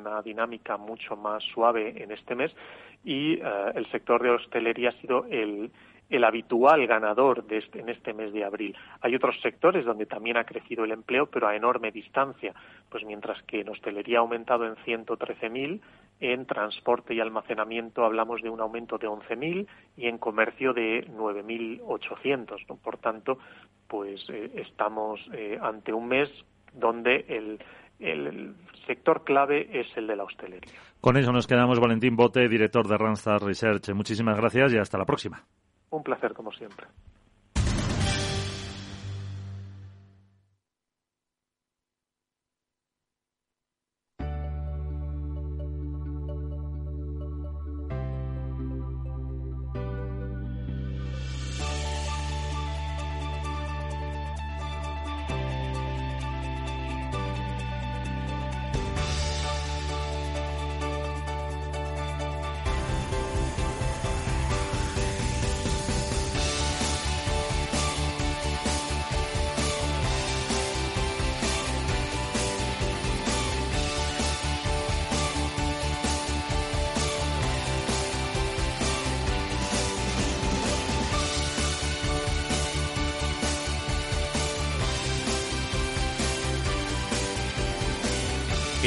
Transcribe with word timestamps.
una 0.00 0.22
dinámica 0.22 0.76
mucho 0.76 1.16
más 1.16 1.42
suave 1.44 2.02
en 2.02 2.10
este 2.10 2.34
mes 2.34 2.52
y 3.04 3.34
eh, 3.34 3.42
el 3.74 3.90
sector 3.90 4.22
de 4.22 4.30
hostelería 4.30 4.90
ha 4.90 5.00
sido 5.00 5.24
el, 5.30 5.70
el 6.10 6.24
habitual 6.24 6.86
ganador 6.86 7.44
de 7.46 7.58
este, 7.58 7.80
en 7.80 7.88
este 7.88 8.12
mes 8.12 8.32
de 8.32 8.44
abril. 8.44 8.76
Hay 9.00 9.14
otros 9.14 9.40
sectores 9.40 9.84
donde 9.84 10.06
también 10.06 10.36
ha 10.36 10.44
crecido 10.44 10.84
el 10.84 10.90
empleo, 10.90 11.26
pero 11.26 11.46
a 11.46 11.54
enorme 11.54 11.92
distancia. 11.92 12.52
Pues 12.88 13.04
mientras 13.04 13.40
que 13.44 13.60
en 13.60 13.68
hostelería 13.68 14.18
ha 14.18 14.20
aumentado 14.20 14.66
en 14.66 14.74
113.000, 14.76 15.80
en 16.20 16.46
transporte 16.46 17.14
y 17.14 17.20
almacenamiento 17.20 18.04
hablamos 18.04 18.42
de 18.42 18.50
un 18.50 18.60
aumento 18.60 18.98
de 18.98 19.08
11.000 19.08 19.66
y 19.96 20.06
en 20.08 20.18
comercio 20.18 20.74
de 20.74 21.06
9.800. 21.08 22.66
¿no? 22.68 22.76
Por 22.76 22.98
tanto, 22.98 23.38
pues 23.86 24.28
eh, 24.30 24.50
estamos 24.56 25.20
eh, 25.32 25.58
ante 25.62 25.92
un 25.92 26.08
mes 26.08 26.28
donde 26.74 27.24
el, 27.28 27.60
el 28.00 28.54
sector 28.86 29.24
clave 29.24 29.68
es 29.72 29.86
el 29.96 30.06
de 30.06 30.16
la 30.16 30.24
hostelería. 30.24 30.72
Con 31.00 31.16
eso 31.16 31.32
nos 31.32 31.46
quedamos. 31.46 31.78
Valentín 31.78 32.16
Bote, 32.16 32.48
director 32.48 32.86
de 32.86 32.98
Randstad 32.98 33.38
Research. 33.42 33.90
Muchísimas 33.94 34.36
gracias 34.36 34.72
y 34.74 34.78
hasta 34.78 34.98
la 34.98 35.04
próxima. 35.04 35.42
Un 35.90 36.02
placer, 36.02 36.34
como 36.34 36.52
siempre. 36.52 36.86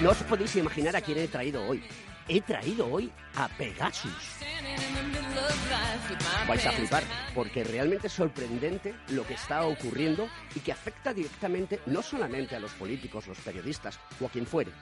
No 0.00 0.10
os 0.10 0.22
podéis 0.24 0.56
imaginar 0.56 0.96
a 0.96 1.00
quién 1.00 1.18
he 1.18 1.28
traído 1.28 1.66
hoy. 1.66 1.82
He 2.26 2.40
traído 2.40 2.90
hoy 2.90 3.12
a 3.36 3.48
Pegasus. 3.48 4.38
Vais 6.48 6.66
a 6.66 6.72
flipar, 6.72 7.04
porque 7.34 7.64
realmente 7.64 8.06
es 8.06 8.12
sorprendente 8.14 8.94
lo 9.08 9.26
que 9.26 9.34
está 9.34 9.66
ocurriendo 9.66 10.28
y 10.54 10.60
que 10.60 10.72
afecta 10.72 11.12
directamente 11.12 11.80
no 11.86 12.02
solamente 12.02 12.56
a 12.56 12.60
los 12.60 12.72
políticos, 12.72 13.26
los 13.26 13.38
periodistas 13.38 14.00
o 14.20 14.26
a 14.26 14.30
quien 14.30 14.46
fuere, 14.46 14.72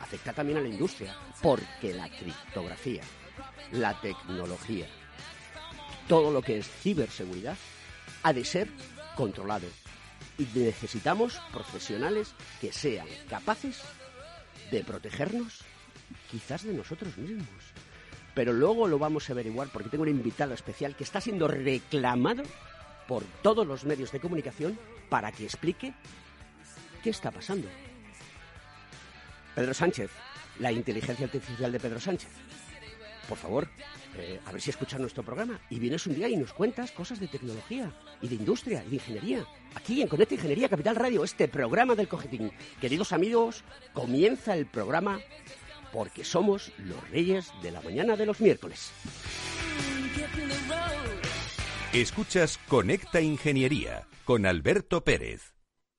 afecta 0.00 0.34
también 0.34 0.58
a 0.58 0.60
la 0.60 0.68
industria, 0.68 1.16
porque 1.40 1.94
la 1.94 2.08
criptografía, 2.10 3.02
la 3.72 3.98
tecnología, 4.00 4.86
todo 6.06 6.30
lo 6.30 6.42
que 6.42 6.58
es 6.58 6.68
ciberseguridad 6.68 7.56
ha 8.22 8.32
de 8.32 8.44
ser 8.44 8.68
controlado. 9.16 9.66
Y 10.36 10.46
necesitamos 10.54 11.40
profesionales 11.50 12.34
que 12.60 12.72
sean 12.72 13.06
capaces 13.28 13.82
de 14.70 14.84
protegernos, 14.84 15.60
quizás 16.30 16.64
de 16.64 16.72
nosotros 16.72 17.16
mismos. 17.16 17.48
Pero 18.34 18.52
luego 18.52 18.88
lo 18.88 18.98
vamos 18.98 19.28
a 19.28 19.32
averiguar 19.32 19.68
porque 19.72 19.88
tengo 19.88 20.02
un 20.02 20.08
invitado 20.08 20.54
especial 20.54 20.96
que 20.96 21.04
está 21.04 21.20
siendo 21.20 21.46
reclamado 21.46 22.42
por 23.06 23.22
todos 23.42 23.66
los 23.66 23.84
medios 23.84 24.10
de 24.12 24.20
comunicación 24.20 24.78
para 25.08 25.30
que 25.30 25.44
explique 25.44 25.94
qué 27.02 27.10
está 27.10 27.30
pasando. 27.30 27.68
Pedro 29.54 29.72
Sánchez, 29.72 30.10
la 30.58 30.72
inteligencia 30.72 31.26
artificial 31.26 31.70
de 31.70 31.80
Pedro 31.80 32.00
Sánchez. 32.00 32.30
Por 33.28 33.38
favor, 33.38 33.68
eh, 34.16 34.40
a 34.44 34.52
ver 34.52 34.60
si 34.60 34.70
escuchas 34.70 35.00
nuestro 35.00 35.22
programa 35.22 35.58
y 35.70 35.78
vienes 35.78 36.06
un 36.06 36.14
día 36.14 36.28
y 36.28 36.36
nos 36.36 36.52
cuentas 36.52 36.92
cosas 36.92 37.20
de 37.20 37.28
tecnología 37.28 37.92
y 38.20 38.28
de 38.28 38.34
industria 38.34 38.84
y 38.86 38.90
de 38.90 38.96
ingeniería. 38.96 39.46
Aquí 39.74 40.02
en 40.02 40.08
Conecta 40.08 40.34
Ingeniería 40.34 40.68
Capital 40.68 40.96
Radio, 40.96 41.24
este 41.24 41.48
programa 41.48 41.94
del 41.94 42.08
Cogetín. 42.08 42.52
Queridos 42.80 43.12
amigos, 43.12 43.64
comienza 43.92 44.56
el 44.56 44.66
programa 44.66 45.20
porque 45.92 46.24
somos 46.24 46.72
los 46.78 47.08
reyes 47.10 47.52
de 47.62 47.70
la 47.70 47.80
mañana 47.80 48.16
de 48.16 48.26
los 48.26 48.40
miércoles. 48.40 48.90
Escuchas 51.92 52.58
Conecta 52.68 53.20
Ingeniería 53.20 54.06
con 54.24 54.46
Alberto 54.46 55.04
Pérez. 55.04 55.53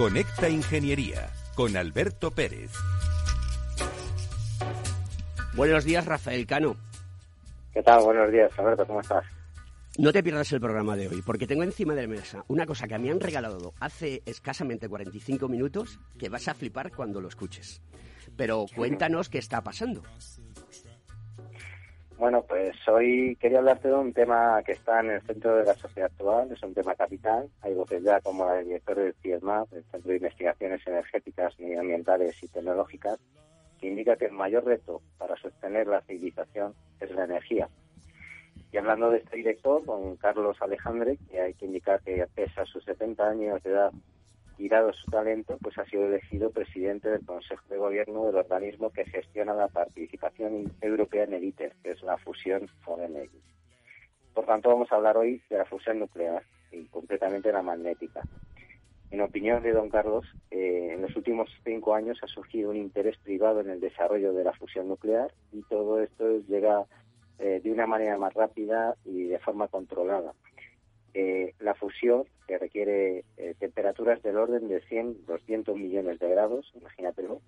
Conecta 0.00 0.48
Ingeniería 0.48 1.28
con 1.54 1.76
Alberto 1.76 2.30
Pérez. 2.30 2.72
Buenos 5.54 5.84
días, 5.84 6.06
Rafael 6.06 6.46
Cano. 6.46 6.74
¿Qué 7.74 7.82
tal? 7.82 8.02
Buenos 8.04 8.32
días, 8.32 8.50
Alberto, 8.58 8.86
¿cómo 8.86 9.02
estás? 9.02 9.26
No 9.98 10.10
te 10.10 10.22
pierdas 10.22 10.50
el 10.52 10.60
programa 10.62 10.96
de 10.96 11.08
hoy, 11.08 11.20
porque 11.20 11.46
tengo 11.46 11.64
encima 11.64 11.94
de 11.94 12.00
la 12.00 12.08
mesa 12.08 12.46
una 12.48 12.64
cosa 12.64 12.88
que 12.88 12.98
me 12.98 13.10
han 13.10 13.20
regalado 13.20 13.74
hace 13.78 14.22
escasamente 14.24 14.88
45 14.88 15.46
minutos 15.48 16.00
que 16.18 16.30
vas 16.30 16.48
a 16.48 16.54
flipar 16.54 16.92
cuando 16.92 17.20
lo 17.20 17.28
escuches. 17.28 17.82
Pero 18.38 18.64
cuéntanos 18.74 19.28
qué 19.28 19.36
está 19.36 19.60
pasando. 19.60 20.02
Bueno, 22.20 22.44
pues 22.46 22.76
hoy 22.86 23.34
quería 23.40 23.60
hablarte 23.60 23.88
de 23.88 23.94
un 23.94 24.12
tema 24.12 24.62
que 24.62 24.72
está 24.72 25.00
en 25.00 25.10
el 25.10 25.22
centro 25.22 25.56
de 25.56 25.64
la 25.64 25.72
sociedad 25.72 26.10
actual, 26.12 26.52
es 26.52 26.62
un 26.62 26.74
tema 26.74 26.94
capital. 26.94 27.48
Hay 27.62 27.72
voces 27.72 28.02
ya 28.02 28.20
como 28.20 28.44
la 28.44 28.56
del 28.56 28.66
director 28.66 28.94
del 28.94 29.14
CIESMAP, 29.22 29.72
el 29.72 29.84
Centro 29.84 30.10
de 30.10 30.16
Investigaciones 30.16 30.86
Energéticas, 30.86 31.58
Medioambientales 31.58 32.42
y 32.42 32.48
Tecnológicas, 32.48 33.18
que 33.80 33.86
indica 33.86 34.16
que 34.16 34.26
el 34.26 34.32
mayor 34.32 34.66
reto 34.66 35.00
para 35.16 35.34
sostener 35.36 35.86
la 35.86 36.02
civilización 36.02 36.74
es 37.00 37.10
la 37.10 37.24
energía. 37.24 37.70
Y 38.70 38.76
hablando 38.76 39.08
de 39.08 39.20
este 39.20 39.38
director, 39.38 39.82
con 39.86 40.16
Carlos 40.16 40.58
Alejandre, 40.60 41.16
que 41.30 41.40
hay 41.40 41.54
que 41.54 41.64
indicar 41.64 42.02
que 42.02 42.26
pese 42.34 42.60
a 42.60 42.66
sus 42.66 42.84
70 42.84 43.30
años 43.30 43.62
de 43.62 43.70
edad 43.70 43.92
y 44.60 44.68
dado 44.68 44.92
su 44.92 45.10
talento, 45.10 45.56
pues 45.62 45.78
ha 45.78 45.86
sido 45.86 46.06
elegido 46.06 46.50
presidente 46.50 47.08
del 47.08 47.24
Consejo 47.24 47.62
de 47.70 47.78
Gobierno 47.78 48.26
del 48.26 48.36
organismo 48.36 48.90
que 48.90 49.06
gestiona 49.06 49.54
la 49.54 49.68
participación 49.68 50.70
europea 50.82 51.24
en 51.24 51.32
el 51.32 51.44
ITER, 51.44 51.72
que 51.82 51.92
es 51.92 52.02
la 52.02 52.18
fusión 52.18 52.68
Forenegy. 52.82 53.40
Por 54.34 54.44
tanto, 54.44 54.68
vamos 54.68 54.92
a 54.92 54.96
hablar 54.96 55.16
hoy 55.16 55.40
de 55.48 55.56
la 55.56 55.64
fusión 55.64 55.98
nuclear 55.98 56.42
y 56.72 56.84
concretamente 56.84 57.50
la 57.50 57.62
magnética. 57.62 58.20
En 59.10 59.22
opinión 59.22 59.62
de 59.62 59.72
don 59.72 59.88
Carlos, 59.88 60.26
eh, 60.50 60.90
en 60.92 61.00
los 61.00 61.16
últimos 61.16 61.48
cinco 61.64 61.94
años 61.94 62.18
ha 62.22 62.26
surgido 62.26 62.68
un 62.68 62.76
interés 62.76 63.16
privado 63.16 63.60
en 63.60 63.70
el 63.70 63.80
desarrollo 63.80 64.34
de 64.34 64.44
la 64.44 64.52
fusión 64.52 64.88
nuclear 64.88 65.32
y 65.52 65.62
todo 65.62 66.02
esto 66.02 66.38
llega 66.46 66.84
eh, 67.38 67.62
de 67.64 67.72
una 67.72 67.86
manera 67.86 68.18
más 68.18 68.34
rápida 68.34 68.94
y 69.06 69.24
de 69.24 69.38
forma 69.38 69.68
controlada. 69.68 70.34
Eh, 71.14 71.54
la 71.60 71.74
fusión, 71.74 72.24
que 72.50 72.58
requiere 72.58 73.24
eh, 73.36 73.54
temperaturas 73.60 74.20
del 74.24 74.36
orden 74.36 74.66
de 74.66 74.80
100, 74.80 75.24
200 75.24 75.76
millones 75.76 76.18
de 76.18 76.30
grados, 76.30 76.72
imagínatelo, 76.74 77.40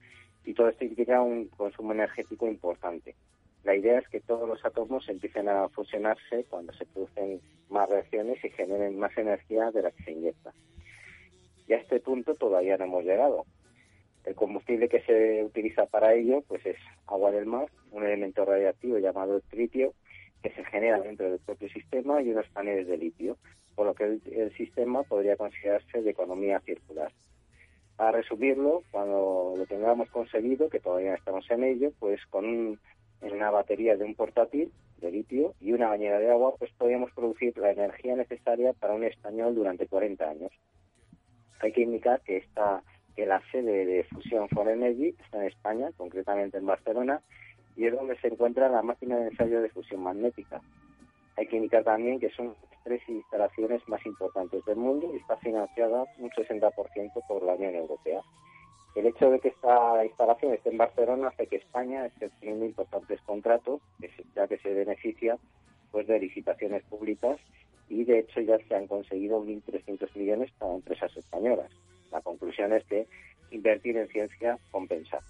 y 0.45 0.55
todo 0.55 0.69
esto 0.69 0.85
implica 0.85 1.21
un 1.21 1.49
consumo 1.49 1.91
energético 1.91 2.47
importante. 2.47 3.17
La 3.65 3.75
idea 3.75 3.99
es 3.99 4.09
que 4.09 4.21
todos 4.21 4.49
los 4.49 4.65
átomos 4.65 5.09
empiecen 5.09 5.49
a 5.49 5.69
fusionarse 5.71 6.45
cuando 6.49 6.73
se 6.75 6.87
producen 6.87 7.41
más 7.69 7.89
reacciones 7.89 8.45
y 8.45 8.51
generen 8.51 8.97
más 8.97 9.17
energía 9.19 9.73
de 9.73 9.83
la 9.83 9.91
que 9.91 10.05
se 10.05 10.13
inyecta. 10.13 10.53
Y 11.67 11.73
a 11.73 11.79
este 11.79 11.99
punto 11.99 12.37
todavía 12.37 12.77
no 12.77 12.85
hemos 12.85 13.05
llegado. 13.05 13.45
El 14.25 14.37
combustible 14.37 14.89
que 14.89 15.03
se 15.03 15.43
utiliza 15.43 15.87
para 15.87 16.15
ello 16.15 16.45
pues 16.47 16.65
es 16.65 16.77
agua 17.09 17.33
del 17.33 17.47
mar, 17.47 17.67
un 17.91 18.05
elemento 18.05 18.45
radiactivo 18.45 18.99
llamado 18.99 19.41
tritio, 19.51 19.95
que 20.45 20.51
se 20.51 20.65
genera 20.65 21.01
dentro 21.01 21.29
del 21.29 21.41
propio 21.41 21.69
sistema 21.71 22.23
y 22.23 22.31
unos 22.31 22.49
paneles 22.51 22.87
de 22.87 22.99
litio, 22.99 23.37
por 23.75 23.87
lo 23.87 23.95
que 23.95 24.05
el, 24.05 24.53
sistema 24.57 25.03
podría 25.03 25.37
considerarse 25.37 26.03
de 26.03 26.11
economía 26.11 26.61
circular. 26.61 27.13
Para 27.97 28.13
resumirlo, 28.13 28.83
cuando 28.91 29.55
lo 29.57 29.67
tengamos 29.67 30.11
conseguido, 30.11 30.69
que 30.69 30.81
todavía 30.81 31.15
estamos 31.15 31.49
en 31.51 31.65
ello, 31.65 31.93
pues 31.99 32.25
con 32.27 32.79
una 33.21 33.51
batería 33.51 33.97
de 33.97 34.05
un 34.05 34.15
portátil 34.15 34.73
de 34.99 35.11
litio 35.11 35.55
y 35.61 35.73
una 35.73 35.89
bañera 35.89 36.19
de 36.19 36.31
agua, 36.31 36.55
pues 36.59 36.71
podríamos 36.73 37.11
producir 37.13 37.57
la 37.59 37.73
energía 37.73 38.17
necesaria 38.17 38.73
para 38.73 38.95
un 38.95 39.05
español 39.05 39.55
durante 39.55 39.87
40 39.87 40.29
años. 40.29 40.53
Hay 41.61 41.73
que 41.73 41.83
indicar 41.83 42.21
que 42.23 42.39
esta 42.39 42.83
que 43.15 43.27
la 43.27 43.43
sede 43.51 43.85
de 43.85 44.05
Fusión 44.05 44.49
for 44.49 44.69
Energy 44.69 45.15
está 45.23 45.39
en 45.39 45.49
España, 45.49 45.91
concretamente 45.97 46.59
en 46.59 46.67
Barcelona, 46.67 47.21
y 47.77 47.87
es 47.87 47.95
donde 47.95 48.17
se 48.19 48.29
encuentra 48.29 48.69
la 48.69 48.83
máquina 48.83 49.17
de 49.17 49.29
ensayo 49.29 49.63
de 49.63 49.71
fusión 49.71 50.03
magnética. 50.03 50.61
Hay 51.37 51.47
que 51.47 51.57
indicar 51.57 51.85
también 51.85 52.21
que 52.21 52.31
son 52.31 52.49
las 52.49 52.72
tres 52.85 53.03
instalaciones 53.09 53.87
más 53.89 54.05
importantes 54.07 54.65
del 54.65 54.77
mundo 54.77 55.11
y 55.13 55.17
está 55.17 55.37
financiada 55.39 56.05
un 56.19 56.31
60% 56.31 57.27
por 57.27 57.43
la 57.43 57.55
Unión 57.55 57.75
Europea. 57.75 58.21
El 58.95 59.07
hecho 59.07 59.31
de 59.31 59.41
que 59.41 59.49
esta 59.49 60.05
instalación 60.05 60.53
esté 60.53 60.71
en 60.71 60.79
Barcelona 60.79 61.29
hace 61.29 61.47
que 61.47 61.57
España 61.57 62.07
esté 62.07 62.29
teniendo 62.41 62.67
importantes 62.67 63.21
contratos, 63.23 63.81
ya 64.35 64.47
que 64.47 64.59
se 64.59 64.75
beneficia 64.75 65.39
pues, 65.91 66.07
de 66.07 66.19
licitaciones 66.19 66.83
públicas 66.85 67.39
y 67.89 68.05
de 68.05 68.21
hecho 68.21 68.41
ya 68.41 68.59
se 68.59 68.75
han 68.75 68.87
conseguido 68.87 69.43
1.300 69.43 70.15
millones 70.17 70.51
para 70.59 70.75
empresas 70.75 71.17
españolas. 71.17 71.71
La 72.11 72.21
conclusión 72.21 72.73
es 72.73 72.85
que 72.85 73.07
invertir 73.51 73.97
en 73.97 74.09
ciencia 74.09 74.59
compensa. 74.71 75.21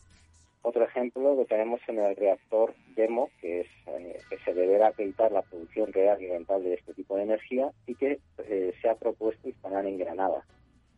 Otro 0.65 0.85
ejemplo 0.85 1.35
lo 1.35 1.45
tenemos 1.45 1.81
en 1.89 1.99
el 1.99 2.15
reactor 2.15 2.75
demo, 2.95 3.31
que 3.41 3.63
es 3.63 3.67
eh, 3.89 4.17
que 4.31 4.39
se 4.39 4.55
deberá 4.55 4.89
acreditar 4.89 5.33
la 5.33 5.43
producción 5.43 5.93
real 5.93 6.23
y 6.23 6.29
rentable 6.29 6.69
de 6.69 6.77
este 6.77 6.95
tipo 6.95 7.17
de 7.17 7.25
energía 7.25 7.73
y 7.87 7.97
que 7.97 8.21
eh, 8.39 8.73
se 8.81 8.89
ha 8.89 8.95
propuesto 8.95 9.49
instalar 9.49 9.85
en 9.87 9.99
Granada. 9.99 10.45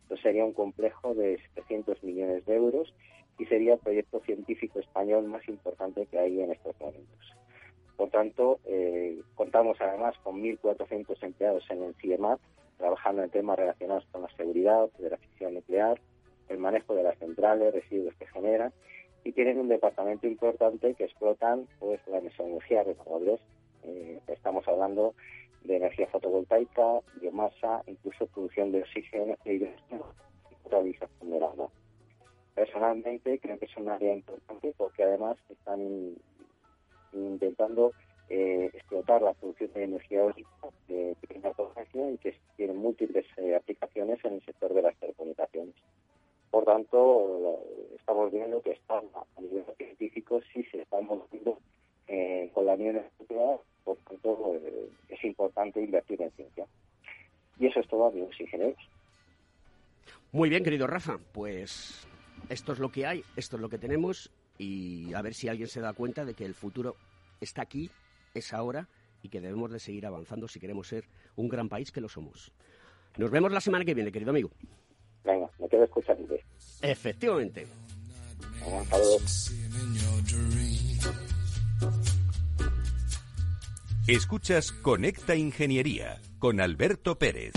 Esto 0.03 0.17
sería 0.17 0.45
un 0.45 0.53
complejo 0.53 1.15
de 1.15 1.39
700 1.55 2.03
millones 2.03 2.45
de 2.45 2.55
euros 2.55 2.93
y 3.39 3.45
sería 3.45 3.73
el 3.73 3.79
proyecto 3.79 4.19
científico 4.19 4.79
español 4.79 5.25
más 5.25 5.47
importante 5.49 6.05
que 6.05 6.19
hay 6.19 6.41
en 6.41 6.51
estos 6.51 6.79
momentos. 6.79 7.33
Por 7.97 8.09
tanto, 8.11 8.59
eh, 8.65 9.19
contamos 9.33 9.81
además 9.81 10.15
con 10.23 10.43
1.400 10.43 11.23
empleados 11.23 11.63
en 11.71 11.81
el 11.81 11.95
CIEMAT, 11.95 12.39
trabajando 12.77 13.23
en 13.23 13.31
temas 13.31 13.57
relacionados 13.57 14.05
con 14.11 14.21
la 14.21 14.29
seguridad 14.35 14.89
de 14.99 15.09
la 15.09 15.17
fisión 15.17 15.55
nuclear, 15.55 15.99
el 16.49 16.59
manejo 16.59 16.93
de 16.93 17.01
las 17.01 17.17
centrales, 17.17 17.73
residuos 17.73 18.13
que 18.15 18.27
generan 18.27 18.71
y 19.25 19.31
tienen 19.31 19.59
un 19.59 19.67
departamento 19.67 20.27
importante 20.27 20.93
que 20.93 21.05
explotan 21.05 21.67
pues 21.79 21.99
las 22.07 22.23
energías 22.39 22.85
renovables. 22.85 23.41
Eh, 23.83 24.19
estamos 24.27 24.65
hablando 24.67 25.15
de 25.63 25.77
energía 25.77 26.07
fotovoltaica, 26.07 27.01
biomasa, 27.19 27.81
incluso 27.87 28.27
producción 28.27 28.71
de 28.71 28.83
oxígeno 28.83 29.35
y 29.43 29.57
de 29.57 29.75
realización 30.69 31.31
del 31.31 31.43
agua. 31.43 31.69
Personalmente 32.53 33.39
creo 33.39 33.57
que 33.57 33.65
es 33.65 33.77
un 33.77 33.89
área 33.89 34.13
importante 34.13 34.73
porque 34.77 35.03
además 35.03 35.37
están 35.49 36.15
intentando 37.11 37.93
eh, 38.29 38.69
explotar 38.73 39.23
la 39.23 39.33
producción 39.33 39.73
de 39.73 39.83
energía 39.85 40.19
eólica 40.19 40.49
de 40.87 41.15
pequeña 41.19 41.51
potencia 41.51 42.11
y 42.11 42.17
que 42.19 42.37
tiene 42.57 42.73
múltiples 42.73 43.25
eh, 43.37 43.55
aplicaciones 43.55 44.23
en 44.23 44.33
el 44.35 44.45
sector 44.45 44.71
de 44.71 44.83
las 44.83 44.95
telecomunicaciones. 44.97 45.73
Por 46.55 46.63
tanto, 46.63 47.59
estamos 47.99 48.31
viendo 48.31 48.61
que 48.61 48.71
está, 48.71 48.99
a 48.99 49.41
nivel 49.41 49.65
científico 49.77 50.39
sí 50.53 50.63
se 50.71 50.83
está 50.83 51.01
moviendo 51.01 51.59
eh, 52.07 52.49
con 52.53 52.65
la 52.65 52.75
Unión 52.75 52.95
Europea, 52.95 53.57
por 53.83 53.97
tanto 53.97 54.55
eh, 54.63 54.89
es 55.09 55.21
importante 55.25 55.81
invertir 55.81 56.21
en 56.21 56.31
ciencia. 56.31 56.65
Y 57.59 57.67
eso 57.67 57.81
es 57.81 57.87
todo, 57.89 58.05
amigos 58.05 58.39
ingenieros. 58.39 58.77
Muy 60.31 60.47
bien, 60.47 60.63
querido 60.63 60.87
Rafa, 60.87 61.17
pues 61.33 62.07
esto 62.47 62.71
es 62.71 62.79
lo 62.79 62.89
que 62.89 63.05
hay, 63.05 63.21
esto 63.35 63.57
es 63.57 63.61
lo 63.61 63.67
que 63.67 63.77
tenemos 63.77 64.31
y 64.57 65.13
a 65.13 65.21
ver 65.21 65.33
si 65.33 65.49
alguien 65.49 65.67
se 65.67 65.81
da 65.81 65.91
cuenta 65.91 66.23
de 66.23 66.35
que 66.35 66.45
el 66.45 66.53
futuro 66.53 66.95
está 67.41 67.63
aquí, 67.63 67.91
es 68.33 68.53
ahora 68.53 68.87
y 69.21 69.27
que 69.27 69.41
debemos 69.41 69.73
de 69.73 69.79
seguir 69.79 70.05
avanzando 70.05 70.47
si 70.47 70.61
queremos 70.61 70.87
ser 70.87 71.03
un 71.35 71.49
gran 71.49 71.67
país 71.67 71.91
que 71.91 71.99
lo 71.99 72.07
somos. 72.07 72.53
Nos 73.17 73.29
vemos 73.29 73.51
la 73.51 73.59
semana 73.59 73.83
que 73.83 73.93
viene, 73.93 74.09
querido 74.09 74.31
amigo. 74.31 74.51
Me 75.59 75.67
quedo 75.69 75.83
escuchando. 75.83 76.35
Efectivamente. 76.81 77.67
Escuchas 84.07 84.71
Conecta 84.71 85.35
Ingeniería 85.35 86.21
con 86.39 86.61
Alberto 86.61 87.17
Pérez. 87.17 87.53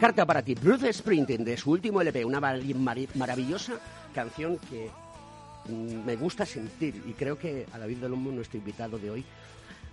Carta 0.00 0.24
para 0.24 0.42
ti, 0.42 0.54
Bruce 0.54 0.90
Sprinting, 0.90 1.44
de 1.44 1.58
su 1.58 1.70
último 1.70 2.00
LP, 2.00 2.24
una 2.24 2.40
maravillosa 2.40 3.74
canción 4.14 4.56
que 4.70 4.88
mm, 5.68 6.06
me 6.06 6.16
gusta 6.16 6.46
sentir 6.46 7.02
y 7.06 7.12
creo 7.12 7.38
que 7.38 7.66
a 7.70 7.78
David 7.78 7.98
Delombo, 7.98 8.32
nuestro 8.32 8.58
invitado 8.58 8.98
de 8.98 9.10
hoy, 9.10 9.24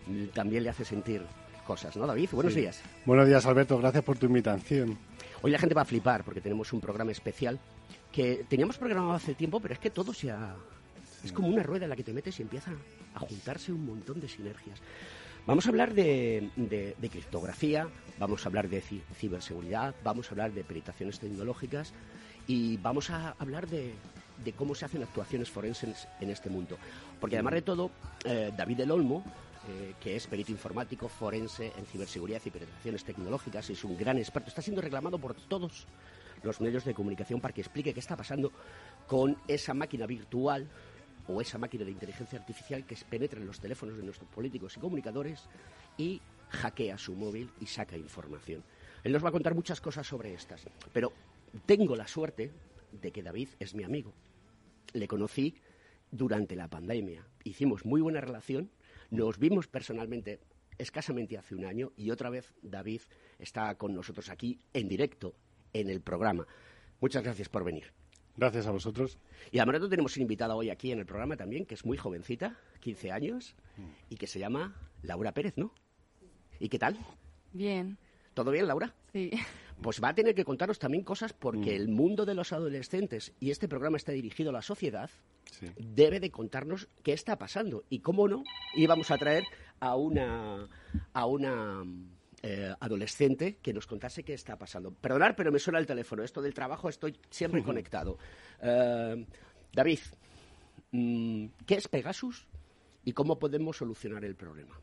mm, 0.07 0.27
también 0.27 0.63
le 0.63 0.69
hace 0.69 0.85
sentir 0.85 1.21
cosas, 1.65 1.97
¿no, 1.97 2.07
David? 2.07 2.29
Buenos 2.31 2.55
días. 2.55 2.81
Buenos 3.05 3.27
días, 3.27 3.45
Alberto. 3.45 3.77
Gracias 3.79 4.01
por 4.01 4.17
tu 4.17 4.27
invitación. 4.27 4.97
Hoy 5.41 5.51
la 5.51 5.59
gente 5.59 5.75
va 5.75 5.81
a 5.81 5.85
flipar 5.85 6.23
porque 6.23 6.39
tenemos 6.39 6.71
un 6.71 6.79
programa 6.79 7.11
especial 7.11 7.59
que 8.09 8.45
teníamos 8.47 8.77
programado 8.77 9.11
hace 9.11 9.35
tiempo, 9.35 9.59
pero 9.59 9.73
es 9.73 9.79
que 9.79 9.89
todo 9.89 10.13
se 10.13 10.31
ha... 10.31 10.55
Es 11.21 11.33
como 11.33 11.49
una 11.49 11.63
rueda 11.63 11.83
en 11.83 11.89
la 11.89 11.97
que 11.97 12.03
te 12.03 12.13
metes 12.13 12.39
y 12.39 12.43
empieza 12.43 12.71
a 13.13 13.19
juntarse 13.19 13.73
un 13.73 13.85
montón 13.85 14.21
de 14.21 14.29
sinergias. 14.29 14.79
Vamos 15.47 15.65
a 15.65 15.69
hablar 15.69 15.93
de, 15.93 16.49
criptografía, 17.09 17.87
vamos 18.19 18.45
a 18.45 18.49
hablar 18.49 18.67
de 18.67 18.81
ciberseguridad, 18.81 19.95
vamos 20.03 20.27
a 20.27 20.31
hablar 20.31 20.51
de 20.51 20.65
peritaciones 20.65 21.19
tecnológicas 21.21 21.93
y 22.47 22.75
vamos 22.75 23.09
a 23.11 23.33
hablar 23.39 23.65
de, 23.65 23.93
cómo 24.57 24.75
se 24.75 24.83
hacen 24.83 25.03
actuaciones 25.03 25.49
forenses 25.49 26.05
en 26.19 26.31
este 26.31 26.49
mundo. 26.49 26.77
Porque 27.21 27.37
además 27.37 27.53
de 27.53 27.61
todo, 27.61 27.91
eh, 28.25 28.51
David 28.57 28.75
del 28.75 28.91
Olmo, 28.91 29.23
eh, 29.69 29.93
que 30.01 30.17
es 30.17 30.27
perito 30.27 30.51
informático 30.51 31.07
forense 31.07 31.71
en 31.77 31.85
ciberseguridad 31.85 32.41
y 32.43 32.49
peritaciones 32.49 33.05
tecnológicas, 33.05 33.69
es 33.69 33.81
un 33.85 33.97
gran 33.97 34.17
experto, 34.17 34.49
está 34.49 34.61
siendo 34.61 34.81
reclamado 34.81 35.17
por 35.17 35.33
todos 35.33 35.87
los 36.43 36.59
medios 36.59 36.83
de 36.83 36.93
comunicación 36.93 37.39
para 37.39 37.53
que 37.53 37.61
explique 37.61 37.93
qué 37.93 38.01
está 38.01 38.17
pasando 38.17 38.51
con 39.07 39.37
esa 39.47 39.73
máquina 39.73 40.07
virtual 40.07 40.67
o 41.27 41.41
esa 41.41 41.57
máquina 41.57 41.85
de 41.85 41.91
inteligencia 41.91 42.39
artificial 42.39 42.85
que 42.85 42.97
penetra 43.09 43.39
en 43.39 43.47
los 43.47 43.59
teléfonos 43.59 43.97
de 43.97 44.03
nuestros 44.03 44.29
políticos 44.29 44.77
y 44.77 44.79
comunicadores 44.79 45.47
y 45.97 46.21
hackea 46.49 46.97
su 46.97 47.13
móvil 47.13 47.49
y 47.59 47.65
saca 47.65 47.97
información. 47.97 48.63
Él 49.03 49.11
nos 49.11 49.23
va 49.23 49.29
a 49.29 49.33
contar 49.33 49.55
muchas 49.55 49.81
cosas 49.81 50.07
sobre 50.07 50.33
estas, 50.33 50.67
pero 50.93 51.11
tengo 51.65 51.95
la 51.95 52.07
suerte 52.07 52.51
de 52.91 53.11
que 53.11 53.23
David 53.23 53.49
es 53.59 53.73
mi 53.73 53.83
amigo. 53.83 54.13
Le 54.93 55.07
conocí 55.07 55.55
durante 56.11 56.55
la 56.55 56.69
pandemia, 56.69 57.25
hicimos 57.43 57.85
muy 57.85 58.01
buena 58.01 58.21
relación, 58.21 58.71
nos 59.09 59.37
vimos 59.37 59.67
personalmente 59.67 60.39
escasamente 60.77 61.37
hace 61.37 61.55
un 61.55 61.65
año 61.65 61.91
y 61.97 62.11
otra 62.11 62.29
vez 62.29 62.53
David 62.61 63.01
está 63.39 63.75
con 63.75 63.93
nosotros 63.93 64.29
aquí 64.29 64.59
en 64.73 64.87
directo 64.87 65.35
en 65.73 65.89
el 65.89 66.01
programa. 66.01 66.47
Muchas 66.99 67.23
gracias 67.23 67.49
por 67.49 67.63
venir. 67.63 67.93
Gracias 68.37 68.67
a 68.67 68.71
vosotros. 68.71 69.17
Y 69.51 69.57
además 69.57 69.89
tenemos 69.89 70.15
una 70.15 70.21
invitada 70.21 70.55
hoy 70.55 70.69
aquí 70.69 70.91
en 70.91 70.99
el 70.99 71.07
programa 71.07 71.35
también, 71.35 71.65
que 71.65 71.73
es 71.73 71.83
muy 71.85 71.97
jovencita, 71.97 72.55
15 72.81 73.11
años, 73.11 73.55
y 74.09 74.15
que 74.15 74.27
se 74.27 74.39
llama 74.39 74.75
Laura 75.01 75.33
Pérez, 75.33 75.55
¿no? 75.57 75.73
¿Y 76.59 76.69
qué 76.69 76.77
tal? 76.77 76.97
Bien. 77.51 77.97
¿Todo 78.35 78.51
bien, 78.51 78.67
Laura? 78.67 78.93
Sí. 79.11 79.31
Pues 79.81 80.01
va 80.03 80.09
a 80.09 80.15
tener 80.15 80.35
que 80.35 80.45
contaros 80.45 80.79
también 80.79 81.03
cosas 81.03 81.33
porque 81.33 81.71
mm. 81.71 81.81
el 81.81 81.87
mundo 81.87 82.25
de 82.25 82.35
los 82.35 82.53
adolescentes, 82.53 83.33
y 83.39 83.49
este 83.49 83.67
programa 83.67 83.97
está 83.97 84.11
dirigido 84.11 84.51
a 84.51 84.53
la 84.53 84.61
sociedad, 84.61 85.09
debe 85.77 86.19
de 86.19 86.29
contarnos 86.29 86.87
qué 87.03 87.13
está 87.13 87.37
pasando. 87.37 87.83
Y 87.89 87.99
cómo 87.99 88.27
no, 88.27 88.43
íbamos 88.75 89.09
a 89.09 89.17
traer 89.17 89.43
a 89.79 89.95
una, 89.95 90.67
a 91.13 91.25
una 91.25 91.83
eh, 92.43 92.73
adolescente 92.79 93.57
que 93.57 93.73
nos 93.73 93.87
contase 93.87 94.23
qué 94.23 94.33
está 94.33 94.57
pasando. 94.57 94.91
Perdonar, 94.91 95.35
pero 95.35 95.51
me 95.51 95.57
suena 95.57 95.79
el 95.79 95.87
teléfono. 95.87 96.23
Esto 96.23 96.41
del 96.41 96.53
trabajo 96.53 96.87
estoy 96.87 97.17
siempre 97.29 97.63
conectado. 97.63 98.17
Eh, 98.61 99.25
David, 99.73 99.99
mm, 100.91 101.45
¿qué 101.65 101.75
es 101.75 101.87
Pegasus 101.87 102.47
y 103.03 103.13
cómo 103.13 103.39
podemos 103.39 103.77
solucionar 103.77 104.23
el 104.23 104.35
problema? 104.35 104.79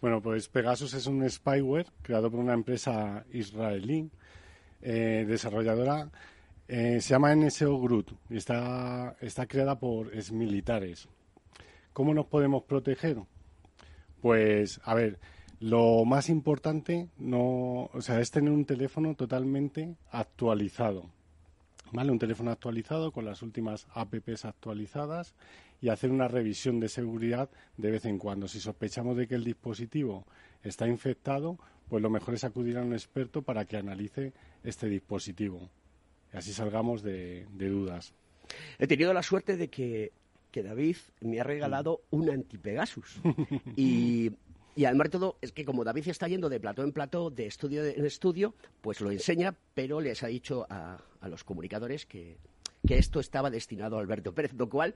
Bueno, 0.00 0.22
pues 0.22 0.48
Pegasus 0.48 0.94
es 0.94 1.06
un 1.06 1.28
spyware 1.28 1.88
creado 2.02 2.30
por 2.30 2.38
una 2.38 2.54
empresa 2.54 3.24
israelí 3.32 4.08
eh, 4.80 5.24
desarrolladora. 5.26 6.08
se 6.68 7.00
llama 7.00 7.34
NSO 7.34 7.80
Groot 7.80 8.12
y 8.30 8.36
está, 8.36 9.16
está 9.20 9.46
creada 9.46 9.80
por 9.80 10.14
exmilitares. 10.14 11.08
¿Cómo 11.92 12.14
nos 12.14 12.26
podemos 12.26 12.62
proteger? 12.62 13.16
Pues, 14.20 14.80
a 14.84 14.94
ver, 14.94 15.18
lo 15.60 16.04
más 16.04 16.28
importante 16.28 17.08
no, 17.18 17.90
o 17.92 18.00
sea, 18.00 18.20
es 18.20 18.30
tener 18.30 18.52
un 18.52 18.64
teléfono 18.64 19.14
totalmente 19.14 19.96
actualizado. 20.10 21.10
¿Vale? 21.90 22.12
Un 22.12 22.18
teléfono 22.18 22.50
actualizado 22.50 23.12
con 23.12 23.24
las 23.24 23.42
últimas 23.42 23.86
apps 23.94 24.44
actualizadas 24.44 25.34
y 25.80 25.88
hacer 25.88 26.10
una 26.10 26.28
revisión 26.28 26.80
de 26.80 26.88
seguridad 26.88 27.48
de 27.76 27.90
vez 27.90 28.04
en 28.04 28.18
cuando. 28.18 28.46
Si 28.46 28.60
sospechamos 28.60 29.16
de 29.16 29.26
que 29.26 29.36
el 29.36 29.44
dispositivo 29.44 30.26
está 30.62 30.86
infectado, 30.86 31.58
pues 31.88 32.02
lo 32.02 32.10
mejor 32.10 32.34
es 32.34 32.44
acudir 32.44 32.76
a 32.76 32.82
un 32.82 32.92
experto 32.92 33.42
para 33.42 33.64
que 33.64 33.78
analice 33.78 34.32
este 34.62 34.88
dispositivo. 34.88 35.70
Y 36.32 36.36
así 36.36 36.52
salgamos 36.52 37.02
de, 37.02 37.46
dudas. 37.56 38.12
He 38.78 38.86
tenido 38.86 39.14
la 39.14 39.22
suerte 39.22 39.56
de 39.56 39.68
que, 39.68 40.12
que 40.50 40.62
David 40.62 40.96
me 41.20 41.40
ha 41.40 41.44
regalado 41.44 42.02
un 42.10 42.28
anti-Pegasus. 42.28 43.20
y 43.76 44.32
y 44.78 44.84
además 44.84 45.06
de 45.06 45.10
todo, 45.10 45.38
es 45.42 45.50
que 45.50 45.64
como 45.64 45.82
David 45.82 46.06
está 46.06 46.28
yendo 46.28 46.48
de 46.48 46.60
plato 46.60 46.84
en 46.84 46.92
plato, 46.92 47.30
de 47.30 47.46
estudio 47.46 47.84
en 47.84 48.06
estudio, 48.06 48.54
pues 48.80 49.00
lo 49.00 49.10
enseña, 49.10 49.56
pero 49.74 50.00
les 50.00 50.22
ha 50.22 50.28
dicho 50.28 50.68
a, 50.70 51.02
los 51.22 51.42
comunicadores 51.42 52.06
que, 52.06 52.36
esto 52.88 53.18
estaba 53.18 53.50
destinado 53.50 53.98
a 53.98 54.00
Alberto 54.00 54.32
Pérez, 54.32 54.52
lo 54.54 54.68
cual 54.68 54.94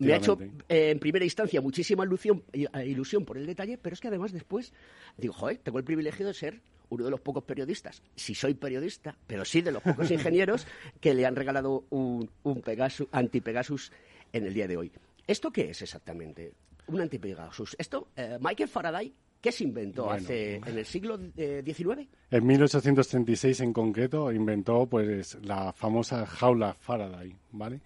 me 0.00 0.14
ha 0.14 0.16
hecho 0.16 0.36
eh, 0.68 0.90
en 0.90 0.98
primera 0.98 1.24
instancia 1.24 1.60
muchísima 1.60 2.04
ilusión, 2.04 2.42
eh, 2.52 2.66
ilusión 2.84 3.24
por 3.24 3.38
el 3.38 3.46
detalle, 3.46 3.78
pero 3.78 3.94
es 3.94 4.00
que 4.00 4.08
además 4.08 4.32
después 4.32 4.72
digo, 5.16 5.32
joder, 5.32 5.58
tengo 5.58 5.78
el 5.78 5.84
privilegio 5.84 6.26
de 6.26 6.34
ser 6.34 6.60
uno 6.88 7.04
de 7.04 7.10
los 7.12 7.20
pocos 7.20 7.44
periodistas, 7.44 8.02
si 8.16 8.34
soy 8.34 8.54
periodista, 8.54 9.16
pero 9.28 9.44
sí 9.44 9.62
de 9.62 9.70
los 9.70 9.82
pocos 9.84 10.10
ingenieros 10.10 10.66
que 11.00 11.14
le 11.14 11.24
han 11.24 11.36
regalado 11.36 11.84
un, 11.90 12.28
un 12.42 12.62
Pegasus, 12.62 13.06
anti-Pegasus 13.12 13.92
en 14.32 14.44
el 14.44 14.54
día 14.54 14.66
de 14.66 14.76
hoy. 14.76 14.90
¿Esto 15.28 15.52
qué 15.52 15.70
es 15.70 15.82
exactamente? 15.82 16.52
Un 16.86 17.00
antipegasus. 17.00 17.76
Esto, 17.78 18.08
eh, 18.16 18.38
Michael 18.40 18.68
Faraday, 18.68 19.12
¿qué 19.40 19.52
se 19.52 19.64
inventó 19.64 20.10
hace 20.10 20.56
en 20.56 20.78
el 20.78 20.84
siglo 20.84 21.18
XIX? 21.18 22.00
Eh, 22.00 22.08
en 22.30 22.46
1836 22.46 23.60
en 23.60 23.72
concreto 23.72 24.32
inventó 24.32 24.86
pues 24.86 25.38
la 25.42 25.72
famosa 25.72 26.26
jaula 26.26 26.74
Faraday, 26.74 27.36
¿vale? 27.52 27.80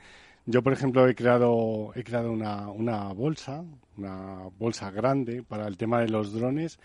Yo, 0.46 0.62
por 0.62 0.74
ejemplo, 0.74 1.08
he 1.08 1.14
creado, 1.14 1.92
he 1.94 2.04
creado 2.04 2.30
una, 2.30 2.68
una 2.68 3.12
bolsa, 3.14 3.64
una 3.96 4.48
bolsa 4.58 4.90
grande 4.90 5.42
para 5.42 5.66
el 5.66 5.78
tema 5.78 6.00
de 6.00 6.08
los 6.08 6.34
drones, 6.34 6.78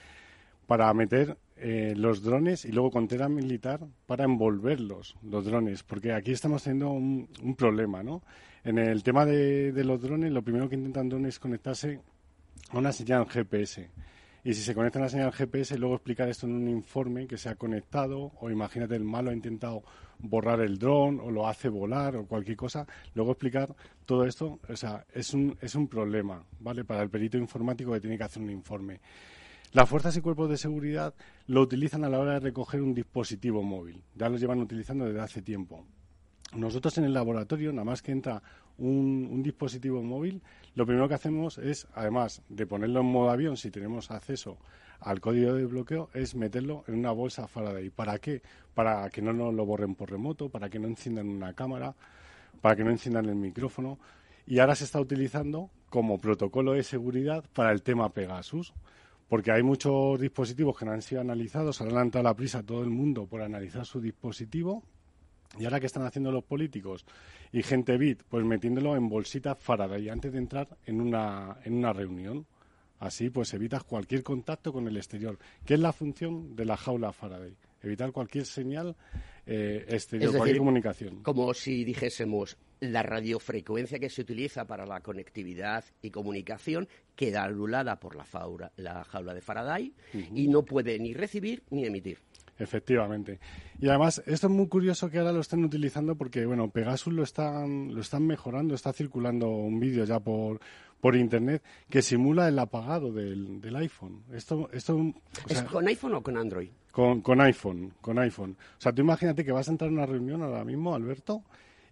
para 0.66 0.94
meter 0.94 1.38
eh, 1.58 1.94
los 1.98 2.24
drones 2.24 2.64
y 2.64 2.72
luego 2.72 2.92
con 2.92 3.08
tela 3.10 3.28
militar 3.28 3.82
para 4.06 4.24
envolverlos, 4.24 5.18
los 5.24 5.44
drones, 5.44 5.84
porque 5.84 6.14
aquí 6.14 6.32
estamos 6.32 6.64
teniendo 6.64 6.92
un, 6.92 7.28
un 7.44 7.56
problema, 7.56 8.02
¿no? 8.02 8.24
En 8.64 8.78
el 8.78 9.04
tema 9.04 9.26
de, 9.26 9.72
los 9.86 10.02
drones, 10.02 10.32
lo 10.32 10.42
primero 10.42 10.68
que 10.68 10.76
intentan 10.76 11.10
drones 11.10 11.36
es 11.36 11.40
conectarse 11.40 12.02
a 12.70 12.78
una 12.78 12.92
señal 12.92 13.26
GPS. 13.26 13.90
Y 14.44 14.54
si 14.54 14.62
se 14.62 14.76
conecta 14.76 15.00
a 15.00 15.04
una 15.04 15.10
señal 15.10 15.32
GPS, 15.32 15.78
luego 15.78 15.96
explicar 15.96 16.28
esto 16.30 16.46
en 16.46 16.54
un 16.54 16.68
informe 16.68 17.28
que 17.28 17.38
se 17.38 17.50
ha 17.50 17.56
conectado, 17.56 18.32
o 18.40 18.50
imagínate 18.50 18.96
el 18.96 19.04
malo 19.04 19.32
ha 19.32 19.34
intentado 19.34 19.84
borrar 20.20 20.60
el 20.62 20.78
dron, 20.78 21.20
o 21.20 21.32
lo 21.32 21.48
hace 21.48 21.70
volar, 21.70 22.18
o 22.18 22.26
cualquier 22.26 22.58
cosa, 22.58 22.86
luego 23.16 23.32
explicar 23.32 23.74
todo 24.06 24.26
esto, 24.26 24.60
o 24.68 24.76
sea, 24.76 25.06
es 25.14 25.34
un, 25.34 25.58
es 25.62 25.76
un 25.76 25.88
problema, 25.88 26.44
¿vale? 26.60 26.84
Para 26.84 27.02
el 27.02 27.10
perito 27.10 27.38
informático 27.38 27.94
que 27.94 28.02
tiene 28.02 28.18
que 28.18 28.24
hacer 28.24 28.44
un 28.44 28.50
informe. 28.50 29.00
Las 29.72 29.88
fuerzas 29.88 30.18
y 30.18 30.22
cuerpos 30.22 30.50
de 30.50 30.58
seguridad 30.58 31.14
lo 31.48 31.62
utilizan 31.62 32.04
a 32.04 32.10
la 32.10 32.20
hora 32.20 32.34
de 32.34 32.40
recoger 32.40 32.82
un 32.82 32.94
dispositivo 32.94 33.62
móvil. 33.62 34.02
Ya 34.16 34.28
lo 34.28 34.38
llevan 34.38 34.60
utilizando 34.60 35.06
desde 35.06 35.22
hace 35.22 35.42
tiempo. 35.44 35.86
Nosotros 36.54 36.98
en 36.98 37.04
el 37.04 37.14
laboratorio, 37.14 37.72
nada 37.72 37.86
más 37.86 38.02
que 38.02 38.12
entra 38.12 38.42
un, 38.80 39.44
dispositivo 39.44 40.02
móvil, 40.02 40.42
lo 40.74 40.86
primero 40.86 41.08
que 41.08 41.14
hacemos 41.14 41.58
es, 41.60 41.88
además 41.94 42.42
de 42.50 42.66
ponerlo 42.66 43.02
en 43.02 43.06
modo 43.06 43.30
avión, 43.30 43.56
si 43.56 43.70
tenemos 43.70 44.10
acceso 44.10 44.58
al 45.00 45.22
código 45.22 45.54
de 45.54 45.66
bloqueo, 45.66 46.10
es 46.14 46.36
meterlo 46.36 46.84
en 46.88 46.96
una 46.96 47.12
bolsa 47.12 47.48
Faraday. 47.48 47.90
¿Para 47.92 48.18
qué? 48.18 48.42
Para 48.74 49.10
que 49.10 49.22
no 49.22 49.32
nos 49.32 49.54
lo 49.54 49.66
borren 49.66 49.96
por 49.96 50.10
remoto, 50.10 50.50
para 50.50 50.70
que 50.70 50.80
no 50.80 50.88
enciendan 50.88 51.30
una 51.30 51.54
cámara, 51.54 51.96
para 52.62 52.76
que 52.76 52.84
no 52.84 52.90
enciendan 52.90 53.26
el 53.28 53.36
micrófono. 53.36 54.00
Y 54.48 54.60
ahora 54.60 54.76
se 54.76 54.86
está 54.86 55.00
utilizando 55.00 55.70
como 55.90 56.20
protocolo 56.20 56.74
de 56.74 56.84
seguridad 56.84 57.46
para 57.54 57.72
el 57.72 57.84
tema 57.84 58.10
Pegasus 58.10 58.74
porque 59.28 59.52
hay 59.52 59.62
muchos 59.62 60.20
dispositivos 60.20 60.76
que 60.76 60.86
no 60.86 60.92
han 60.92 61.04
sido 61.04 61.22
analizados, 61.22 61.82
han 61.82 61.90
adelantado 61.90 62.24
la 62.24 62.34
prisa 62.34 62.64
todo 62.64 62.82
el 62.82 62.90
mundo 62.90 63.28
por 63.28 63.44
analizar 63.44 63.86
su 63.86 64.02
dispositivo 64.02 64.84
y 65.58 65.66
ahora 65.66 65.80
que 65.80 65.88
están 65.88 66.06
haciendo 66.06 66.32
los 66.32 66.44
políticos 66.44 67.06
y 67.52 67.64
gente 67.64 67.98
bit, 67.98 68.24
pues 68.30 68.46
metiéndolo 68.46 68.96
en 68.96 69.10
bolsitas 69.10 69.58
Faraday 69.60 70.10
antes 70.10 70.32
de 70.32 70.38
entrar 70.38 70.68
en 70.86 71.02
una, 71.02 71.58
en 71.64 71.74
una 71.74 71.94
reunión. 71.94 72.46
Así 73.00 73.30
pues 73.30 73.54
evitas 73.54 73.86
cualquier 73.86 74.24
contacto 74.24 74.74
con 74.74 74.86
el 74.88 74.98
exterior, 74.98 75.40
que 75.66 75.76
es 75.76 75.80
la 75.80 75.94
función 75.94 76.56
de 76.56 76.66
la 76.66 76.76
jaula 76.76 77.14
Faraday. 77.14 77.56
Evitar 77.82 78.12
cualquier 78.12 78.46
señal 78.46 78.96
eh, 79.46 79.86
exterior, 79.88 80.36
cualquier 80.36 80.58
comunicación. 80.58 81.24
Como 81.24 81.54
si 81.54 81.86
dijésemos, 81.86 82.58
la 82.82 83.02
radiofrecuencia 83.02 84.00
que 84.00 84.10
se 84.10 84.22
utiliza 84.22 84.66
para 84.66 84.86
la 84.86 85.00
conectividad 85.00 85.86
y 86.02 86.12
comunicación 86.12 86.90
queda 87.16 87.46
anulada 87.46 88.00
por 88.00 88.16
la, 88.16 88.26
la 88.76 89.04
jaula 89.06 89.34
de 89.34 89.42
Faraday 89.42 89.94
y 90.36 90.48
no 90.50 90.64
puede 90.64 91.00
ni 91.00 91.14
recibir 91.14 91.64
ni 91.70 91.86
emitir. 91.86 92.20
Efectivamente. 92.60 93.40
Y 93.80 93.88
además, 93.88 94.22
esto 94.26 94.48
es 94.48 94.54
muy 94.54 94.68
curioso 94.68 95.10
que 95.10 95.18
ahora 95.18 95.32
lo 95.32 95.40
estén 95.40 95.64
utilizando 95.64 96.16
porque, 96.16 96.46
bueno, 96.46 96.70
Pegasus 96.70 97.14
lo 97.14 97.24
están, 97.24 97.96
lo 97.96 98.02
están 98.02 98.28
mejorando. 98.28 98.76
Está 98.76 98.92
circulando 98.92 99.48
un 99.48 99.80
vídeo 99.80 100.04
ya 100.04 100.20
por, 100.20 100.60
por 101.00 101.16
Internet 101.16 101.64
que 101.90 102.02
simula 102.02 102.50
el 102.50 102.60
apagado 102.60 103.14
del, 103.14 103.62
del 103.62 103.76
iPhone. 103.78 104.24
Esto, 104.34 104.70
esto, 104.74 105.14
¿Es 105.48 105.62
con 105.64 105.88
iPhone 105.88 106.16
o 106.16 106.22
con 106.22 106.38
Android? 106.38 106.70
Con, 106.92 107.22
con 107.22 107.40
iPhone, 107.40 107.94
con 108.02 108.20
iPhone. 108.20 108.58
O 108.78 108.82
sea, 108.82 108.92
tú 108.92 109.02
imagínate 109.02 109.46
que 109.46 109.54
vas 109.54 109.70
a 109.70 109.72
entrar 109.72 109.90
a 109.90 109.94
una 109.94 110.06
reunión 110.06 110.44
ahora 110.44 110.66
mismo, 110.66 110.94
Alberto, 110.94 111.44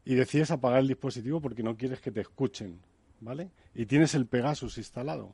y 0.03 0.15
decides 0.15 0.51
apagar 0.51 0.79
el 0.79 0.87
dispositivo 0.89 1.39
porque 1.39 1.63
no 1.63 1.77
quieres 1.77 2.01
que 2.01 2.11
te 2.11 2.19
escuchen, 2.19 2.81
¿vale? 3.21 3.51
Y 3.73 3.85
tienes 3.85 4.15
el 4.15 4.25
Pegasus 4.25 4.77
instalado 4.77 5.33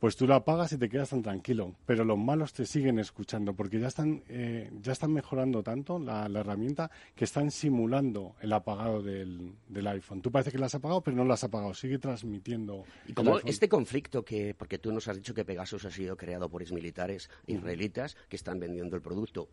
pues 0.00 0.16
tú 0.16 0.26
la 0.26 0.36
apagas 0.36 0.72
y 0.72 0.78
te 0.78 0.88
quedas 0.88 1.10
tan 1.10 1.22
tranquilo. 1.22 1.74
Pero 1.84 2.04
los 2.04 2.18
malos 2.18 2.54
te 2.54 2.64
siguen 2.64 2.98
escuchando 2.98 3.54
porque 3.54 3.78
ya 3.78 3.88
están, 3.88 4.22
eh, 4.28 4.70
ya 4.80 4.92
están 4.92 5.12
mejorando 5.12 5.62
tanto 5.62 5.98
la, 5.98 6.26
herramienta 6.40 6.90
que 7.14 7.24
están 7.24 7.50
simulando 7.50 8.34
el 8.40 8.52
apagado 8.54 9.02
del, 9.02 9.54
iPhone. 9.86 10.22
Tú 10.22 10.30
parece 10.30 10.50
que 10.50 10.58
la 10.58 10.66
has 10.66 10.74
apagado, 10.74 11.02
pero 11.02 11.16
no 11.16 11.24
la 11.24 11.34
has 11.34 11.44
apagado. 11.44 11.74
Sigue 11.74 11.98
transmitiendo. 11.98 12.84
Y 13.06 13.12
como 13.12 13.38
este 13.40 13.68
conflicto 13.68 14.24
que, 14.24 14.54
porque 14.54 14.78
tú 14.78 14.90
nos 14.90 15.06
has 15.08 15.16
dicho 15.16 15.34
que 15.34 15.44
Pegasus 15.44 15.84
ha 15.84 15.90
sido 15.90 16.16
creado 16.16 16.48
por 16.48 16.62
exmilitares 16.62 17.28
israelitas 17.46 18.16
que 18.28 18.36
están 18.36 18.58
vendiendo 18.58 18.96
el 18.96 19.02
producto 19.02 19.48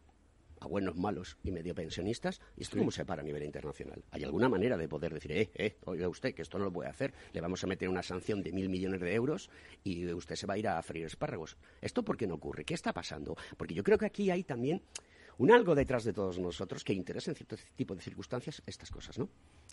a 0.60 0.68
buenos, 0.68 0.96
malos 0.96 1.38
y 1.44 1.52
medio 1.52 1.76
pensionistas, 1.76 2.42
¿y 2.56 2.64
esto 2.64 2.78
cómo 2.78 2.92
se 2.92 3.06
para 3.06 3.22
a 3.22 3.26
nivel 3.26 3.44
internacional? 3.44 4.04
¿Hay 4.12 4.24
alguna 4.24 4.50
manera 4.50 4.78
de 4.78 4.88
poder 4.88 5.14
decir, 5.14 5.32
eh, 5.32 5.50
eh, 5.56 5.78
oiga 5.86 6.08
usted, 6.08 6.34
que 6.34 6.42
esto 6.42 6.58
no 6.58 6.66
lo 6.66 6.72
puede 6.72 6.90
hacer, 6.90 7.14
le 7.34 7.42
vamos 7.42 7.64
a 7.64 7.68
meter 7.68 7.90
una 7.90 8.04
sanción 8.04 8.42
de 8.42 8.52
mil 8.52 8.70
millones 8.70 9.02
de 9.02 9.14
euros 9.14 9.50
y 9.84 10.12
usted 10.12 10.36
se 10.36 10.48
va 10.48 10.56
a 10.56 10.58
ir 10.58 10.68
a 10.68 10.82
freír 10.82 11.06
espárragos? 11.06 11.58
¿Esto 11.82 12.04
por 12.04 12.18
qué 12.18 12.28
no 12.28 12.36
ocurre? 12.36 12.66
¿Qué 12.66 12.74
está 12.74 12.94
pasando? 12.94 13.36
Porque 13.58 13.74
yo 13.74 13.84
creo 13.84 13.98
que 13.98 14.06
aquí 14.06 14.30
hay 14.32 14.44
también 14.44 14.82
un 15.38 15.52
algo 15.52 15.76
detrás 15.76 16.04
de 16.04 16.14
todos 16.14 16.40
nosotros 16.40 16.84
que 16.84 16.94
interesa 16.94 17.32
en 17.32 17.36
cierto 17.36 17.56
tipo 17.76 17.96
de 17.96 18.02
circunstancias 18.02 18.62
estas 18.66 18.90
cosas, 18.90 19.20
¿no? 19.20 19.30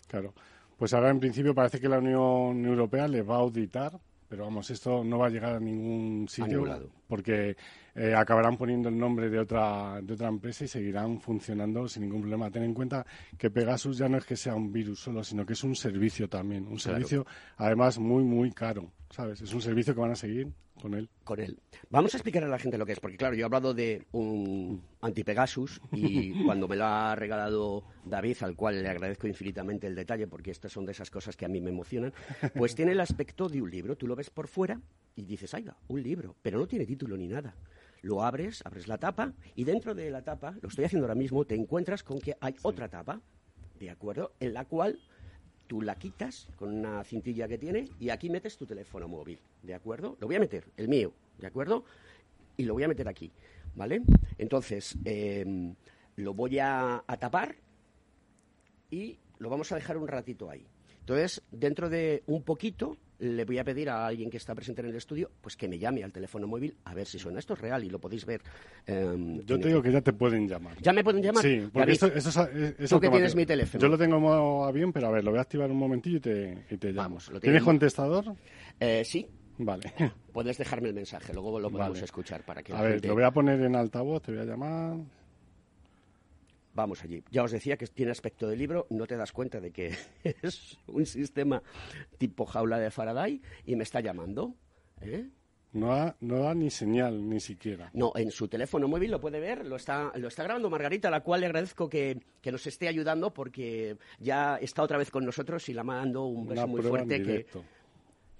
Claro. 0.07 0.33
Pues 0.77 0.93
ahora 0.93 1.09
en 1.09 1.19
principio 1.19 1.55
parece 1.55 1.79
que 1.79 1.89
la 1.89 1.97
Unión 1.97 2.65
Europea 2.65 3.07
le 3.07 3.21
va 3.21 3.35
a 3.35 3.39
auditar 3.39 3.99
pero 4.27 4.43
vamos, 4.43 4.69
esto 4.71 5.03
no 5.03 5.19
va 5.19 5.27
a 5.27 5.29
llegar 5.29 5.55
a 5.55 5.59
ningún 5.59 6.27
sitio 6.27 6.89
porque 7.07 7.55
eh, 7.95 8.13
acabarán 8.13 8.57
poniendo 8.57 8.89
el 8.89 8.97
nombre 8.97 9.29
de 9.29 9.39
otra, 9.39 10.01
de 10.01 10.13
otra 10.13 10.27
empresa 10.27 10.65
y 10.65 10.67
seguirán 10.67 11.19
funcionando 11.21 11.87
sin 11.87 12.03
ningún 12.03 12.21
problema. 12.21 12.51
Ten 12.51 12.63
en 12.63 12.73
cuenta 12.73 13.05
que 13.37 13.49
Pegasus 13.49 13.97
ya 13.97 14.09
no 14.09 14.17
es 14.17 14.25
que 14.25 14.35
sea 14.35 14.53
un 14.53 14.71
virus 14.71 14.99
solo, 14.99 15.23
sino 15.23 15.45
que 15.45 15.53
es 15.53 15.63
un 15.63 15.75
servicio 15.75 16.27
también, 16.27 16.67
un 16.67 16.79
servicio 16.79 17.25
además 17.57 17.97
muy, 17.97 18.23
muy 18.23 18.51
caro, 18.51 18.91
¿sabes? 19.09 19.41
Es 19.41 19.53
un 19.53 19.61
servicio 19.61 19.95
que 19.95 20.01
van 20.01 20.11
a 20.11 20.15
seguir 20.15 20.51
con 20.81 20.93
él. 20.93 21.09
Con 21.23 21.39
él. 21.39 21.57
Vamos 21.89 22.13
a 22.13 22.17
explicar 22.17 22.43
a 22.43 22.47
la 22.47 22.59
gente 22.59 22.77
lo 22.77 22.85
que 22.85 22.91
es, 22.91 22.99
porque 22.99 23.17
claro, 23.17 23.33
yo 23.33 23.41
he 23.41 23.45
hablado 23.45 23.73
de 23.73 24.05
un 24.11 24.83
anti-Pegasus 25.01 25.81
y 25.93 26.43
cuando 26.45 26.67
me 26.67 26.75
lo 26.75 26.85
ha 26.85 27.15
regalado 27.15 27.83
David, 28.03 28.37
al 28.41 28.55
cual 28.55 28.83
le 28.83 28.89
agradezco 28.89 29.27
infinitamente 29.27 29.87
el 29.87 29.95
detalle, 29.95 30.27
porque 30.27 30.51
estas 30.51 30.71
son 30.71 30.85
de 30.85 30.91
esas 30.91 31.09
cosas 31.09 31.37
que 31.37 31.45
a 31.45 31.47
mí 31.47 31.61
me 31.61 31.69
emocionan, 31.69 32.13
pues 32.55 32.75
tiene 32.75 32.91
el 32.91 32.99
aspecto 32.99 33.47
de 33.47 33.61
un 33.61 33.71
libro. 33.71 33.95
Tú 33.95 34.05
lo 34.05 34.15
ves 34.15 34.29
por 34.29 34.47
fuera 34.47 34.79
y 35.15 35.23
dices, 35.23 35.53
aiga, 35.53 35.77
un 35.87 36.03
libro, 36.03 36.35
pero 36.41 36.59
no 36.59 36.67
tiene 36.67 36.85
título 36.85 37.15
ni 37.15 37.27
nada. 37.27 37.55
Lo 38.05 38.21
abres, 38.21 38.63
abres 38.63 38.87
la 38.87 38.99
tapa 38.99 39.33
y 39.55 39.63
dentro 39.63 39.95
de 39.95 40.11
la 40.11 40.21
tapa, 40.21 40.55
lo 40.61 40.69
estoy 40.69 40.85
haciendo 40.85 41.07
ahora 41.07 41.15
mismo, 41.15 41.43
te 41.43 41.55
encuentras 41.55 42.03
con 42.03 42.21
que 42.21 42.37
hay 42.39 42.53
otra 42.61 42.87
tapa, 42.87 43.19
¿de 43.79 43.89
acuerdo? 43.89 44.33
En 44.39 44.53
la 44.53 44.65
cual 44.65 44.99
tú 45.65 45.81
la 45.81 45.95
quitas 45.95 46.47
con 46.55 46.71
una 46.71 47.03
cintilla 47.03 47.47
que 47.47 47.57
tiene 47.57 47.89
y 47.99 48.11
aquí 48.11 48.29
metes 48.29 48.57
tu 48.57 48.67
teléfono 48.67 49.07
móvil, 49.07 49.39
¿de 49.63 49.73
acuerdo? 49.73 50.17
Lo 50.19 50.27
voy 50.27 50.35
a 50.35 50.39
meter, 50.39 50.65
el 50.77 50.87
mío, 50.87 51.13
¿de 51.39 51.47
acuerdo? 51.47 51.83
Y 52.57 52.65
lo 52.65 52.75
voy 52.75 52.83
a 52.83 52.87
meter 52.87 53.07
aquí, 53.07 53.31
¿vale? 53.73 54.03
Entonces, 54.37 54.95
em, 55.03 55.73
lo 56.15 56.35
voy 56.35 56.59
a, 56.59 57.03
a 57.07 57.17
tapar 57.17 57.55
y 58.91 59.17
lo 59.39 59.49
vamos 59.49 59.71
a 59.71 59.75
dejar 59.77 59.97
un 59.97 60.07
ratito 60.07 60.51
ahí. 60.51 60.67
Entonces, 60.99 61.41
dentro 61.51 61.89
de 61.89 62.21
un 62.27 62.43
poquito, 62.43 62.97
le 63.19 63.45
voy 63.45 63.57
a 63.57 63.63
pedir 63.63 63.89
a 63.89 64.05
alguien 64.05 64.29
que 64.29 64.37
está 64.37 64.53
presente 64.53 64.81
en 64.81 64.89
el 64.89 64.95
estudio 64.95 65.31
pues 65.41 65.55
que 65.55 65.67
me 65.67 65.77
llame 65.77 66.03
al 66.03 66.11
teléfono 66.11 66.47
móvil 66.47 66.75
a 66.85 66.93
ver 66.93 67.07
si 67.07 67.19
suena. 67.19 67.39
Esto 67.39 67.53
es 67.53 67.59
real 67.59 67.83
y 67.83 67.89
lo 67.89 67.99
podéis 67.99 68.25
ver. 68.25 68.41
Em, 68.85 69.41
Yo 69.45 69.59
te 69.59 69.67
digo 69.69 69.81
que 69.81 69.91
ya 69.91 70.01
te 70.01 70.13
pueden 70.13 70.47
llamar. 70.47 70.77
¿Ya 70.81 70.93
me 70.93 71.03
pueden 71.03 71.21
llamar? 71.21 71.43
Sí, 71.43 71.67
porque 71.71 71.91
esto, 71.93 72.07
es, 72.07 72.89
Tú 72.89 72.99
que 72.99 73.09
tienes 73.09 73.35
mi 73.35 73.45
teléfono. 73.45 73.81
Yo 73.81 73.87
lo 73.87 73.97
tengo 73.97 74.17
en 74.17 74.21
modo 74.21 74.65
avión, 74.65 74.91
pero 74.91 75.07
a 75.07 75.11
ver, 75.11 75.23
lo 75.23 75.31
voy 75.31 75.39
a 75.39 75.43
activar 75.43 75.69
un 75.71 75.77
momentillo 75.77 76.17
y 76.17 76.21
te, 76.21 76.65
y 76.69 76.77
te 76.77 76.91
llamo. 76.91 77.15
Vamos, 77.15 77.31
¿Tienes 77.41 77.63
contestador? 77.63 78.35
Eh, 78.79 79.03
sí. 79.05 79.27
Vale. 79.57 79.93
Puedes 80.33 80.57
dejarme 80.57 80.89
el 80.89 80.93
mensaje, 80.93 81.33
luego 81.33 81.59
lo 81.59 81.69
podemos 81.69 82.01
escuchar 82.01 82.43
para 82.43 82.61
que 82.61 82.73
A 82.73 82.81
ver, 82.81 83.05
lo 83.05 83.13
voy 83.13 83.23
a 83.23 83.31
poner 83.31 83.61
en 83.61 83.75
altavoz, 83.75 84.21
te 84.21 84.33
voy 84.33 84.41
a 84.41 84.45
llamar 84.45 84.97
vamos 86.75 87.03
allí. 87.03 87.23
Ya 87.31 87.43
os 87.43 87.51
decía 87.51 87.77
que 87.77 87.87
tiene 87.87 88.11
aspecto 88.11 88.47
de 88.47 88.55
libro, 88.55 88.85
no 88.91 89.07
te 89.07 89.15
das 89.15 89.31
cuenta 89.31 89.59
de 89.59 89.71
que 89.71 89.95
es 90.23 90.77
un 90.87 91.05
sistema 91.05 91.63
tipo 92.17 92.45
jaula 92.45 92.77
de 92.77 92.91
Faraday 92.91 93.41
y 93.65 93.75
me 93.75 93.83
está 93.83 94.01
llamando. 94.01 94.53
¿eh? 95.01 95.27
No 95.73 95.87
da, 95.87 96.15
no 96.21 96.39
da 96.39 96.53
ni 96.53 96.69
señal, 96.69 97.27
ni 97.27 97.39
siquiera. 97.39 97.89
No, 97.93 98.13
en 98.15 98.31
su 98.31 98.47
teléfono 98.47 98.87
móvil 98.87 99.11
lo 99.11 99.19
puede 99.19 99.41
ver, 99.41 99.65
lo 99.65 99.75
está, 99.75 100.11
lo 100.15 100.29
está 100.29 100.43
grabando 100.43 100.69
Margarita, 100.69 101.09
a 101.09 101.11
la 101.11 101.21
cual 101.21 101.41
le 101.41 101.47
agradezco 101.47 101.89
que, 101.89 102.21
nos 102.45 102.65
esté 102.67 102.87
ayudando 102.87 103.33
porque 103.33 103.97
ya 104.19 104.57
está 104.57 104.83
otra 104.83 104.97
vez 104.97 105.11
con 105.11 105.25
nosotros 105.25 105.67
y 105.67 105.73
la 105.73 105.83
mando 105.83 106.25
un 106.25 106.47
beso 106.47 106.67
muy 106.67 106.81
fuerte 106.81 107.21
que, 107.21 107.45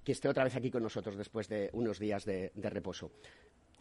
que 0.01 0.11
esté 0.13 0.29
otra 0.29 0.45
vez 0.45 0.55
aquí 0.55 0.71
con 0.71 0.83
nosotros 0.83 1.17
después 1.17 1.49
de 1.49 1.69
unos 1.73 1.99
días 1.99 2.23
de, 2.23 2.53
de 2.55 2.69
reposo. 2.69 3.11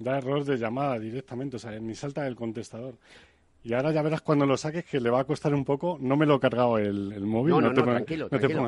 Da 0.01 0.19
error 0.19 0.45
de 0.45 0.57
llamada 0.57 0.99
directamente, 0.99 1.55
o 1.55 1.59
sea, 1.61 1.79
ni 1.79 1.95
salta 1.95 2.27
el 2.27 2.35
contestador. 2.35 2.99
Y 3.65 3.73
ahora 3.73 3.93
ya 3.93 4.03
verás 4.03 4.21
cuando 4.21 4.45
lo 4.45 4.59
saques 4.59 4.85
que 4.85 5.01
le 5.01 5.09
va 5.09 5.21
a 5.21 5.25
costar 5.25 5.55
un 5.55 5.65
poco. 5.65 5.97
No 5.99 6.19
me 6.19 6.27
lo 6.27 6.37
he 6.37 6.41
cargado 6.41 6.77
el, 6.77 7.19
móvil. 7.23 7.55
No, 7.55 7.61
no, 7.63 7.73
no, 7.73 7.83
tranquilo, 7.83 8.29
tranquilo. 8.29 8.67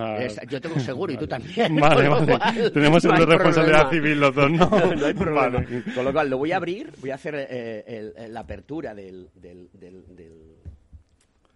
yo 0.49 0.59
tengo 0.59 0.81
seguro 0.81 1.13
y 1.13 1.19
tú 1.19 1.27
también. 1.29 1.77
vale, 1.81 2.09
vale. 2.09 2.71
Tenemos 2.71 3.05
no 3.05 3.27
responsabilidad 3.27 3.91
civil 3.91 4.19
los 4.19 4.35
dos, 4.35 4.51
¿no? 4.51 4.71
no 4.97 5.07
hay 5.07 5.13
problema. 5.13 5.63
Con 5.95 6.03
lo 6.03 6.13
cual, 6.15 6.31
lo 6.31 6.39
voy 6.39 6.53
a 6.53 6.57
abrir, 6.57 6.95
voy 6.99 7.11
a 7.11 7.17
hacer 7.17 7.35
eh, 7.37 8.29
la 8.31 8.41
apertura 8.41 8.95
del, 8.95 9.29
del, 9.35 9.69
del, 9.75 10.57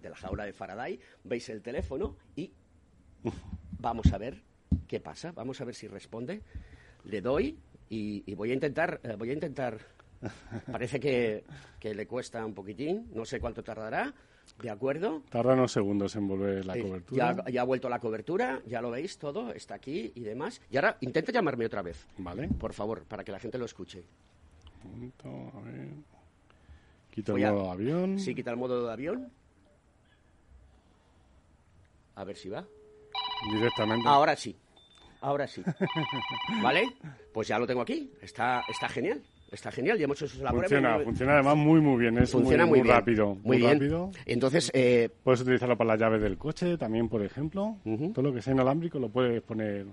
de 0.03 0.11
la 0.11 0.16
jaula 0.16 0.44
de 0.44 0.53
Faraday. 0.53 1.00
Veis 1.24 1.48
el 1.48 1.62
teléfono 1.62 2.16
y 2.37 2.53
vamos 3.79 4.12
a 4.12 4.18
ver 4.18 4.42
qué 4.87 5.00
pasa. 5.00 5.33
Vamos 5.33 5.59
a 5.62 5.64
ver 5.64 5.74
si 5.74 5.88
responde. 5.88 6.42
Le 7.05 7.22
doy 7.22 7.59
y, 7.88 8.22
y 8.31 8.35
voy 8.35 8.50
a 8.50 8.55
intentar, 8.55 9.00
eh, 9.03 9.16
voy 9.18 9.31
a 9.31 9.33
intentar 9.33 9.79
Parece 10.70 11.00
que, 11.00 11.44
le 11.83 12.06
cuesta 12.06 12.44
un 12.44 12.54
poquitín, 12.54 13.11
no 13.14 13.24
sé 13.24 13.40
cuánto 13.40 13.62
tardará. 13.62 14.12
¿De 14.61 14.68
acuerdo? 14.68 15.22
Tarda 15.30 15.54
unos 15.54 15.72
segundos 15.72 16.16
en 16.16 16.26
volver 16.26 16.66
la 16.66 16.76
cobertura. 16.76 17.37
Ya, 17.37 17.50
ya, 17.50 17.61
ha 17.61 17.64
vuelto 17.64 17.88
la 17.88 18.00
cobertura, 18.00 18.61
ya 18.66 18.80
lo 18.83 18.90
veis 18.90 19.16
todo, 19.16 19.54
está 19.54 19.76
aquí 19.76 20.12
y 20.14 20.20
demás. 20.22 20.61
Y 20.70 20.76
ahora 20.76 20.96
intente 21.00 21.33
llamarme 21.33 21.66
otra 21.66 21.83
vez. 21.83 22.06
Vale. 22.18 22.48
Por 22.48 22.72
favor, 22.72 23.04
para 23.04 23.22
que 23.22 23.33
la 23.33 23.38
gente 23.38 23.59
lo 23.59 23.64
escuche. 23.64 24.02
Punto, 24.83 25.52
a 25.56 25.61
ver. 25.62 25.88
Quita 27.11 27.33
el 27.33 27.40
modo 27.40 27.64
de 27.64 27.70
avión. 27.70 28.18
Sí, 28.18 28.35
quita 28.35 28.50
el 28.50 28.56
modo 28.56 28.87
de 28.87 28.92
avión. 28.92 29.33
A 32.16 32.24
ver 32.24 32.37
si 32.37 32.48
va. 32.48 32.66
Directamente. 33.52 34.09
Ahora 34.09 34.37
sí. 34.37 34.56
Ahora 35.20 35.46
sí. 35.46 35.62
¿Vale? 36.62 36.96
Pues 37.33 37.48
ya 37.48 37.59
lo 37.59 37.66
tengo 37.66 37.83
aquí. 37.83 38.11
Está, 38.20 38.62
está 38.68 38.88
genial. 38.88 39.22
Está 39.52 39.72
genial, 39.72 39.98
ya 39.98 40.04
hemos 40.04 40.22
hecho 40.22 40.42
la 40.42 40.50
funciona, 40.50 40.88
prueba. 40.90 41.04
Funciona 41.04 41.32
además 41.34 41.56
muy, 41.56 41.80
muy 41.80 42.00
bien. 42.00 42.18
Es 42.18 42.30
funciona 42.30 42.66
muy, 42.66 42.82
rápido. 42.82 43.36
Muy, 43.42 43.58
rápido. 43.58 44.10
Entonces, 44.24 44.70
eh... 44.74 45.08
Puedes 45.24 45.40
utilizarlo 45.40 45.76
para 45.76 45.88
la 45.88 45.96
llave 45.96 46.20
del 46.20 46.38
coche 46.38 46.76
también, 46.76 47.08
por 47.08 47.22
ejemplo. 47.22 47.76
Todo 48.14 48.22
lo 48.22 48.32
que 48.32 48.42
sea 48.42 48.52
inalámbrico 48.52 48.98
lo 49.00 49.08
puedes 49.08 49.42
poner 49.42 49.86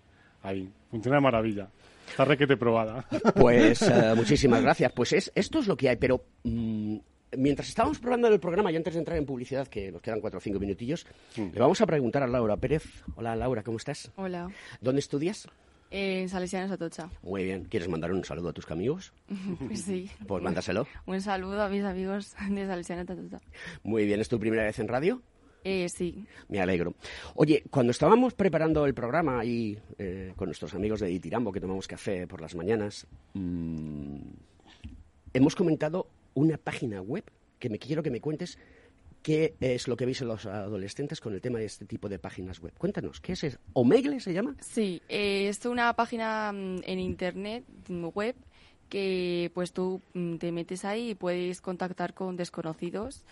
ahí. 0.44 0.70
Funciona 0.92 1.18
de 1.18 1.22
maravilla. 1.22 1.70
Está 2.08 2.26
requete 2.26 2.56
probada. 2.56 3.06
Pues 3.36 3.82
eh, 3.82 4.14
muchísimas 4.16 4.62
gracias. 4.62 4.92
Pues 4.94 5.14
es, 5.14 5.32
esto 5.34 5.60
es 5.60 5.68
lo 5.68 5.76
que 5.76 5.90
hay, 5.90 5.96
pero 5.98 6.24
mm, 6.44 6.98
mientras 7.38 7.68
estábamos 7.68 8.00
probando 8.00 8.28
el 8.28 8.40
programa 8.40 8.72
y 8.72 8.76
antes 8.76 8.94
de 8.94 9.00
entrar 9.00 9.18
en 9.18 9.26
publicidad, 9.26 9.68
que 9.68 9.92
nos 9.92 10.02
quedan 10.02 10.22
cuatro 10.22 10.38
o 10.38 10.42
cinco 10.42 10.60
minutillos, 10.60 11.06
mm. 11.36 11.50
le 11.54 11.60
vamos 11.60 11.82
a 11.82 11.86
preguntar 11.88 12.22
a 12.24 12.28
Laura 12.28 12.58
Pérez. 12.58 12.84
Hola 13.16 13.36
Laura, 13.36 13.64
¿cómo 13.64 13.78
estás? 13.78 14.12
Hola. 14.16 14.50
¿Dónde 14.82 15.00
estudias? 15.00 15.48
En 15.90 16.28
Salesianos 16.28 16.72
Atocha. 16.72 17.10
Muy 17.24 17.44
bien. 17.46 17.64
¿Quieres 17.66 17.88
mandar 17.88 18.12
un 18.12 18.24
saludo 18.26 18.50
a 18.50 18.54
tus 18.54 18.70
amigos? 18.72 19.14
Pues 19.68 19.82
sí. 19.82 20.10
Pues 20.28 20.44
mándaselo. 20.44 20.88
un 21.06 21.22
saludo 21.22 21.62
a 21.62 21.70
mis 21.70 21.84
amigos 21.84 22.36
de 22.50 22.66
Salesianos 22.68 23.10
Atocha. 23.10 23.40
Muy 23.84 24.06
bien. 24.06 24.20
¿Es 24.20 24.28
tu 24.30 24.40
primera 24.40 24.64
vez 24.64 24.78
en 24.80 24.88
radio? 24.88 25.22
Eh, 25.64 25.90
sí. 25.90 26.26
Me 26.50 26.62
alegro. 26.62 26.94
Oye, 27.36 27.64
cuando 27.70 27.92
estábamos 27.92 28.34
preparando 28.34 28.86
el 28.86 28.94
programa 28.94 29.40
ahí 29.40 29.78
eh, 29.98 30.34
con 30.36 30.48
nuestros 30.48 30.74
amigos 30.74 31.00
de 31.02 31.12
Itirambo, 31.12 31.52
que 31.52 31.60
tomamos 31.60 31.88
café 31.88 32.26
por 32.28 32.42
las 32.42 32.56
mañanas, 32.56 33.06
mmm, 33.34 34.18
hemos 35.34 35.56
comentado 35.56 36.10
una 36.36 36.58
página 36.58 37.02
web 37.02 37.24
que 37.60 37.70
me 37.70 37.80
quiero 37.80 38.04
que 38.04 38.12
me 38.12 38.22
cuentes 38.22 38.58
¿Qué 39.28 39.58
es 39.60 39.90
lo 39.90 39.98
que 39.98 40.06
veis 40.06 40.22
en 40.22 40.30
los 40.30 40.46
adolescentes 40.46 41.20
con 41.20 41.34
el 41.34 41.42
tema 41.42 41.60
de 41.60 41.66
este 41.66 41.84
tipo 41.84 42.08
de 42.08 42.18
páginas 42.18 42.62
web? 42.62 42.72
Cuéntanos, 42.78 43.20
¿qué 43.20 43.34
es 43.34 43.44
eso? 43.44 43.58
¿Omegle 43.74 44.22
se 44.22 44.32
llama? 44.32 44.56
Sí, 44.62 45.02
eh, 45.10 45.50
es 45.50 45.66
una 45.66 45.92
página 45.92 46.54
mm, 46.54 46.78
en 46.86 47.00
internet, 47.02 47.66
web, 47.90 48.36
que 48.88 49.52
pues 49.54 49.74
tú 49.74 50.00
mm, 50.14 50.38
te 50.38 50.54
metes 50.54 50.86
ahí 50.86 51.10
y 51.10 51.16
puedes 51.16 51.60
contactar 51.60 52.14
con 52.14 52.38
desconocidos 52.38 53.26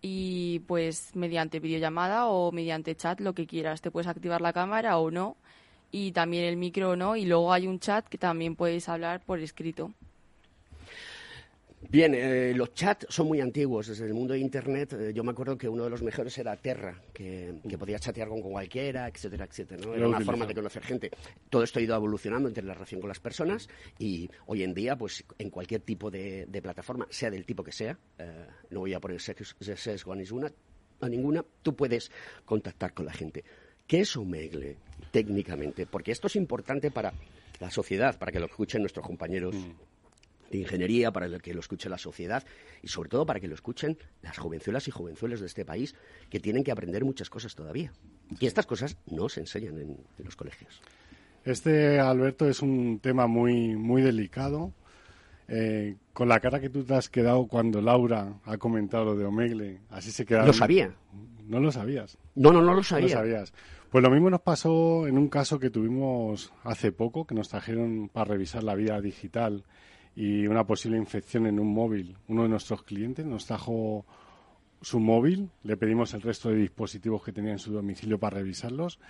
y 0.00 0.60
pues 0.60 1.14
mediante 1.14 1.60
videollamada 1.60 2.24
o 2.28 2.50
mediante 2.50 2.96
chat 2.96 3.20
lo 3.20 3.34
que 3.34 3.46
quieras. 3.46 3.82
Te 3.82 3.90
puedes 3.90 4.08
activar 4.08 4.40
la 4.40 4.54
cámara 4.54 4.96
o 4.96 5.10
no 5.10 5.36
y 5.92 6.12
también 6.12 6.44
el 6.44 6.56
micro 6.56 6.92
o 6.92 6.96
no 6.96 7.16
y 7.16 7.26
luego 7.26 7.52
hay 7.52 7.66
un 7.66 7.80
chat 7.80 8.08
que 8.08 8.16
también 8.16 8.56
puedes 8.56 8.88
hablar 8.88 9.22
por 9.22 9.40
escrito. 9.40 9.92
Bien, 11.90 12.14
eh, 12.14 12.52
los 12.54 12.74
chats 12.74 13.06
son 13.08 13.28
muy 13.28 13.40
antiguos. 13.40 13.88
Desde 13.88 14.06
el 14.06 14.14
mundo 14.14 14.34
de 14.34 14.40
Internet, 14.40 14.92
eh, 14.94 15.12
yo 15.14 15.22
me 15.22 15.32
acuerdo 15.32 15.56
que 15.56 15.68
uno 15.68 15.84
de 15.84 15.90
los 15.90 16.02
mejores 16.02 16.36
era 16.38 16.56
Terra, 16.56 17.00
que, 17.12 17.54
que 17.68 17.78
podía 17.78 17.98
chatear 17.98 18.28
con 18.28 18.40
cualquiera, 18.40 19.08
etcétera, 19.08 19.44
etcétera. 19.44 19.86
¿no? 19.86 19.94
Era 19.94 20.08
una 20.08 20.20
forma 20.20 20.46
de 20.46 20.54
conocer 20.54 20.82
gente. 20.82 21.10
Todo 21.48 21.62
esto 21.62 21.78
ha 21.78 21.82
ido 21.82 21.94
evolucionando 21.94 22.48
entre 22.48 22.64
la 22.64 22.74
relación 22.74 23.00
con 23.00 23.08
las 23.08 23.20
personas 23.20 23.68
y 23.98 24.28
hoy 24.46 24.62
en 24.62 24.74
día, 24.74 24.96
pues 24.96 25.24
en 25.38 25.50
cualquier 25.50 25.82
tipo 25.82 26.10
de, 26.10 26.46
de 26.46 26.62
plataforma, 26.62 27.06
sea 27.10 27.30
del 27.30 27.44
tipo 27.44 27.62
que 27.62 27.72
sea, 27.72 27.98
eh, 28.18 28.46
no 28.70 28.80
voy 28.80 28.94
a 28.94 29.00
poner 29.00 29.20
sesgo 29.20 30.12
a 30.12 30.16
ninguna, 30.16 30.52
a 31.00 31.08
ninguna, 31.08 31.44
tú 31.62 31.74
puedes 31.74 32.10
contactar 32.44 32.92
con 32.92 33.06
la 33.06 33.12
gente. 33.12 33.44
¿Qué 33.86 34.00
es 34.00 34.16
Omegle 34.16 34.76
técnicamente? 35.10 35.86
Porque 35.86 36.12
esto 36.12 36.26
es 36.26 36.36
importante 36.36 36.90
para 36.90 37.12
la 37.60 37.70
sociedad, 37.70 38.18
para 38.18 38.32
que 38.32 38.40
lo 38.40 38.46
escuchen 38.46 38.80
nuestros 38.80 39.06
compañeros 39.06 39.54
de 40.56 40.62
ingeniería, 40.62 41.10
para 41.12 41.26
el 41.26 41.42
que 41.42 41.52
lo 41.54 41.60
escuche 41.60 41.88
la 41.88 41.98
sociedad 41.98 42.44
y 42.82 42.88
sobre 42.88 43.08
todo 43.08 43.26
para 43.26 43.40
que 43.40 43.48
lo 43.48 43.54
escuchen 43.54 43.98
las 44.22 44.38
jovenzuelas 44.38 44.88
y 44.88 44.90
jovenzuelos 44.90 45.40
de 45.40 45.46
este 45.46 45.64
país 45.64 45.94
que 46.30 46.40
tienen 46.40 46.64
que 46.64 46.72
aprender 46.72 47.04
muchas 47.04 47.28
cosas 47.30 47.54
todavía. 47.54 47.92
Y 48.40 48.46
estas 48.46 48.66
cosas 48.66 48.96
no 49.06 49.28
se 49.28 49.40
enseñan 49.40 49.78
en, 49.78 49.90
en 50.18 50.24
los 50.24 50.36
colegios. 50.36 50.80
Este, 51.44 52.00
Alberto, 52.00 52.48
es 52.48 52.62
un 52.62 53.00
tema 53.00 53.26
muy, 53.26 53.76
muy 53.76 54.00
delicado. 54.02 54.72
Eh, 55.46 55.96
con 56.14 56.28
la 56.28 56.40
cara 56.40 56.58
que 56.58 56.70
tú 56.70 56.84
te 56.84 56.94
has 56.94 57.10
quedado 57.10 57.46
cuando 57.46 57.82
Laura 57.82 58.38
ha 58.44 58.56
comentado 58.56 59.04
lo 59.04 59.16
de 59.16 59.26
Omegle, 59.26 59.80
así 59.90 60.10
se 60.10 60.24
quedaron. 60.24 60.46
Lo 60.46 60.52
sabía. 60.54 60.94
No 61.46 61.60
lo 61.60 61.70
sabías. 61.70 62.16
No, 62.34 62.50
no, 62.50 62.62
no 62.62 62.70
lo 62.70 62.76
No 62.76 62.82
sabía. 62.82 63.08
lo 63.08 63.12
sabías. 63.12 63.52
Pues 63.90 64.02
lo 64.02 64.10
mismo 64.10 64.30
nos 64.30 64.40
pasó 64.40 65.06
en 65.06 65.18
un 65.18 65.28
caso 65.28 65.60
que 65.60 65.68
tuvimos 65.70 66.52
hace 66.62 66.92
poco, 66.92 67.26
que 67.26 67.34
nos 67.34 67.48
trajeron 67.50 68.08
para 68.08 68.24
revisar 68.32 68.64
la 68.64 68.74
vida 68.74 69.00
digital 69.00 69.64
y 70.16 70.46
una 70.46 70.64
posible 70.66 70.96
infección 70.96 71.46
en 71.46 71.58
un 71.58 71.72
móvil. 71.72 72.16
Uno 72.28 72.44
de 72.44 72.48
nuestros 72.48 72.82
clientes 72.82 73.26
nos 73.26 73.46
trajo 73.46 74.04
su 74.80 75.00
móvil, 75.00 75.50
le 75.62 75.76
pedimos 75.76 76.14
el 76.14 76.22
resto 76.22 76.50
de 76.50 76.56
dispositivos 76.56 77.22
que 77.24 77.32
tenía 77.32 77.52
en 77.52 77.58
su 77.58 77.72
domicilio 77.72 78.18
para 78.18 78.38
revisarlos 78.38 79.00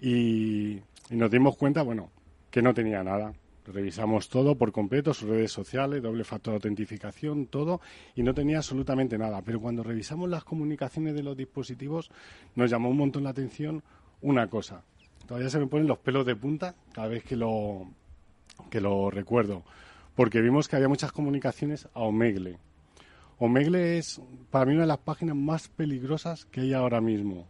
y, 0.00 0.80
nos 1.10 1.30
dimos 1.30 1.56
cuenta, 1.56 1.82
bueno, 1.82 2.10
que 2.50 2.62
no 2.62 2.72
tenía 2.72 3.02
nada. 3.02 3.32
Revisamos 3.66 4.30
todo 4.30 4.56
por 4.56 4.72
completo, 4.72 5.12
sus 5.12 5.28
redes 5.28 5.52
sociales, 5.52 6.02
doble 6.02 6.24
factor 6.24 6.52
de 6.52 6.56
autentificación, 6.56 7.46
todo, 7.46 7.82
y 8.14 8.22
no 8.22 8.32
tenía 8.32 8.58
absolutamente 8.58 9.18
nada. 9.18 9.42
Pero 9.42 9.60
cuando 9.60 9.82
revisamos 9.82 10.30
las 10.30 10.44
comunicaciones 10.44 11.14
de 11.14 11.22
los 11.22 11.36
dispositivos, 11.36 12.10
nos 12.54 12.70
llamó 12.70 12.88
un 12.88 12.96
montón 12.96 13.24
la 13.24 13.30
atención 13.30 13.82
una 14.22 14.48
cosa. 14.48 14.84
Todavía 15.26 15.50
se 15.50 15.58
me 15.58 15.66
ponen 15.66 15.86
los 15.86 15.98
pelos 15.98 16.24
de 16.24 16.36
punta 16.36 16.74
cada 16.92 17.08
vez 17.08 17.24
que 17.24 17.36
lo, 17.36 17.90
que 18.70 18.80
lo 18.80 19.10
recuerdo, 19.10 19.64
porque 20.18 20.40
vimos 20.40 20.66
que 20.66 20.74
había 20.74 20.88
muchas 20.88 21.12
comunicaciones 21.12 21.86
a 21.94 22.00
Omegle. 22.00 22.58
Omegle 23.38 23.98
es 23.98 24.20
para 24.50 24.66
mí 24.66 24.72
una 24.72 24.80
de 24.80 24.88
las 24.88 24.98
páginas 24.98 25.36
más 25.36 25.68
peligrosas 25.68 26.44
que 26.46 26.62
hay 26.62 26.72
ahora 26.72 27.00
mismo. 27.00 27.46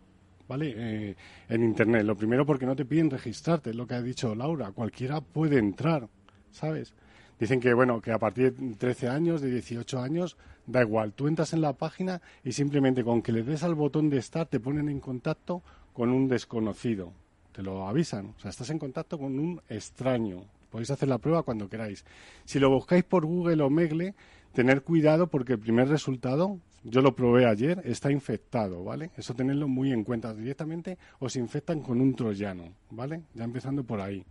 ¿Vale? 0.47 0.75
Eh, 0.77 1.17
en 1.49 1.63
Internet. 1.63 2.05
Lo 2.05 2.15
primero 2.15 2.45
porque 2.45 2.67
no 2.67 2.77
te 2.77 2.85
piden 2.85 3.09
registrarte, 3.09 3.71
es 3.71 3.77
lo 3.77 3.87
que 3.87 3.95
ha 3.95 4.03
dicho 4.03 4.35
Laura. 4.35 4.71
Cualquiera 4.73 5.23
puede 5.23 5.57
entrar, 5.59 6.11
¿sabes? 6.51 6.93
Dicen 7.41 7.59
que, 7.59 7.73
bueno, 7.73 8.03
que 8.03 8.13
a 8.13 8.19
partir 8.19 8.53
de 8.53 8.75
13 8.75 9.09
años, 9.09 9.41
de 9.41 9.51
18 9.51 10.03
años, 10.03 10.37
da 10.67 10.83
igual. 10.83 11.15
Tú 11.15 11.27
entras 11.27 11.55
en 11.55 11.63
la 11.63 11.73
página 11.73 12.21
y 12.45 12.53
simplemente 12.53 13.03
con 13.03 13.23
que 13.23 13.33
le 13.33 13.45
des 13.45 13.63
al 13.63 13.77
botón 13.77 14.11
de 14.11 14.19
estar 14.19 14.45
te 14.45 14.61
ponen 14.61 14.91
en 14.91 15.01
contacto 15.01 15.63
con 15.95 16.11
un 16.11 16.29
desconocido. 16.29 17.15
Te 17.53 17.63
lo 17.63 17.89
avisan. 17.89 18.35
O 18.37 18.41
sea, 18.41 18.51
estás 18.51 18.69
en 18.69 18.79
contacto 18.79 19.19
con 19.19 19.39
un 19.39 19.63
extraño. 19.71 20.45
Podéis 20.71 20.91
hacer 20.91 21.09
la 21.09 21.19
prueba 21.19 21.43
cuando 21.43 21.69
queráis. 21.69 22.05
Si 22.45 22.59
lo 22.59 22.71
buscáis 22.71 23.05
por 23.05 23.25
Google 23.25 23.63
o 23.63 23.71
Megle, 23.71 24.15
tener 24.53 24.83
cuidado 24.83 25.29
porque 25.29 25.55
el 25.55 25.59
primer 25.59 25.89
resultado, 25.89 26.59
yo 26.85 27.01
lo 27.01 27.15
probé 27.15 27.47
ayer, 27.47 27.81
está 27.85 28.11
infectado, 28.11 28.85
¿vale? 28.85 29.11
Eso 29.17 29.35
tenerlo 29.35 29.69
muy 29.69 29.93
en 29.93 30.05
cuenta. 30.05 30.35
Directamente 30.35 30.99
os 31.19 31.37
infectan 31.37 31.81
con 31.81 32.01
un 32.01 32.15
troyano, 32.15 32.65
¿vale? 32.91 33.23
Ya 33.35 33.45
empezando 33.45 33.85
por 33.85 34.01
ahí. 34.01 34.25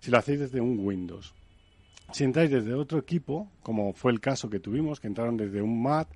Si 0.00 0.10
lo 0.10 0.18
hacéis 0.18 0.40
desde 0.40 0.60
un 0.60 0.84
Windows. 0.84 1.34
Si 2.12 2.24
entráis 2.24 2.50
desde 2.50 2.74
otro 2.74 2.98
equipo, 2.98 3.48
como 3.62 3.94
fue 3.94 4.12
el 4.12 4.20
caso 4.20 4.50
que 4.50 4.60
tuvimos, 4.60 5.00
que 5.00 5.06
entraron 5.06 5.36
desde 5.36 5.62
un 5.62 5.82
Mac, 5.82 6.08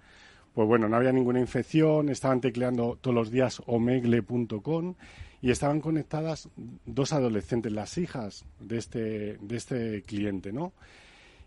pues 0.53 0.69
bueno, 0.69 0.89
no 0.89 0.97
había 0.97 1.13
ninguna 1.13 1.41
infección, 1.41 2.09
estaban 2.09 2.41
tecleando 2.41 2.99
todos 3.01 3.15
los 3.15 3.31
días 3.31 3.63
omegle.com 3.67 4.95
y 5.43 5.51
estaban 5.51 5.81
conectadas 5.81 6.49
dos 6.87 7.13
adolescentes, 7.13 7.73
las 7.73 7.99
hijas 7.99 8.45
de 8.61 8.79
este, 8.79 9.37
de 9.39 9.57
este 9.57 10.03
cliente, 10.03 10.53
¿no? 10.53 10.73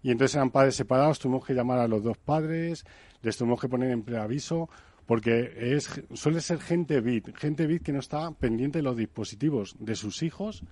Y 0.02 0.12
entonces 0.12 0.36
eran 0.36 0.52
padres 0.52 0.76
separados, 0.76 1.20
tuvimos 1.20 1.46
que 1.46 1.54
llamar 1.54 1.80
a 1.80 1.88
los 1.88 2.04
dos 2.04 2.18
padres, 2.18 2.86
les 3.22 3.36
tuvimos 3.38 3.60
que 3.60 3.68
poner 3.68 3.92
en 3.92 4.04
preaviso, 4.04 4.70
porque 5.06 5.52
es, 5.76 5.90
suele 6.14 6.40
ser 6.40 6.60
gente 6.60 7.02
bit, 7.02 7.36
gente 7.36 7.66
bit 7.68 7.84
que 7.84 7.92
no 7.92 8.00
está 8.00 8.32
pendiente 8.32 8.80
de 8.80 8.84
los 8.84 8.96
dispositivos 8.96 9.76
de 9.80 9.96
sus 9.96 10.22
hijos 10.24 10.64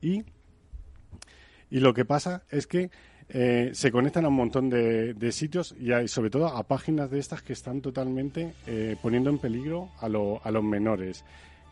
y, 0.00 0.22
y 1.70 1.80
lo 1.80 1.92
que 1.92 2.04
pasa 2.04 2.44
es 2.50 2.66
que 2.66 2.90
eh, 3.28 3.70
se 3.74 3.92
conectan 3.92 4.24
a 4.24 4.28
un 4.28 4.34
montón 4.34 4.70
de, 4.70 5.14
de 5.14 5.32
sitios 5.32 5.74
y 5.78 5.92
hay, 5.92 6.08
sobre 6.08 6.30
todo 6.30 6.46
a 6.48 6.62
páginas 6.66 7.10
de 7.10 7.18
estas 7.18 7.42
que 7.42 7.52
están 7.52 7.80
totalmente 7.80 8.54
eh, 8.66 8.96
poniendo 9.02 9.28
en 9.30 9.38
peligro 9.38 9.90
a, 10.00 10.08
lo- 10.08 10.40
a 10.42 10.50
los 10.50 10.64
menores 10.64 11.24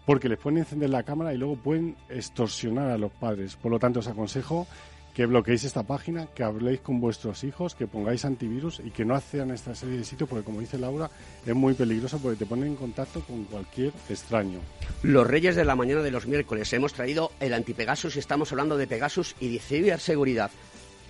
porque 0.09 0.31
les 0.31 0.39
pueden 0.39 0.61
encender 0.61 0.89
la 0.89 1.03
cámara 1.03 1.35
y 1.35 1.37
luego 1.37 1.57
pueden 1.57 1.95
extorsionar 2.09 2.91
a 2.91 2.97
los 2.97 3.13
padres. 3.13 3.57
Por 3.57 3.71
lo 3.71 3.79
tanto, 3.79 4.01
os 4.01 4.07
aconsejo 4.09 4.67
que 5.13 5.27
bloqueéis 5.27 5.65
esta 5.65 5.83
página, 5.83 6.29
que 6.35 6.43
habléis 6.43 6.81
con 6.81 6.99
vuestros 6.99 7.45
hijos, 7.45 7.75
que 7.75 7.87
pongáis 7.87 8.25
antivirus 8.25 8.81
y 8.83 8.91
que 8.91 9.05
no 9.05 9.15
accedan 9.15 9.51
esta 9.51 9.75
serie 9.75 9.99
de 9.99 10.05
sitios, 10.05 10.27
porque 10.27 10.47
como 10.47 10.61
dice 10.61 10.79
Laura, 10.79 11.11
es 11.45 11.55
muy 11.55 11.75
peligroso 11.75 12.19
porque 12.21 12.39
te 12.39 12.47
ponen 12.47 12.69
en 12.69 12.77
contacto 12.77 13.21
con 13.21 13.45
cualquier 13.45 13.93
extraño. 14.09 14.61
Los 15.03 15.27
reyes 15.27 15.57
de 15.57 15.67
la 15.67 15.77
mañana 15.77 16.01
de 16.01 16.11
los 16.11 16.27
miércoles 16.27 16.73
hemos 16.73 16.95
traído 16.95 17.33
el 17.39 17.53
anti-Pegasus 17.53 18.17
y 18.17 18.21
estamos 18.21 18.51
hablando 18.51 18.79
de 18.79 18.87
Pegasus 18.87 19.37
y 19.41 19.53
de 19.53 19.59
ciberseguridad. 19.59 20.51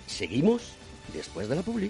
Seguimos 0.07 0.73
después 1.13 1.47
de 1.47 1.55
la 1.55 1.61
publi. 1.61 1.89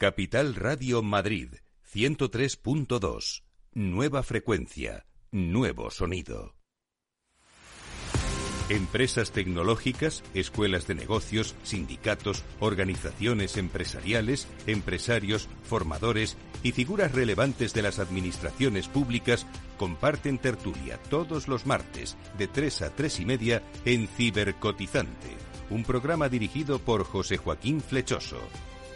Capital 0.00 0.54
Radio 0.54 1.02
Madrid 1.02 1.56
103.2. 1.92 3.42
Nueva 3.74 4.22
frecuencia, 4.22 5.04
nuevo 5.30 5.90
sonido. 5.90 6.54
Empresas 8.70 9.30
tecnológicas, 9.30 10.24
escuelas 10.32 10.86
de 10.86 10.94
negocios, 10.94 11.54
sindicatos, 11.64 12.44
organizaciones 12.60 13.58
empresariales, 13.58 14.48
empresarios, 14.66 15.50
formadores 15.64 16.38
y 16.62 16.72
figuras 16.72 17.12
relevantes 17.12 17.74
de 17.74 17.82
las 17.82 17.98
administraciones 17.98 18.88
públicas 18.88 19.46
comparten 19.76 20.38
tertulia 20.38 20.96
todos 21.10 21.46
los 21.46 21.66
martes 21.66 22.16
de 22.38 22.48
3 22.48 22.82
a 22.82 22.96
3 22.96 23.20
y 23.20 23.26
media 23.26 23.62
en 23.84 24.08
Cibercotizante, 24.08 25.36
un 25.68 25.84
programa 25.84 26.30
dirigido 26.30 26.78
por 26.78 27.04
José 27.04 27.36
Joaquín 27.36 27.82
Flechoso. 27.82 28.40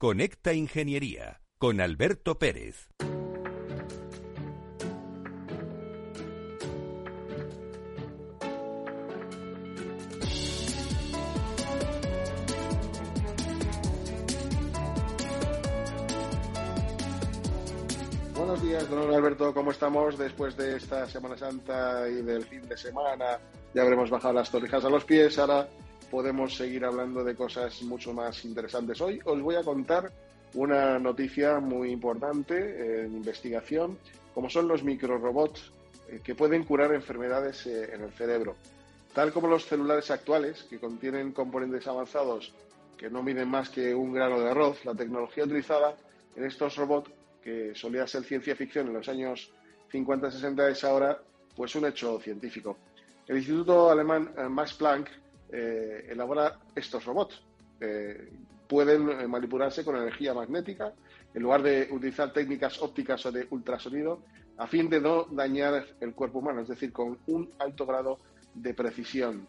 Conecta 0.00 0.52
Ingeniería 0.52 1.40
con 1.58 1.80
Alberto 1.80 2.38
Pérez. 2.38 2.88
Buenos 18.36 18.62
días, 18.62 18.88
don 18.88 19.12
Alberto, 19.12 19.52
¿cómo 19.52 19.72
estamos 19.72 20.16
después 20.16 20.56
de 20.56 20.76
esta 20.76 21.08
Semana 21.08 21.36
Santa 21.36 22.08
y 22.08 22.22
del 22.22 22.44
fin 22.44 22.62
de 22.68 22.76
semana? 22.76 23.40
Ya 23.74 23.82
habremos 23.82 24.10
bajado 24.10 24.34
las 24.34 24.48
torrijas 24.48 24.84
a 24.84 24.90
los 24.90 25.04
pies, 25.04 25.36
ahora 25.40 25.68
podemos 26.10 26.56
seguir 26.56 26.84
hablando 26.84 27.24
de 27.24 27.34
cosas 27.34 27.82
mucho 27.82 28.12
más 28.12 28.44
interesantes. 28.44 29.00
Hoy 29.00 29.20
os 29.24 29.40
voy 29.40 29.56
a 29.56 29.62
contar 29.62 30.10
una 30.54 30.98
noticia 30.98 31.60
muy 31.60 31.90
importante 31.90 33.04
en 33.04 33.12
investigación, 33.12 33.98
como 34.34 34.48
son 34.48 34.68
los 34.68 34.82
microrobots 34.82 35.72
eh, 36.08 36.20
que 36.22 36.34
pueden 36.34 36.64
curar 36.64 36.94
enfermedades 36.94 37.66
eh, 37.66 37.94
en 37.94 38.02
el 38.02 38.12
cerebro. 38.12 38.56
Tal 39.12 39.32
como 39.32 39.48
los 39.48 39.66
celulares 39.66 40.10
actuales, 40.10 40.64
que 40.64 40.78
contienen 40.78 41.32
componentes 41.32 41.86
avanzados 41.86 42.52
que 42.96 43.08
no 43.08 43.22
miden 43.22 43.48
más 43.48 43.70
que 43.70 43.94
un 43.94 44.12
grano 44.12 44.40
de 44.40 44.50
arroz, 44.50 44.84
la 44.84 44.94
tecnología 44.94 45.44
utilizada 45.44 45.94
en 46.34 46.44
estos 46.44 46.76
robots, 46.76 47.10
que 47.42 47.72
solía 47.74 48.06
ser 48.06 48.24
ciencia 48.24 48.56
ficción 48.56 48.88
en 48.88 48.94
los 48.94 49.08
años 49.08 49.50
50-60, 49.92 50.70
es 50.70 50.84
ahora 50.84 51.18
pues 51.54 51.74
un 51.76 51.86
hecho 51.86 52.18
científico. 52.20 52.76
El 53.26 53.38
Instituto 53.38 53.90
Alemán 53.90 54.32
eh, 54.36 54.48
Max 54.48 54.74
Planck 54.74 55.08
eh, 55.50 56.06
elabora 56.10 56.58
estos 56.74 57.04
robots. 57.04 57.42
Eh, 57.80 58.30
pueden 58.68 59.08
eh, 59.08 59.26
manipularse 59.26 59.84
con 59.84 59.96
energía 59.96 60.34
magnética 60.34 60.92
en 61.32 61.42
lugar 61.42 61.62
de 61.62 61.88
utilizar 61.90 62.32
técnicas 62.32 62.80
ópticas 62.82 63.24
o 63.26 63.32
de 63.32 63.46
ultrasonido 63.50 64.20
a 64.58 64.66
fin 64.66 64.90
de 64.90 65.00
no 65.00 65.24
dañar 65.30 65.86
el 66.00 66.14
cuerpo 66.14 66.40
humano, 66.40 66.62
es 66.62 66.68
decir, 66.68 66.92
con 66.92 67.18
un 67.28 67.50
alto 67.58 67.86
grado 67.86 68.18
de 68.54 68.74
precisión. 68.74 69.46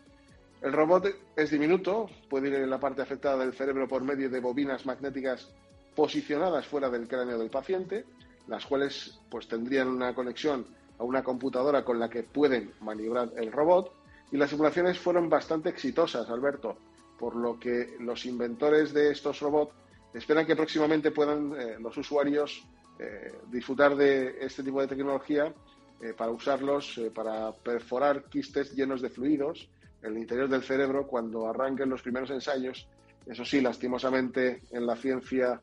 El 0.61 0.73
robot 0.73 1.07
es 1.35 1.49
diminuto, 1.49 2.09
puede 2.29 2.49
ir 2.49 2.55
en 2.55 2.69
la 2.69 2.79
parte 2.79 3.01
afectada 3.01 3.37
del 3.37 3.53
cerebro 3.53 3.87
por 3.87 4.03
medio 4.03 4.29
de 4.29 4.39
bobinas 4.39 4.85
magnéticas 4.85 5.49
posicionadas 5.95 6.67
fuera 6.67 6.89
del 6.89 7.07
cráneo 7.07 7.39
del 7.39 7.49
paciente, 7.49 8.05
las 8.47 8.65
cuales 8.65 9.19
pues 9.29 9.47
tendrían 9.47 9.87
una 9.87 10.13
conexión 10.13 10.65
a 10.99 11.03
una 11.03 11.23
computadora 11.23 11.83
con 11.83 11.97
la 11.97 12.09
que 12.09 12.23
pueden 12.23 12.73
maniobrar 12.81 13.31
el 13.37 13.51
robot 13.51 13.98
y 14.31 14.37
las 14.37 14.49
simulaciones 14.49 14.99
fueron 14.99 15.29
bastante 15.29 15.69
exitosas, 15.69 16.29
Alberto, 16.29 16.77
por 17.17 17.35
lo 17.35 17.59
que 17.59 17.95
los 17.99 18.25
inventores 18.25 18.93
de 18.93 19.11
estos 19.11 19.39
robots 19.39 19.73
esperan 20.13 20.45
que 20.45 20.55
próximamente 20.55 21.11
puedan 21.11 21.53
eh, 21.59 21.75
los 21.79 21.97
usuarios 21.97 22.65
eh, 22.97 23.31
disfrutar 23.51 23.95
de 23.95 24.37
este 24.41 24.63
tipo 24.63 24.81
de 24.81 24.87
tecnología 24.87 25.53
eh, 26.01 26.13
para 26.17 26.31
usarlos 26.31 26.99
para 27.13 27.51
perforar 27.51 28.25
quistes 28.25 28.73
llenos 28.73 29.01
de 29.01 29.09
fluidos 29.09 29.69
en 30.01 30.13
el 30.13 30.17
interior 30.19 30.47
del 30.47 30.63
cerebro 30.63 31.07
cuando 31.07 31.47
arranquen 31.47 31.89
los 31.89 32.01
primeros 32.01 32.29
ensayos. 32.29 32.87
Eso 33.25 33.43
sí, 33.43 33.61
lastimosamente 33.61 34.61
en 34.71 34.87
la 34.87 34.95
ciencia, 34.95 35.61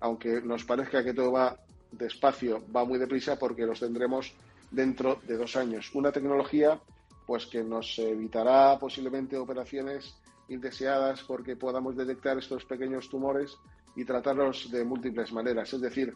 aunque 0.00 0.40
nos 0.40 0.64
parezca 0.64 1.04
que 1.04 1.12
todo 1.12 1.32
va 1.32 1.56
despacio, 1.92 2.64
va 2.74 2.86
muy 2.86 2.98
deprisa 2.98 3.38
porque 3.38 3.66
los 3.66 3.78
tendremos 3.78 4.32
dentro 4.70 5.20
de 5.26 5.36
dos 5.36 5.54
años. 5.54 5.90
Una 5.94 6.10
tecnología 6.10 6.80
pues 7.26 7.46
que 7.46 7.62
nos 7.62 7.98
evitará 7.98 8.78
posiblemente 8.78 9.36
operaciones 9.36 10.14
indeseadas 10.48 11.22
porque 11.22 11.56
podamos 11.56 11.96
detectar 11.96 12.38
estos 12.38 12.64
pequeños 12.64 13.08
tumores 13.08 13.56
y 13.94 14.04
tratarlos 14.04 14.70
de 14.70 14.84
múltiples 14.84 15.32
maneras. 15.32 15.72
Es 15.72 15.80
decir, 15.80 16.12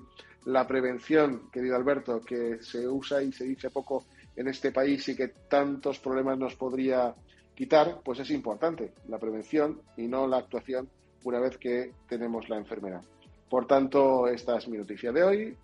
la 0.47 0.67
prevención, 0.67 1.51
querido 1.51 1.77
Alberto, 1.77 2.21
que 2.21 2.63
se 2.63 2.89
usa 2.89 3.23
y 3.23 3.33
se 3.33 3.45
dice 3.45 3.71
poco 3.71 4.05
en 4.35 4.49
este 4.49 4.73
país 4.73 5.09
y 5.09 5.17
que 5.17 5.29
tantos 5.49 5.99
problemas 5.99 6.39
nos 6.39 6.55
podría 6.57 7.15
quitar, 7.55 8.01
pues 8.05 8.21
es 8.21 8.31
importante 8.31 8.93
la 9.09 9.19
prevención 9.19 9.81
y 9.97 10.07
no 10.07 10.27
la 10.27 10.39
actuación 10.39 10.89
una 11.25 11.41
vez 11.41 11.57
que 11.59 11.93
tenemos 12.09 12.49
la 12.49 12.59
enfermedad. 12.59 13.03
Por 13.49 13.67
tanto, 13.67 14.29
esta 14.29 14.59
es 14.59 14.69
mi 14.69 14.79
noticia 14.79 15.13
de 15.13 15.23
hoy. 15.23 15.57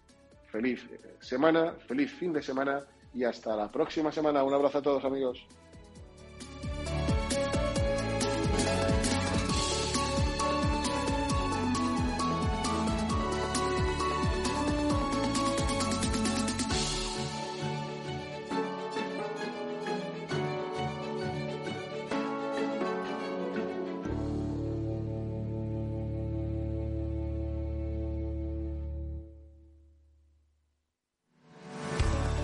Feliz 0.50 0.86
semana, 1.20 1.74
feliz 1.86 2.12
fin 2.12 2.32
de 2.32 2.42
semana 2.42 2.84
y 3.14 3.24
hasta 3.24 3.56
la 3.56 3.70
próxima 3.70 4.12
semana. 4.12 4.42
Un 4.42 4.54
abrazo 4.54 4.78
a 4.78 4.82
todos 4.82 5.04
amigos. 5.04 5.44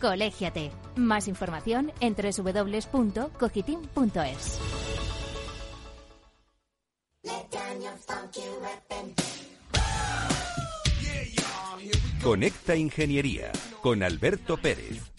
Colégiate. 0.00 0.70
Más 0.96 1.28
información 1.28 1.92
en 2.00 2.14
www.cogitim.es. 2.14 4.58
Conecta 12.22 12.76
Ingeniería 12.76 13.52
con 13.80 14.02
Alberto 14.02 14.56
Pérez. 14.56 15.17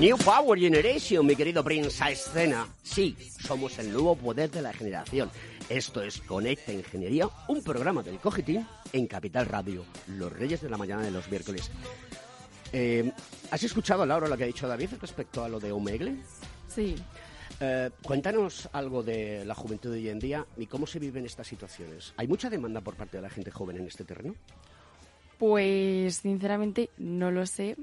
New 0.00 0.16
Power 0.16 0.58
Generation, 0.58 1.26
mi 1.26 1.36
querido 1.36 1.62
Prince, 1.62 2.02
a 2.02 2.10
escena. 2.10 2.66
Sí, 2.82 3.14
somos 3.38 3.78
el 3.78 3.92
nuevo 3.92 4.16
poder 4.16 4.50
de 4.50 4.62
la 4.62 4.72
generación. 4.72 5.30
Esto 5.68 6.02
es 6.02 6.22
Conecta 6.22 6.72
Ingeniería, 6.72 7.28
un 7.48 7.62
programa 7.62 8.02
del 8.02 8.18
Cogitín 8.18 8.66
en 8.94 9.06
Capital 9.06 9.44
Radio, 9.44 9.84
los 10.06 10.32
reyes 10.32 10.62
de 10.62 10.70
la 10.70 10.78
mañana 10.78 11.02
de 11.02 11.10
los 11.10 11.30
miércoles. 11.30 11.70
Eh, 12.72 13.12
¿Has 13.50 13.62
escuchado, 13.62 14.06
Laura, 14.06 14.26
lo 14.26 14.38
que 14.38 14.44
ha 14.44 14.46
dicho 14.46 14.66
David 14.66 14.88
respecto 15.02 15.44
a 15.44 15.50
lo 15.50 15.60
de 15.60 15.70
Omegle? 15.70 16.16
Sí. 16.66 16.96
Eh, 17.60 17.90
cuéntanos 18.02 18.70
algo 18.72 19.02
de 19.02 19.44
la 19.44 19.54
juventud 19.54 19.92
de 19.92 19.98
hoy 19.98 20.08
en 20.08 20.18
día 20.18 20.46
y 20.56 20.64
cómo 20.64 20.86
se 20.86 20.98
viven 20.98 21.26
estas 21.26 21.46
situaciones. 21.46 22.14
¿Hay 22.16 22.26
mucha 22.26 22.48
demanda 22.48 22.80
por 22.80 22.94
parte 22.94 23.18
de 23.18 23.22
la 23.24 23.28
gente 23.28 23.50
joven 23.50 23.76
en 23.76 23.86
este 23.86 24.04
terreno? 24.04 24.34
Pues 25.38 26.16
sinceramente 26.16 26.88
no 26.96 27.30
lo 27.30 27.44
sé, 27.44 27.76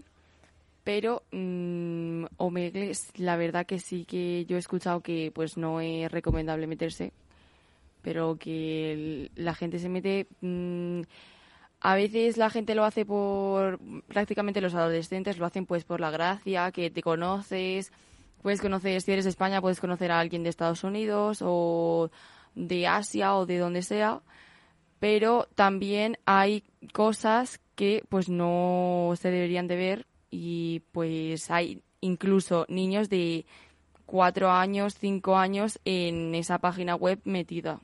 pero 0.87 1.23
mmm, 1.33 2.23
Omegle, 2.37 2.93
la 3.17 3.35
verdad 3.35 3.65
que 3.65 3.77
sí 3.77 4.05
que 4.05 4.45
yo 4.45 4.55
he 4.55 4.59
escuchado 4.59 5.01
que 5.01 5.33
pues 5.35 5.57
no 5.57 5.81
es 5.81 6.09
recomendable 6.09 6.65
meterse, 6.65 7.11
pero 8.01 8.37
que 8.37 9.29
la 9.35 9.53
gente 9.53 9.79
se 9.79 9.89
mete 9.89 10.27
mm, 10.39 11.01
A 11.81 11.95
veces 11.95 12.37
la 12.37 12.49
gente 12.49 12.73
lo 12.73 12.85
hace 12.85 13.05
por, 13.05 13.79
prácticamente 14.07 14.61
los 14.61 14.75
adolescentes 14.75 15.37
lo 15.39 15.45
hacen 15.45 15.65
pues 15.65 15.83
por 15.83 15.99
la 15.99 16.09
gracia, 16.09 16.71
que 16.71 16.89
te 16.89 17.01
conoces, 17.03 17.91
puedes 18.41 18.61
conocer, 18.61 19.01
si 19.01 19.11
eres 19.11 19.25
de 19.25 19.31
España, 19.31 19.59
puedes 19.59 19.81
conocer 19.81 20.09
a 20.11 20.21
alguien 20.21 20.43
de 20.43 20.49
Estados 20.49 20.85
Unidos 20.85 21.39
o 21.41 22.11
de 22.55 22.87
Asia 22.87 23.35
o 23.35 23.45
de 23.45 23.57
donde 23.57 23.81
sea, 23.81 24.21
pero 24.99 25.49
también 25.55 26.17
hay 26.25 26.63
cosas 26.93 27.59
que 27.75 28.05
pues 28.07 28.29
no 28.29 29.15
se 29.19 29.31
deberían 29.31 29.67
de 29.67 29.75
ver 29.75 30.07
y 30.29 30.81
pues 30.91 31.49
hay 31.51 31.81
incluso 32.01 32.65
niños 32.69 33.09
de 33.09 33.45
cuatro 34.05 34.49
años, 34.49 34.95
cinco 34.97 35.37
años 35.37 35.79
en 35.85 36.33
esa 36.33 36.57
página 36.59 36.95
web 36.95 37.19
metida. 37.25 37.79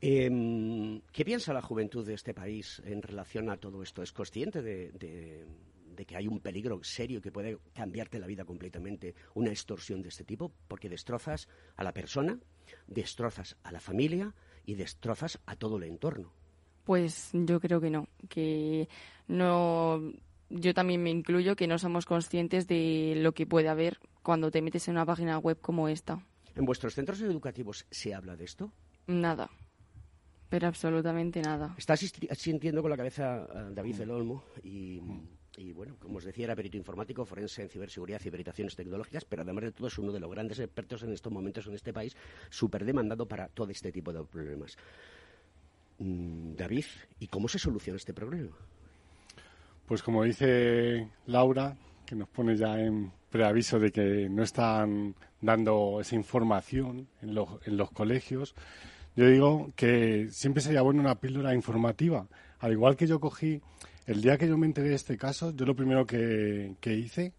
Em, 0.00 1.00
¿Qué 1.12 1.24
piensa 1.24 1.54
la 1.54 1.62
juventud 1.62 2.06
de 2.06 2.14
este 2.14 2.34
país 2.34 2.82
en 2.84 3.00
relación 3.00 3.48
a 3.48 3.56
todo 3.56 3.82
esto? 3.82 4.02
¿Es 4.02 4.12
consciente 4.12 4.60
de, 4.60 4.92
de, 4.92 6.04
que 6.04 6.16
hay 6.16 6.28
un 6.28 6.40
peligro 6.40 6.78
serio 6.84 7.22
que 7.22 7.32
puede 7.32 7.56
cambiarte 7.72 8.18
la 8.18 8.26
vida 8.26 8.44
completamente, 8.44 9.14
una 9.32 9.48
extorsión 9.48 10.02
de 10.02 10.10
este 10.10 10.24
tipo? 10.24 10.52
Porque 10.68 10.90
destrozas 10.90 11.48
a 11.76 11.84
la 11.84 11.92
persona, 11.92 12.38
destrozas 12.86 13.56
a 13.62 13.72
la 13.72 13.80
familia 13.80 14.34
y 14.66 14.74
destrozas 14.74 15.38
a 15.46 15.56
todo 15.56 15.78
el 15.78 15.84
entorno. 15.84 16.32
Pues 16.84 17.30
yo 17.32 17.58
creo 17.60 17.80
que 17.80 17.88
no, 17.88 18.08
que 18.28 18.88
no 19.26 20.12
yo 20.54 20.72
también 20.72 21.02
me 21.02 21.10
incluyo 21.10 21.56
que 21.56 21.66
no 21.66 21.78
somos 21.78 22.06
conscientes 22.06 22.66
de 22.68 23.14
lo 23.16 23.32
que 23.32 23.46
puede 23.46 23.68
haber 23.68 23.98
cuando 24.22 24.50
te 24.50 24.62
metes 24.62 24.86
en 24.88 24.94
una 24.94 25.04
página 25.04 25.38
web 25.38 25.60
como 25.60 25.88
esta. 25.88 26.24
¿En 26.54 26.64
vuestros 26.64 26.94
centros 26.94 27.20
educativos 27.20 27.84
se 27.90 28.14
habla 28.14 28.36
de 28.36 28.44
esto? 28.44 28.70
Nada, 29.08 29.50
pero 30.48 30.68
absolutamente 30.68 31.42
nada. 31.42 31.74
Estás 31.76 32.00
sintiendo 32.38 32.80
con 32.80 32.90
la 32.90 32.96
cabeza 32.96 33.46
David 33.72 33.96
del 33.96 34.10
Olmo 34.12 34.44
y, 34.62 35.00
bueno, 35.74 35.96
como 35.98 36.18
os 36.18 36.24
decía, 36.24 36.44
era 36.44 36.54
perito 36.56 36.76
informático, 36.76 37.24
forense 37.24 37.62
en 37.62 37.68
ciberseguridad 37.68 38.20
y 38.24 38.30
veritaciones 38.30 38.76
tecnológicas, 38.76 39.24
pero 39.24 39.42
además 39.42 39.64
de 39.64 39.72
todo 39.72 39.88
es 39.88 39.98
uno 39.98 40.12
de 40.12 40.20
los 40.20 40.30
grandes 40.30 40.60
expertos 40.60 41.02
en 41.02 41.12
estos 41.12 41.32
momentos 41.32 41.66
en 41.66 41.74
este 41.74 41.92
país, 41.92 42.16
súper 42.48 42.84
demandado 42.84 43.26
para 43.26 43.48
todo 43.48 43.70
este 43.70 43.90
tipo 43.90 44.12
de 44.12 44.24
problemas. 44.24 44.76
Mm, 45.98 46.54
David, 46.54 46.86
¿y 47.18 47.26
cómo 47.26 47.48
se 47.48 47.58
soluciona 47.58 47.96
este 47.96 48.14
problema? 48.14 48.56
Pues 49.86 50.02
como 50.02 50.24
dice 50.24 51.08
Laura, 51.26 51.76
que 52.06 52.14
nos 52.14 52.28
pone 52.28 52.56
ya 52.56 52.80
en 52.80 53.12
preaviso 53.30 53.78
de 53.78 53.90
que 53.90 54.28
no 54.30 54.42
están 54.42 55.14
dando 55.40 56.00
esa 56.00 56.14
información 56.14 57.08
en 57.20 57.34
los, 57.34 57.48
en 57.66 57.76
los 57.76 57.90
colegios, 57.90 58.54
yo 59.16 59.28
digo 59.28 59.72
que 59.76 60.28
siempre 60.30 60.62
sería 60.62 60.82
bueno 60.82 61.00
una 61.00 61.16
píldora 61.16 61.54
informativa. 61.54 62.26
Al 62.60 62.72
igual 62.72 62.96
que 62.96 63.06
yo 63.06 63.20
cogí, 63.20 63.60
el 64.06 64.22
día 64.22 64.38
que 64.38 64.48
yo 64.48 64.56
me 64.58 64.66
enteré 64.66 64.88
de 64.88 64.94
este 64.94 65.16
caso, 65.16 65.54
yo 65.54 65.66
lo 65.66 65.76
primero 65.76 66.06
que, 66.06 66.76
que 66.80 66.94
hice, 66.94 67.32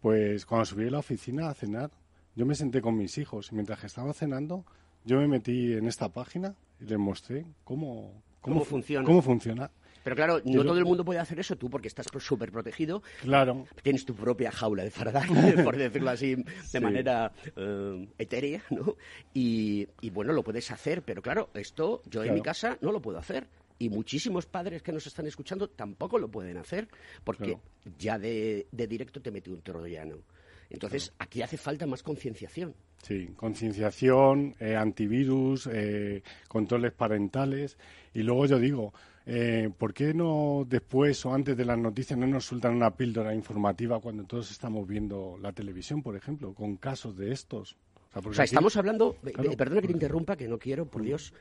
pues 0.00 0.46
cuando 0.46 0.64
subí 0.64 0.86
a 0.86 0.90
la 0.90 0.98
oficina 0.98 1.48
a 1.48 1.54
cenar, 1.54 1.90
yo 2.36 2.46
me 2.46 2.54
senté 2.54 2.80
con 2.80 2.96
mis 2.96 3.18
hijos 3.18 3.50
y 3.52 3.54
mientras 3.54 3.80
que 3.80 3.86
estaba 3.86 4.12
cenando, 4.12 4.64
yo 5.04 5.18
me 5.18 5.28
metí 5.28 5.72
en 5.72 5.86
esta 5.86 6.08
página 6.08 6.54
y 6.80 6.84
les 6.84 6.98
mostré 6.98 7.44
cómo, 7.64 8.22
cómo, 8.40 8.64
funciona. 8.64 9.04
cómo 9.04 9.22
funciona. 9.22 9.70
Pero 10.02 10.16
claro, 10.16 10.40
no 10.44 10.64
todo 10.64 10.78
el 10.78 10.84
mundo 10.84 11.04
puede 11.04 11.20
hacer 11.20 11.38
eso 11.38 11.56
tú 11.56 11.68
porque 11.68 11.88
estás 11.88 12.06
súper 12.18 12.50
protegido. 12.50 13.02
Claro. 13.22 13.66
Tienes 13.82 14.04
tu 14.04 14.14
propia 14.14 14.50
jaula 14.50 14.84
de 14.84 14.90
Faraday, 14.90 15.28
por 15.64 15.76
decirlo 15.76 16.10
así, 16.10 16.36
de 16.72 16.80
manera 16.80 17.32
eh, 17.56 18.08
etérea, 18.18 18.62
¿no? 18.70 18.96
Y, 19.34 19.86
bueno, 20.10 20.32
lo 20.32 20.42
puedes 20.42 20.70
hacer, 20.70 21.02
pero 21.02 21.22
claro, 21.22 21.50
esto 21.54 22.02
yo 22.06 22.24
en 22.24 22.34
mi 22.34 22.42
casa 22.42 22.78
no 22.80 22.92
lo 22.92 23.00
puedo 23.00 23.18
hacer. 23.18 23.46
Y 23.78 23.88
muchísimos 23.88 24.44
padres 24.44 24.82
que 24.82 24.92
nos 24.92 25.06
están 25.06 25.26
escuchando 25.26 25.68
tampoco 25.68 26.18
lo 26.18 26.28
pueden 26.28 26.58
hacer 26.58 26.86
porque 27.24 27.56
ya 27.98 28.18
de, 28.18 28.66
directo 28.72 29.22
te 29.22 29.30
mete 29.30 29.50
un 29.50 29.62
troyano. 29.62 30.18
Entonces, 30.68 31.12
aquí 31.18 31.42
hace 31.42 31.56
falta 31.56 31.86
más 31.86 32.02
concienciación. 32.02 32.74
Sí, 33.02 33.30
concienciación, 33.34 34.54
eh, 34.60 34.76
antivirus, 34.76 35.66
eh, 35.72 36.22
controles 36.46 36.92
parentales. 36.92 37.78
Y 38.12 38.22
luego 38.22 38.46
yo 38.46 38.58
digo, 38.58 38.92
eh, 39.32 39.70
¿por 39.78 39.94
qué 39.94 40.12
no 40.12 40.66
después 40.68 41.24
o 41.24 41.32
antes 41.32 41.56
de 41.56 41.64
las 41.64 41.78
noticias 41.78 42.18
no 42.18 42.26
nos 42.26 42.46
sueltan 42.46 42.74
una 42.74 42.96
píldora 42.96 43.32
informativa 43.32 44.00
cuando 44.00 44.24
todos 44.24 44.50
estamos 44.50 44.88
viendo 44.88 45.38
la 45.40 45.52
televisión, 45.52 46.02
por 46.02 46.16
ejemplo, 46.16 46.52
con 46.52 46.76
casos 46.76 47.16
de 47.16 47.30
estos? 47.30 47.76
O 48.12 48.34
sea, 48.34 48.44
estamos 48.44 48.76
hablando, 48.76 49.14
perdona 49.56 49.82
que 49.82 49.86
te 49.86 49.92
interrumpa, 49.92 50.36
que 50.36 50.48
no 50.48 50.58
quiero, 50.58 50.86
por 50.86 51.02
Dios, 51.02 51.32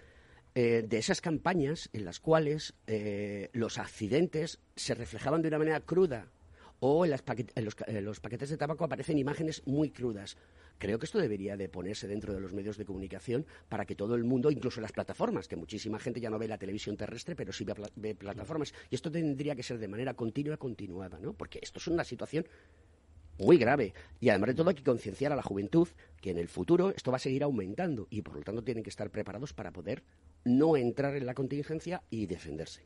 eh, 0.54 0.86
de 0.88 0.98
esas 1.00 1.20
campañas 1.20 1.90
en 1.92 2.06
las 2.06 2.20
cuales 2.20 2.76
eh, 2.86 3.50
los 3.54 3.80
accidentes 3.80 4.60
se 4.76 4.94
reflejaban 4.94 5.42
de 5.42 5.48
una 5.48 5.58
manera 5.58 5.80
cruda 5.80 6.28
o 6.80 7.06
en, 7.06 7.12
los, 7.66 8.20
paquetes 8.20 8.50
de 8.52 8.58
tabaco 8.58 8.86
aparecen 8.86 9.18
imágenes 9.18 9.64
muy 9.66 9.90
crudas. 9.90 10.38
Creo 10.80 10.98
que 10.98 11.06
esto 11.06 11.20
debería 11.20 11.58
de 11.58 11.68
ponerse 11.68 12.08
dentro 12.08 12.34
de 12.34 12.40
los 12.40 12.54
medios 12.54 12.78
de 12.78 12.86
comunicación 12.86 13.46
para 13.68 13.86
que 13.86 13.96
todo 13.96 14.16
el 14.16 14.24
mundo, 14.24 14.50
incluso 14.50 14.80
las 14.80 14.94
plataformas, 14.94 15.50
que 15.50 15.58
muchísima 15.58 16.00
gente 16.00 16.22
ya 16.22 16.30
no 16.30 16.40
ve 16.40 16.48
la 16.48 16.58
televisión 16.58 16.96
terrestre, 16.96 17.36
pero 17.36 17.52
sí 17.52 17.66
ve, 17.98 18.16
plataformas. 18.16 18.74
Y 18.90 18.96
esto 18.96 19.12
tendría 19.12 19.58
que 19.58 19.64
ser 19.64 19.78
de 19.78 19.90
manera 19.90 20.14
continua, 20.14 20.56
continuada, 20.56 21.20
¿no? 21.20 21.34
Porque 21.34 21.60
esto 21.62 21.80
es 21.80 21.88
una 21.88 22.06
situación 22.06 22.48
muy 23.40 23.58
grave. 23.58 23.94
Y 24.22 24.30
además 24.30 24.48
de 24.48 24.54
todo 24.54 24.70
hay 24.70 24.76
que 24.76 24.84
concienciar 24.84 25.34
a 25.34 25.36
la 25.36 25.44
juventud 25.44 25.90
que 26.22 26.32
en 26.32 26.38
el 26.38 26.48
futuro 26.48 26.94
esto 26.96 27.12
va 27.12 27.18
a 27.18 27.20
seguir 27.20 27.44
aumentando 27.44 28.08
y 28.10 28.22
por 28.22 28.36
lo 28.36 28.42
tanto 28.42 28.64
tienen 28.64 28.84
que 28.84 28.90
estar 28.90 29.10
preparados 29.10 29.52
para 29.52 29.72
poder 29.72 30.04
no 30.46 30.78
entrar 30.78 31.14
en 31.18 31.26
la 31.26 31.34
contingencia 31.34 32.04
y 32.10 32.26
defenderse. 32.26 32.84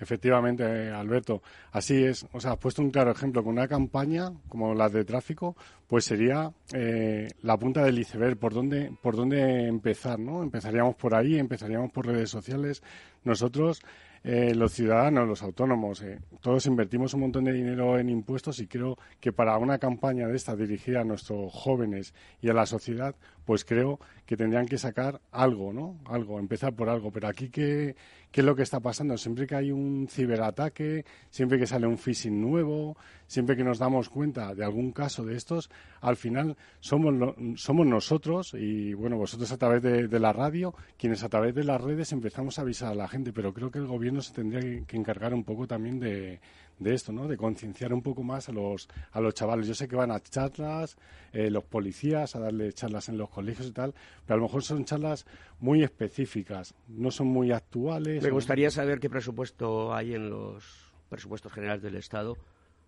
Efectivamente, 0.00 0.90
Alberto. 0.90 1.42
Así 1.72 2.04
es. 2.04 2.26
O 2.32 2.40
sea, 2.40 2.52
has 2.52 2.58
puesto 2.58 2.82
un 2.82 2.90
claro 2.90 3.10
ejemplo 3.10 3.42
con 3.42 3.52
una 3.54 3.68
campaña 3.68 4.32
como 4.48 4.74
la 4.74 4.88
de 4.88 5.04
tráfico, 5.04 5.56
pues 5.86 6.04
sería 6.04 6.52
eh, 6.72 7.28
la 7.42 7.56
punta 7.56 7.82
del 7.82 7.98
iceberg, 7.98 8.36
por 8.36 8.54
dónde, 8.54 8.92
por 9.02 9.16
dónde 9.16 9.66
empezar, 9.66 10.18
¿no? 10.18 10.42
Empezaríamos 10.42 10.94
por 10.96 11.14
ahí, 11.14 11.38
empezaríamos 11.38 11.90
por 11.90 12.06
redes 12.06 12.30
sociales. 12.30 12.82
Nosotros 13.24 13.82
eh, 14.24 14.54
los 14.54 14.72
ciudadanos, 14.72 15.28
los 15.28 15.42
autónomos, 15.42 16.02
eh, 16.02 16.18
todos 16.40 16.66
invertimos 16.66 17.14
un 17.14 17.20
montón 17.20 17.44
de 17.44 17.52
dinero 17.52 17.98
en 17.98 18.10
impuestos 18.10 18.58
y 18.58 18.66
creo 18.66 18.98
que 19.20 19.32
para 19.32 19.56
una 19.58 19.78
campaña 19.78 20.26
de 20.26 20.36
esta 20.36 20.56
dirigida 20.56 21.00
a 21.00 21.04
nuestros 21.04 21.52
jóvenes 21.52 22.14
y 22.42 22.48
a 22.48 22.52
la 22.52 22.66
sociedad, 22.66 23.14
pues 23.48 23.64
creo 23.64 23.98
que 24.26 24.36
tendrían 24.36 24.66
que 24.66 24.76
sacar 24.76 25.22
algo, 25.32 25.72
¿no? 25.72 25.96
Algo, 26.04 26.38
empezar 26.38 26.74
por 26.74 26.90
algo. 26.90 27.10
Pero 27.10 27.28
aquí, 27.28 27.48
¿qué, 27.48 27.96
qué 28.30 28.42
es 28.42 28.44
lo 28.44 28.54
que 28.54 28.62
está 28.62 28.78
pasando? 28.78 29.16
Siempre 29.16 29.46
que 29.46 29.54
hay 29.54 29.72
un 29.72 30.06
ciberataque, 30.06 31.06
siempre 31.30 31.58
que 31.58 31.66
sale 31.66 31.86
un 31.86 31.96
phishing 31.96 32.38
nuevo, 32.42 32.94
siempre 33.26 33.56
que 33.56 33.64
nos 33.64 33.78
damos 33.78 34.10
cuenta 34.10 34.54
de 34.54 34.62
algún 34.62 34.92
caso 34.92 35.24
de 35.24 35.34
estos, 35.34 35.70
al 36.02 36.16
final 36.16 36.58
somos, 36.80 37.14
somos 37.56 37.86
nosotros 37.86 38.52
y, 38.52 38.92
bueno, 38.92 39.16
vosotros 39.16 39.50
a 39.50 39.56
través 39.56 39.82
de, 39.82 40.18
la 40.18 40.34
radio, 40.34 40.74
quienes 40.98 41.24
a 41.24 41.30
través 41.30 41.54
de 41.54 41.64
las 41.64 41.80
redes 41.80 42.12
empezamos 42.12 42.58
a 42.58 42.62
avisar 42.62 42.92
a 42.92 42.94
la 42.94 43.08
gente, 43.08 43.32
pero 43.32 43.54
creo 43.54 43.70
que 43.70 43.78
el 43.78 43.86
gobierno 43.86 44.20
se 44.20 44.34
tendría 44.34 44.60
que, 44.84 44.96
encargar 44.96 45.32
un 45.32 45.44
poco 45.44 45.66
también 45.66 45.98
de, 46.00 46.40
esto, 46.86 47.12
¿no? 47.12 47.28
De 47.28 47.36
concienciar 47.36 47.92
un 47.92 48.02
poco 48.02 48.22
más 48.22 48.48
a 48.48 48.52
los, 48.52 48.88
a 49.12 49.20
los 49.20 49.34
chavales. 49.34 49.66
Yo 49.66 49.74
sé 49.74 49.88
que 49.88 49.96
van 49.96 50.10
a 50.10 50.20
charlas, 50.20 50.96
eh, 51.32 51.50
los 51.50 51.64
policías, 51.64 52.36
a 52.36 52.40
darle 52.40 52.72
charlas 52.72 53.08
en 53.08 53.18
los 53.18 53.30
colegios 53.30 53.68
y 53.68 53.72
tal, 53.72 53.94
pero 54.24 54.34
a 54.34 54.36
lo 54.38 54.44
mejor 54.44 54.62
son 54.62 54.84
charlas 54.84 55.26
muy 55.60 55.82
específicas, 55.82 56.74
no 56.88 57.10
son 57.10 57.26
muy 57.28 57.52
actuales. 57.52 58.22
Me 58.22 58.30
gustaría 58.30 58.70
saber 58.70 59.00
qué 59.00 59.10
presupuesto 59.10 59.94
hay 59.94 60.14
en 60.14 60.30
los 60.30 60.92
presupuestos 61.08 61.52
generales 61.52 61.82
del 61.82 61.96
Estado 61.96 62.36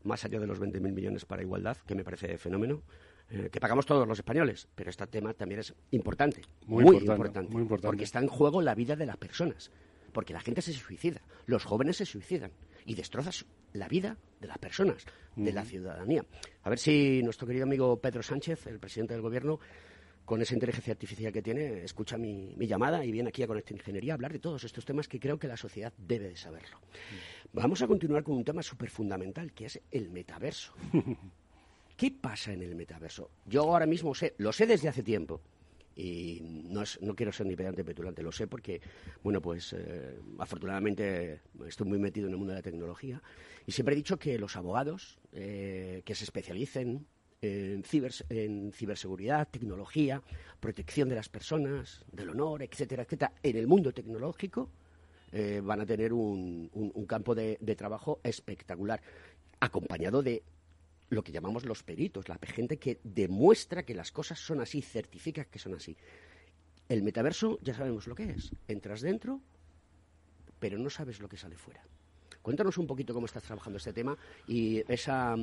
más 0.04 0.24
allá 0.24 0.40
de 0.40 0.46
los 0.46 0.60
20.000 0.60 0.80
millones 0.92 1.24
para 1.24 1.42
igualdad, 1.42 1.76
que 1.86 1.94
me 1.94 2.04
parece 2.04 2.38
fenómeno, 2.38 2.82
eh, 3.30 3.48
que 3.50 3.60
pagamos 3.60 3.86
todos 3.86 4.06
los 4.08 4.18
españoles, 4.18 4.68
pero 4.74 4.90
este 4.90 5.06
tema 5.06 5.34
también 5.34 5.60
es 5.60 5.74
importante, 5.90 6.42
muy, 6.66 6.84
importante, 6.84 7.42
muy 7.52 7.62
importante, 7.62 7.88
porque 7.88 8.04
está 8.04 8.18
en 8.18 8.28
juego 8.28 8.62
la 8.62 8.74
vida 8.74 8.96
de 8.96 9.06
las 9.06 9.16
personas, 9.16 9.70
porque 10.12 10.32
la 10.32 10.40
gente 10.40 10.62
se 10.62 10.72
suicida, 10.72 11.20
los 11.46 11.64
jóvenes 11.64 11.98
se 11.98 12.06
suicidan 12.06 12.50
y 12.84 12.94
destrozas 12.94 13.44
la 13.72 13.88
vida 13.88 14.16
de 14.40 14.48
las 14.48 14.58
personas, 14.58 15.04
de 15.36 15.52
la 15.52 15.64
ciudadanía. 15.64 16.24
A 16.62 16.70
ver 16.70 16.78
si 16.78 17.22
nuestro 17.22 17.46
querido 17.46 17.64
amigo 17.64 18.00
Pedro 18.00 18.22
Sánchez, 18.22 18.66
el 18.66 18.78
presidente 18.78 19.14
del 19.14 19.22
Gobierno, 19.22 19.60
con 20.24 20.40
esa 20.40 20.54
inteligencia 20.54 20.92
artificial 20.92 21.32
que 21.32 21.42
tiene, 21.42 21.82
escucha 21.82 22.16
mi, 22.16 22.54
llamada 22.58 23.04
y 23.04 23.10
viene 23.10 23.30
aquí 23.30 23.42
a 23.42 23.46
Conecta 23.46 23.74
Ingeniería 23.74 24.12
a 24.12 24.14
hablar 24.14 24.32
de 24.32 24.38
todos 24.38 24.62
estos 24.64 24.84
temas 24.84 25.08
que 25.08 25.18
creo 25.18 25.38
que 25.38 25.48
la 25.48 25.56
sociedad 25.56 25.92
debe 25.98 26.28
de 26.28 26.36
saberlo. 26.36 26.80
Vamos 27.52 27.82
a 27.82 27.88
continuar 27.88 28.22
con 28.22 28.36
un 28.36 28.44
tema 28.44 28.62
súper 28.62 28.90
fundamental, 28.90 29.52
que 29.52 29.66
es 29.66 29.80
el 29.90 30.10
metaverso. 30.10 30.72
¿Qué 31.96 32.12
pasa 32.12 32.52
en 32.52 32.62
el 32.62 32.76
metaverso? 32.76 33.30
Yo 33.44 33.62
ahora 33.62 33.86
mismo 33.86 34.14
sé, 34.14 34.34
lo 34.38 34.52
sé 34.52 34.66
desde 34.66 34.88
hace 34.88 35.02
tiempo, 35.02 35.42
y 36.00 36.40
no, 36.42 36.82
no 37.02 37.14
quiero 37.14 37.30
ser 37.32 37.46
ni 37.46 37.56
pedante 37.56 37.84
petulante, 37.84 38.22
lo 38.22 38.32
sé 38.32 38.46
porque, 38.46 38.80
bueno, 39.22 39.42
pues 39.42 39.74
eh, 39.74 40.18
afortunadamente 40.38 41.40
estoy 41.66 41.86
muy 41.86 41.98
metido 41.98 42.26
en 42.26 42.32
el 42.32 42.38
mundo 42.38 42.52
de 42.52 42.58
la 42.58 42.62
tecnología 42.62 43.22
y 43.66 43.72
siempre 43.72 43.94
he 43.94 43.96
dicho 43.96 44.18
que 44.18 44.38
los 44.38 44.56
abogados 44.56 45.18
eh, 45.32 46.02
que 46.04 46.14
se 46.14 46.24
especialicen 46.24 47.06
en, 47.42 47.84
en 48.30 48.72
ciberseguridad, 48.72 49.48
tecnología, 49.48 50.22
protección 50.58 51.08
de 51.08 51.16
las 51.16 51.28
personas, 51.28 52.04
del 52.12 52.30
honor, 52.30 52.62
etcétera, 52.62 53.02
etcétera, 53.02 53.32
en 53.42 53.56
el 53.56 53.66
mundo 53.66 53.92
tecnológico, 53.92 54.70
eh, 55.32 55.60
van 55.62 55.80
a 55.80 55.86
tener 55.86 56.12
un, 56.12 56.70
campo 57.06 57.34
de, 57.34 57.56
trabajo 57.76 58.20
espectacular, 58.22 59.00
acompañado 59.60 60.22
de 60.22 60.42
lo 61.10 61.22
que 61.22 61.32
llamamos 61.32 61.66
los 61.66 61.82
peritos, 61.82 62.28
la 62.28 62.38
gente 62.42 62.78
que 62.78 63.00
demuestra 63.04 63.82
que 63.84 63.94
las 63.94 64.10
cosas 64.12 64.38
son 64.38 64.60
así, 64.60 64.80
certifica 64.80 65.44
que 65.44 65.58
son 65.58 65.74
así. 65.74 65.96
El 66.88 67.02
metaverso 67.02 67.58
ya 67.62 67.74
sabemos 67.74 68.06
lo 68.06 68.14
que 68.14 68.30
es. 68.30 68.50
Entras 68.66 69.00
dentro, 69.00 69.40
pero 70.58 70.78
no 70.78 70.88
sabes 70.88 71.20
lo 71.20 71.28
que 71.28 71.36
sale 71.36 71.56
fuera. 71.56 71.82
Cuéntanos 72.42 72.78
un 72.78 72.86
poquito 72.86 73.12
cómo 73.12 73.26
estás 73.26 73.42
trabajando 73.42 73.76
este 73.76 73.92
tema 73.92 74.16
y 74.48 74.82
esa, 74.90 75.34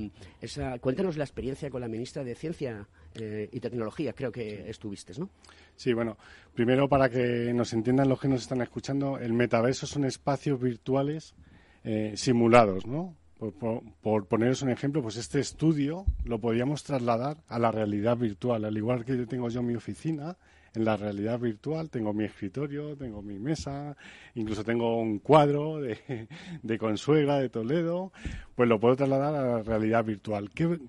esa 0.42 0.80
cuéntanos 0.80 1.16
la 1.16 1.26
experiencia 1.26 1.70
con 1.70 1.82
la 1.82 1.88
ministra 1.88 2.24
de 2.24 2.34
Ciencia 2.34 2.88
eh, 3.14 3.48
y 3.52 3.60
Tecnología, 3.60 4.14
creo 4.14 4.32
que 4.32 4.68
estuviste, 4.68 5.14
¿no? 5.20 5.30
Sí, 5.76 5.94
bueno, 5.94 6.18
primero 6.56 6.90
para 6.90 7.08
que 7.08 7.54
nos 7.54 7.72
entiendan 7.74 8.10
los 8.10 8.20
que 8.20 8.28
nos 8.28 8.42
están 8.42 8.62
escuchando, 8.62 9.20
el 9.20 9.34
metaverso 9.34 9.86
son 9.86 10.06
espacios 10.06 10.60
virtuales 10.60 11.36
eh, 11.84 12.14
simulados, 12.16 12.88
¿no? 12.88 13.16
Por, 13.40 13.54
por, 14.02 14.26
poneros 14.26 14.64
un 14.64 14.70
ejemplo, 14.70 15.04
pues 15.04 15.18
este 15.18 15.40
estudio 15.40 16.06
lo 16.26 16.40
podíamos 16.40 16.84
trasladar 16.84 17.38
a 17.48 17.60
la 17.60 17.72
realidad 17.72 18.18
virtual, 18.18 18.66
al 18.66 18.76
igual 18.76 19.06
que 19.06 19.16
yo 19.16 19.28
tengo 19.28 19.50
yo 19.50 19.62
mi 19.62 19.76
oficina, 19.76 20.38
en 20.78 20.86
la 20.86 20.96
realidad 20.96 21.40
virtual. 21.40 21.90
Tengo 21.90 22.14
mi 22.14 22.24
escritorio, 22.24 22.96
tengo 22.96 23.22
mi 23.22 23.40
mesa, 23.40 23.98
incluso 24.36 24.64
tengo 24.64 24.98
un 25.00 25.20
cuadro 25.20 25.80
de, 25.80 26.28
de 26.64 26.78
consuegra 26.78 27.40
de 27.40 27.50
Toledo. 27.50 28.12
Pues 28.56 28.70
lo 28.70 28.80
puedo 28.80 28.96
trasladar 28.96 29.36
a 29.36 29.44
la 29.44 29.64
realidad 29.64 30.06
virtual. 30.06 30.50
¿Qué, 30.52 30.80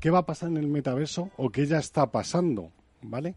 qué, 0.00 0.10
va 0.10 0.20
a 0.20 0.26
pasar 0.26 0.48
en 0.48 0.56
el 0.56 0.68
metaverso 0.68 1.30
o 1.36 1.50
qué 1.50 1.66
ya 1.66 1.78
está 1.78 2.10
pasando? 2.10 2.70
¿Vale? 3.02 3.34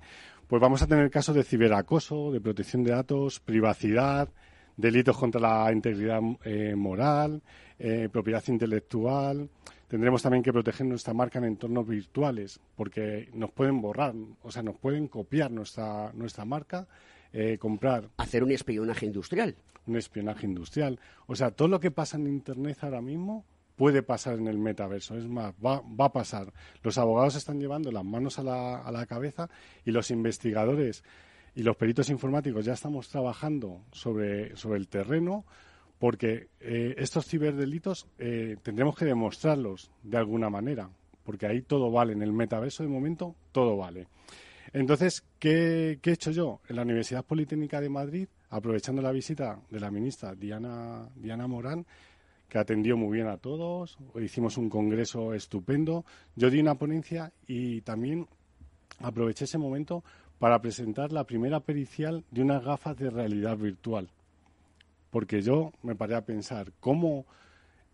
Pues 0.47 0.61
vamos 0.61 0.81
a 0.83 0.87
tener 0.87 1.09
casos 1.09 1.35
de 1.35 1.43
ciberacoso, 1.43 2.31
de 2.31 2.39
protección 2.39 2.83
de 2.83 2.91
datos, 2.91 3.39
privacidad, 3.39 4.29
delitos 4.77 5.17
contra 5.17 5.41
la 5.41 5.71
integridad 5.71 6.21
eh, 6.43 6.75
moral, 6.75 7.41
eh, 7.79 8.09
propiedad 8.11 8.43
intelectual, 8.47 9.49
Tendremos 9.87 10.23
también 10.23 10.41
que 10.41 10.51
proteger 10.51 10.87
nuestra 10.87 11.13
marca 11.13 11.37
en 11.37 11.45
entornos 11.45 11.87
virtuales, 11.87 12.59
porque 12.75 13.29
nos 13.33 13.51
pueden 13.51 13.81
borrar, 13.81 14.15
o 14.41 14.51
sea, 14.51 14.63
nos 14.63 14.75
pueden 14.77 15.07
copiar 15.07 15.51
nuestra, 15.51 16.11
nuestra 16.13 16.43
marca, 16.43 16.87
eh, 17.31 17.57
comprar. 17.59 18.09
Hacer 18.17 18.43
un 18.43 18.51
espionaje 18.51 19.05
industrial. 19.05 19.55
Un 19.85 19.97
espionaje 19.97 20.47
industrial. 20.47 20.99
O 21.27 21.35
sea, 21.35 21.51
todo 21.51 21.67
lo 21.67 21.79
que 21.79 21.91
pasa 21.91 22.17
en 22.17 22.27
Internet 22.27 22.79
ahora 22.81 23.01
mismo 23.01 23.45
puede 23.75 24.01
pasar 24.01 24.39
en 24.39 24.47
el 24.47 24.57
metaverso. 24.57 25.17
Es 25.17 25.27
más, 25.27 25.53
va, 25.63 25.81
va 25.81 26.05
a 26.05 26.13
pasar. 26.13 26.51
Los 26.81 26.97
abogados 26.97 27.35
están 27.35 27.59
llevando 27.59 27.91
las 27.91 28.03
manos 28.03 28.39
a 28.39 28.43
la, 28.43 28.81
a 28.81 28.91
la 28.91 29.05
cabeza 29.05 29.49
y 29.85 29.91
los 29.91 30.09
investigadores 30.09 31.03
y 31.55 31.63
los 31.63 31.77
peritos 31.77 32.09
informáticos 32.09 32.65
ya 32.65 32.73
estamos 32.73 33.07
trabajando 33.09 33.81
sobre, 33.91 34.55
sobre 34.57 34.77
el 34.77 34.87
terreno 34.87 35.45
porque 35.99 36.49
eh, 36.59 36.95
estos 36.97 37.25
ciberdelitos 37.25 38.07
eh, 38.19 38.57
tendremos 38.61 38.95
que 38.95 39.05
demostrarlos 39.05 39.91
de 40.03 40.17
alguna 40.17 40.49
manera, 40.49 40.89
porque 41.23 41.47
ahí 41.47 41.61
todo 41.61 41.89
vale. 41.89 42.13
En 42.13 42.21
el 42.21 42.33
metaverso, 42.33 42.83
de 42.83 42.89
momento, 42.89 43.35
todo 43.51 43.77
vale. 43.77 44.07
Entonces, 44.73 45.23
¿qué, 45.39 45.99
he 46.03 46.11
hecho 46.11 46.31
yo? 46.31 46.59
En 46.67 46.75
la 46.75 46.81
Universidad 46.81 47.23
Politécnica 47.23 47.79
de 47.79 47.89
Madrid, 47.89 48.27
aprovechando 48.49 49.01
la 49.01 49.11
visita 49.11 49.59
de 49.69 49.79
la 49.79 49.89
ministra 49.89 50.35
Diana, 50.35 51.09
Diana 51.15 51.47
Morán, 51.47 51.85
que 52.49 52.59
atendió 52.59 52.97
muy 52.97 53.15
bien 53.15 53.27
a 53.27 53.37
todos, 53.37 53.97
hicimos 54.21 54.57
un 54.57 54.69
congreso 54.69 55.33
estupendo, 55.33 56.05
yo 56.35 56.49
di 56.49 56.59
una 56.59 56.75
ponencia 56.75 57.31
y 57.47 57.81
también 57.81 58.27
aproveché 58.99 59.45
ese 59.45 59.57
momento 59.57 60.03
para 60.45 60.61
presentar 60.61 61.11
la 61.11 61.23
primera 61.23 61.59
pericial 61.59 62.23
de 62.29 62.43
unas 62.43 62.63
gafas 62.63 62.95
de 62.97 63.09
realidad 63.09 63.57
virtual. 63.57 64.11
Porque 65.09 65.41
yo 65.41 65.73
me 65.81 65.95
paré 65.95 66.13
a 66.13 66.23
pensar 66.23 66.71
cómo 66.79 67.25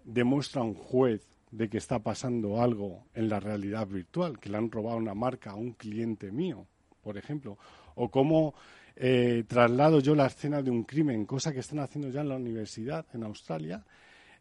demuestra 0.04 0.62
un 0.62 0.74
juez 0.74 1.26
de 1.52 1.70
que 1.70 1.78
está 1.78 2.00
pasando 2.00 2.62
algo 2.62 3.06
en 3.14 3.30
la 3.30 3.40
realidad 3.40 3.88
virtual, 3.88 4.38
que 4.38 4.50
le 4.50 4.58
han 4.58 4.70
robado 4.70 4.98
una 4.98 5.14
marca 5.14 5.52
a 5.52 5.56
un 5.56 5.72
cliente 5.72 6.30
mío, 6.30 6.68
por 7.02 7.18
ejemplo, 7.18 7.58
o 7.96 8.12
cómo 8.12 8.54
eh, 8.98 9.46
traslado 9.48 10.02
yo 10.02 10.14
la 10.14 10.26
escena 10.26 10.62
de 10.62 10.72
un 10.72 10.84
crimen, 10.84 11.26
cosa 11.26 11.54
que 11.54 11.62
están 11.62 11.80
haciendo 11.80 12.10
ya 12.10 12.20
en 12.20 12.28
la 12.28 12.36
universidad 12.36 13.06
en 13.14 13.24
Australia, 13.24 13.86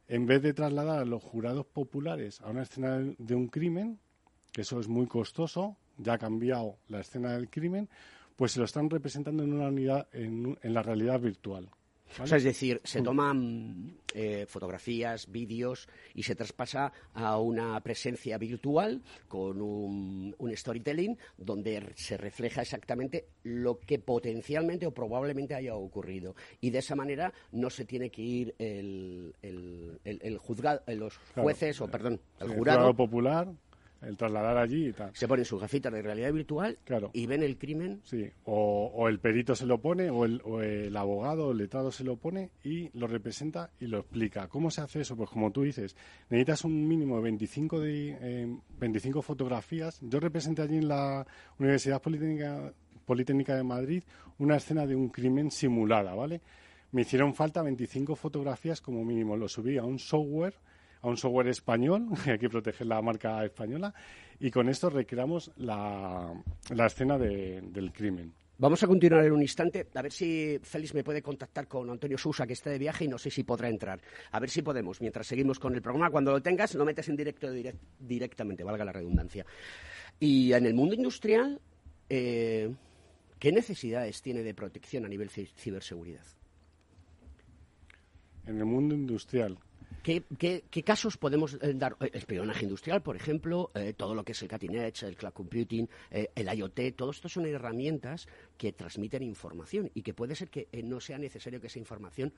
en 0.08 0.26
vez 0.26 0.42
de 0.42 0.52
trasladar 0.52 0.98
a 0.98 1.04
los 1.04 1.22
jurados 1.22 1.64
populares 1.64 2.40
a 2.40 2.50
una 2.50 2.62
escena 2.62 2.98
de 3.18 3.34
un 3.36 3.46
crimen, 3.46 4.00
que 4.50 4.62
eso 4.62 4.80
es 4.80 4.88
muy 4.88 5.06
costoso, 5.06 5.76
ya 6.03 6.14
ha 6.14 6.18
cambiado 6.18 6.78
la 6.88 7.01
escena 7.01 7.32
del 7.32 7.48
crimen, 7.48 7.88
pues 8.36 8.53
se 8.53 8.59
lo 8.59 8.64
están 8.64 8.88
representando 8.90 9.42
en 9.42 9.53
una 9.53 9.68
unidad 9.68 10.09
en 10.12 10.57
la 10.62 10.82
realidad 10.82 11.20
virtual 11.20 11.68
es 12.24 12.44
decir, 12.44 12.80
se 12.84 13.03
toman 13.03 13.96
eh, 14.14 14.44
fotografías, 14.48 15.30
vídeos 15.30 15.88
y 16.14 16.22
se 16.22 16.34
traspasa 16.34 16.92
a 17.14 17.38
una 17.38 17.80
presencia 17.80 18.36
virtual 18.38 19.03
con 19.28 19.61
un, 19.61 20.34
storytelling 20.55 21.16
donde 21.36 21.92
se 21.94 22.16
refleja 22.16 22.62
exactamente 22.62 23.26
lo 23.44 23.78
que 23.78 23.98
potencialmente 23.98 24.86
o 24.86 24.92
probablemente 24.92 25.55
haya 25.55 25.74
ocurrido. 25.74 26.34
Y 26.61 26.70
de 26.70 26.78
esa 26.78 26.96
manera 26.96 27.32
no 27.53 27.70
se 27.70 27.84
tiene 27.84 28.11
que 28.11 28.22
ir 28.22 28.55
el, 28.59 29.32
el, 29.42 30.38
juzgado, 30.38 30.82
los 30.88 31.16
jueces, 31.34 31.80
o 31.80 31.88
perdón, 31.88 32.20
el 32.40 32.48
jurado 32.48 32.94
popular 32.94 33.48
el 34.03 34.16
trasladar 34.16 34.57
allí 34.57 34.88
y 34.88 34.92
tal. 34.92 35.11
Se 35.14 35.28
ponen 35.28 35.44
sus 35.44 35.61
gafitas 35.61 35.92
de 35.92 36.03
realidad 36.03 36.32
virtual 36.32 36.78
y 37.12 37.26
ven 37.26 37.42
el 37.42 37.59
crimen. 37.59 38.01
Sí, 38.05 38.30
o, 38.44 39.09
el 39.09 39.18
perito 39.18 39.55
se 39.55 39.66
lo 39.66 39.80
pone, 39.80 40.11
o 40.11 40.24
el, 40.24 40.40
o 40.44 40.62
el 40.62 40.96
abogado 40.96 41.48
o 41.48 41.53
el 41.53 41.59
letrado 41.59 41.92
se 41.92 42.05
lo 42.05 42.16
pone 42.16 42.51
y 42.64 42.90
lo 42.98 43.07
representa 43.07 43.70
y 43.80 43.86
lo 43.86 43.98
explica. 43.98 44.48
¿Cómo 44.48 44.70
se 44.70 44.80
hace 44.80 45.01
eso? 45.01 45.16
Pues 45.16 45.30
como 45.30 45.51
tú 45.51 45.62
dices, 45.62 45.96
necesitas 46.28 46.64
un 46.64 46.86
mínimo 46.88 47.16
de 47.16 47.22
25, 47.22 47.80
de, 47.80 48.59
25 48.78 49.18
eh, 49.18 49.22
fotografías. 49.22 49.98
Yo 50.03 50.20
representé 50.20 50.62
allí 50.62 50.78
en 50.78 50.88
la 50.88 51.26
Universidad 51.59 52.01
Politécnica, 52.01 52.72
Politécnica 53.05 53.57
de 53.57 53.62
Madrid 53.62 54.03
una 54.40 54.57
escena 54.57 54.86
de 54.86 54.96
un 54.96 55.11
crimen 55.11 55.51
simulada, 55.51 56.14
¿vale? 56.14 56.40
Me 56.92 57.03
hicieron 57.03 57.34
falta 57.34 57.62
25 57.62 58.16
fotografías 58.16 58.80
como 58.80 59.05
mínimo. 59.05 59.36
Lo 59.36 59.48
subí 59.48 59.76
a 59.76 59.84
un 59.84 59.98
software 59.98 60.55
a 61.03 61.09
un 61.09 61.16
software 61.16 61.48
español, 61.48 62.09
hay 62.26 62.38
que 62.38 62.48
proteger 62.48 62.86
la 62.86 63.01
marca 63.03 63.44
española, 63.44 63.94
y 64.38 64.51
con 64.51 64.68
esto 64.68 64.90
recreamos 64.90 65.51
la, 65.57 66.32
la 66.70 66.86
escena 66.86 67.18
del 67.18 67.92
crimen. 67.92 68.32
Vamos 68.61 68.82
a 68.82 68.86
continuar 68.86 69.24
en 69.24 69.32
un 69.32 69.40
instante, 69.40 69.86
a 69.94 70.03
ver 70.03 70.12
si 70.12 70.59
Félix 70.62 70.92
me 70.92 71.03
puede 71.03 71.22
contactar 71.22 71.66
con 71.66 71.88
Antonio 71.88 72.18
Sousa, 72.18 72.46
que 72.46 72.53
está 72.53 72.68
de 72.68 72.78
viaje 72.78 73.07
y 73.07 73.09
no 73.09 73.16
sé 73.16 73.30
si 73.30 73.42
podrá 73.42 73.70
entrar. 73.70 73.98
A 74.32 74.38
ver 74.38 74.51
si 74.51 74.61
podemos, 74.61 75.01
mientras 75.01 75.26
seguimos 75.26 75.59
con 75.59 75.74
el 75.74 75.80
programa. 75.80 76.11
Cuando 76.11 76.30
lo 76.30 76.42
tengas, 76.42 76.74
lo 76.74 76.84
metes 76.84 77.09
en 77.09 77.16
directo 77.16 77.51
directamente, 77.98 78.62
valga 78.62 78.84
la 78.84 78.92
redundancia. 78.92 79.46
Y 80.18 80.53
en 80.53 80.66
el 80.66 80.74
mundo 80.74 80.94
industrial, 80.94 81.59
eh, 82.11 82.70
¿qué 83.38 83.51
necesidades 83.51 84.20
tiene 84.20 84.42
de 84.42 84.53
protección 84.53 85.07
a 85.07 85.09
nivel 85.09 85.30
ciberseguridad? 85.30 86.26
En 88.44 88.59
el 88.59 88.66
mundo 88.66 88.94
industrial, 88.94 89.59
¿Qué, 90.03 90.82
casos 90.84 91.16
podemos 91.16 91.59
eh, 91.61 91.74
dar? 91.74 91.96
Eh, 92.01 92.11
espionaje 92.14 92.64
industrial, 92.64 93.03
por 93.03 93.16
ejemplo, 93.16 93.70
eh, 93.74 93.92
todo 93.94 94.14
lo 94.14 94.24
que 94.24 94.32
es 94.32 94.42
el 94.42 94.48
cutting 94.48 94.74
edge, 94.74 95.03
el 95.03 95.16
cloud 95.16 95.32
computing, 95.32 95.88
el 96.11 96.59
IoT, 96.59 96.96
todo 96.96 97.11
esto 97.11 97.28
son 97.28 97.46
herramientas 97.46 98.26
que 98.57 98.72
transmiten 98.72 99.22
información 99.22 99.90
y 99.94 100.03
que 100.03 100.14
puede 100.14 100.34
ser 100.34 100.48
que 100.48 100.68
no 100.84 101.01
sea 101.01 101.18
necesario 101.18 101.61
que 101.61 101.66
esa 101.66 101.78
información 101.78 102.32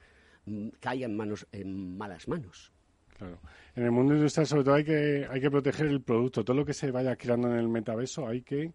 mm, 0.47 0.69
caiga 0.81 1.07
en, 1.07 1.17
manos, 1.17 1.47
en 1.53 1.97
malas 1.97 2.27
manos. 2.27 2.73
Claro. 3.17 3.39
En 3.77 3.85
el 3.85 3.93
mundo 3.93 4.15
industrial, 4.15 4.47
sobre 4.47 4.65
todo, 4.65 4.75
hay 4.75 4.85
que, 4.85 5.27
hay 5.31 5.41
que 5.41 5.51
proteger 5.51 5.87
el 5.87 6.01
producto. 6.01 6.45
Todo 6.45 6.57
lo 6.57 6.65
que 6.65 6.73
se 6.73 6.91
vaya 6.91 7.15
creando 7.15 7.49
en 7.49 7.59
el 7.59 7.69
metaverso 7.69 8.27
hay 8.27 8.43
que 8.43 8.73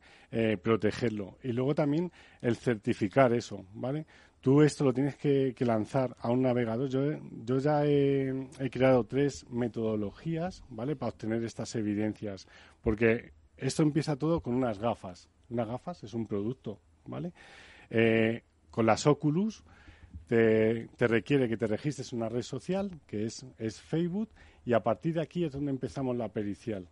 protegerlo. 0.64 1.38
Y 1.44 1.52
luego 1.52 1.76
también 1.76 2.12
el 2.42 2.56
certificar 2.56 3.34
eso, 3.34 3.66
¿vale? 3.74 4.06
Tú 4.48 4.62
esto 4.62 4.86
lo 4.86 4.94
tienes 4.94 5.18
que, 5.18 5.54
lanzar 5.60 6.16
a 6.22 6.32
un 6.32 6.44
navegador. 6.44 6.88
Yo, 6.88 7.02
yo 7.44 7.60
ya 7.60 7.86
he, 7.86 8.48
creado 8.72 9.04
tres 9.04 9.46
metodologías, 9.50 10.64
¿vale? 10.70 10.96
Para 10.96 11.10
obtener 11.10 11.44
estas 11.44 11.76
evidencias. 11.76 12.48
Porque 12.82 13.34
esto 13.58 13.84
empieza 13.84 14.16
todo 14.16 14.40
con 14.40 14.56
unas 14.56 14.80
gafas. 14.80 15.28
Unas 15.50 15.68
gafas 15.68 16.02
es 16.06 16.14
un 16.14 16.28
producto, 16.28 16.80
¿vale? 17.08 17.34
Eh, 17.90 18.44
con 18.72 18.86
las 18.86 19.06
Oculus 19.06 19.66
te, 20.28 20.88
requiere 20.98 21.50
que 21.50 21.58
te 21.58 21.68
registres 21.68 22.14
en 22.14 22.20
una 22.20 22.30
red 22.30 22.44
social, 22.44 23.02
que 23.06 23.26
es, 23.26 23.46
es 23.58 23.82
Facebook, 23.82 24.30
y 24.64 24.72
a 24.72 24.80
partir 24.82 25.16
de 25.16 25.24
aquí 25.24 25.44
es 25.44 25.52
donde 25.52 25.72
empezamos 25.72 26.16
la 26.16 26.30
pericial, 26.30 26.88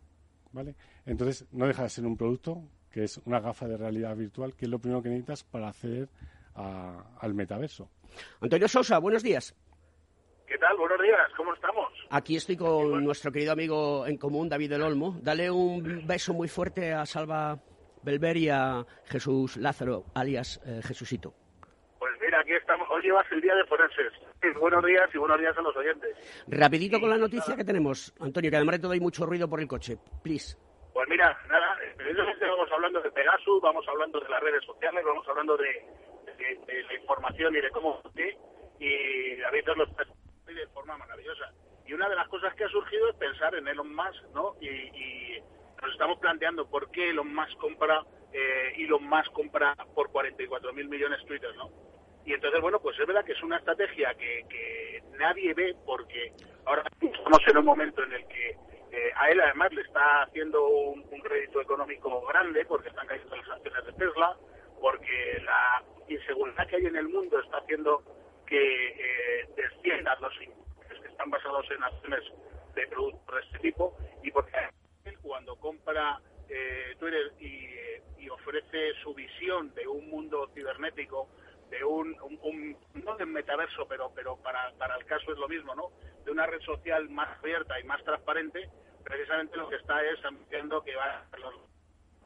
¿vale? 0.52 0.76
Entonces, 1.06 1.46
no 1.54 1.68
deja 1.68 1.84
de 1.84 1.90
ser 1.90 2.06
un 2.06 2.18
producto, 2.18 2.62
que 2.92 3.06
es 3.06 3.18
una 3.24 3.40
gafa 3.40 3.66
de 3.66 3.78
realidad 3.78 4.14
virtual, 4.18 4.56
que 4.56 4.66
es 4.66 4.72
lo 4.72 4.80
primero 4.80 5.02
que 5.02 5.08
necesitas 5.08 5.46
para 5.46 5.70
acceder 6.56 7.16
al 7.20 7.34
metaverso. 7.34 7.90
Antonio 8.42 8.68
Sosa, 8.68 9.00
buenos 9.00 9.24
días. 9.24 9.56
¿Qué 10.48 10.58
tal? 10.58 10.78
Buenos 10.78 11.02
días, 11.02 11.32
¿cómo 11.36 11.54
estamos? 11.54 11.92
Aquí 12.10 12.36
estoy 12.36 12.56
con 12.56 13.04
nuestro 13.04 13.32
querido 13.32 13.52
amigo 13.52 14.06
en 14.06 14.18
común, 14.18 14.48
David 14.48 14.70
del 14.70 14.84
Olmo. 14.84 15.18
Dale 15.22 15.50
un 15.50 16.06
beso 16.06 16.34
muy 16.34 16.48
fuerte 16.48 16.94
a 16.94 17.06
Salva 17.06 17.58
Belver 18.04 18.38
y 18.38 18.50
a 18.50 18.86
Jesús 19.06 19.58
Lázaro, 19.58 20.06
alias 20.14 20.62
eh, 20.66 20.82
Jesucito. 20.84 21.34
Pues 21.98 22.14
mira, 22.22 22.40
aquí 22.40 22.54
estamos. 22.54 22.88
Hoy 22.92 23.02
llevas 23.02 23.26
el 23.32 23.42
día 23.42 23.56
de 23.56 23.66
forenses. 23.66 24.14
Buenos 24.60 24.86
días 24.86 25.10
y 25.12 25.18
buenos 25.18 25.40
días 25.40 25.58
a 25.58 25.62
los 25.62 25.76
oyentes. 25.76 26.16
Rapidito 26.48 27.00
con 27.00 27.10
la 27.10 27.18
noticia 27.18 27.56
que 27.56 27.64
tenemos, 27.64 28.14
Antonio, 28.20 28.52
que 28.52 28.58
además 28.58 28.76
de 28.76 28.82
todo 28.84 28.92
hay 28.92 29.00
mucho 29.00 29.26
ruido 29.26 29.50
por 29.50 29.60
el 29.60 29.68
coche. 29.68 29.98
Please. 30.22 30.56
Pues 30.94 31.10
mira, 31.10 31.38
nada, 31.50 31.76
vamos 32.42 32.72
hablando 32.72 33.02
de 33.02 33.12
Pegasus, 33.12 33.62
vamos 33.62 33.86
hablando 33.90 34.20
de 34.20 34.30
las 34.30 34.42
redes 34.42 34.64
sociales, 34.64 35.04
vamos 35.04 35.28
hablando 35.28 35.58
de, 35.58 35.84
la 36.38 36.94
información 36.94 37.56
y 37.56 37.62
de 37.62 37.70
cómo 37.70 38.02
y 38.80 39.42
a 39.42 39.52
veces 39.52 39.78
lo 39.78 39.86
de 39.86 40.68
forma 40.68 40.98
maravillosa. 40.98 41.52
Y 41.86 41.94
una 41.94 42.10
de 42.10 42.16
las 42.16 42.28
cosas 42.28 42.54
que 42.56 42.64
ha 42.64 42.70
surgido 42.70 43.10
es 43.10 43.16
pensar 43.16 43.56
en 43.56 43.68
Elon 43.68 43.94
Musk, 43.94 44.24
¿no? 44.34 44.56
Y, 44.62 45.40
nos 45.82 45.92
estamos 45.92 46.18
planteando 46.18 46.68
por 46.68 46.90
qué 46.90 47.12
Elon 47.12 47.36
Musk 47.36 47.58
compra, 47.60 48.04
eh, 48.34 48.74
Elon 48.78 49.04
Musk 49.08 49.32
compra 49.34 49.76
por 49.94 50.10
44 50.10 50.74
mil 50.74 50.88
millones 50.88 51.24
Twitter, 51.28 51.56
¿no? 51.56 51.70
Y 52.26 52.34
entonces, 52.34 52.60
bueno, 52.60 52.80
pues 52.80 53.00
es 53.00 53.06
verdad 53.06 53.24
que 53.24 53.34
es 53.34 53.44
una 53.44 53.58
estrategia 53.58 54.16
que, 54.16 55.04
nadie 55.20 55.54
ve 55.54 55.76
porque 55.86 56.34
ahora 56.66 56.84
estamos 57.00 57.40
en 57.48 57.58
un 57.58 57.66
momento 57.66 58.04
en 58.04 58.14
el 58.14 58.28
que 58.28 58.50
eh, 58.92 59.12
a 59.16 59.30
él 59.30 59.40
además 59.40 59.72
le 59.74 59.82
está 59.82 60.24
haciendo 60.24 60.68
un, 60.68 61.04
crédito 61.22 61.62
económico 61.62 62.22
grande 62.26 62.66
porque 62.66 62.90
están 62.90 63.08
cayendo 63.08 63.36
las 63.36 63.50
acciones 63.50 63.86
de 63.86 63.94
Tesla, 63.94 64.36
porque 64.82 65.42
la 65.44 65.84
inseguridad 66.08 66.68
que 66.68 66.76
hay 66.78 66.86
en 66.86 66.96
el 66.96 67.10
mundo 67.10 67.40
está 67.40 67.58
haciendo 67.58 68.04
que 68.46 68.88
eh, 68.88 69.50
desciendan 69.56 70.22
los 70.22 70.34
intereses 70.42 71.02
que 71.02 71.08
están 71.08 71.30
basados 71.30 71.66
en 71.72 71.84
acciones 71.84 72.24
de 72.76 72.88
productos 72.88 73.36
de 73.36 73.42
este 73.42 73.60
tipo 73.60 73.98
y 74.24 74.32
porque 74.32 74.52
cuando 75.22 75.56
compra 75.56 76.20
eh, 76.50 76.96
Twitter 77.00 77.34
y, 77.40 77.66
ofrece 78.28 78.94
su 79.04 79.14
visión 79.14 79.72
de 79.76 79.88
un 79.88 80.10
mundo 80.10 80.50
cibernético 80.56 81.30
de 81.70 81.84
un, 81.84 82.16
no 82.96 83.16
de 83.16 83.26
metaverso, 83.26 83.88
pero 83.88 84.12
pero 84.16 84.36
para, 84.38 84.72
para 84.80 84.96
el 84.98 85.06
caso 85.06 85.32
es 85.32 85.38
lo 85.38 85.48
mismo, 85.48 85.76
¿no? 85.76 85.92
De 86.26 86.32
una 86.32 86.48
red 86.48 86.60
social 86.62 87.08
más 87.10 87.38
abierta 87.40 87.80
y 87.80 87.84
más 87.84 88.04
transparente, 88.04 88.68
precisamente 89.04 89.58
lo 89.58 89.70
que 89.70 89.76
está 89.76 90.04
es 90.04 90.26
anunciando 90.26 90.82
que 90.84 90.96
va 90.96 91.24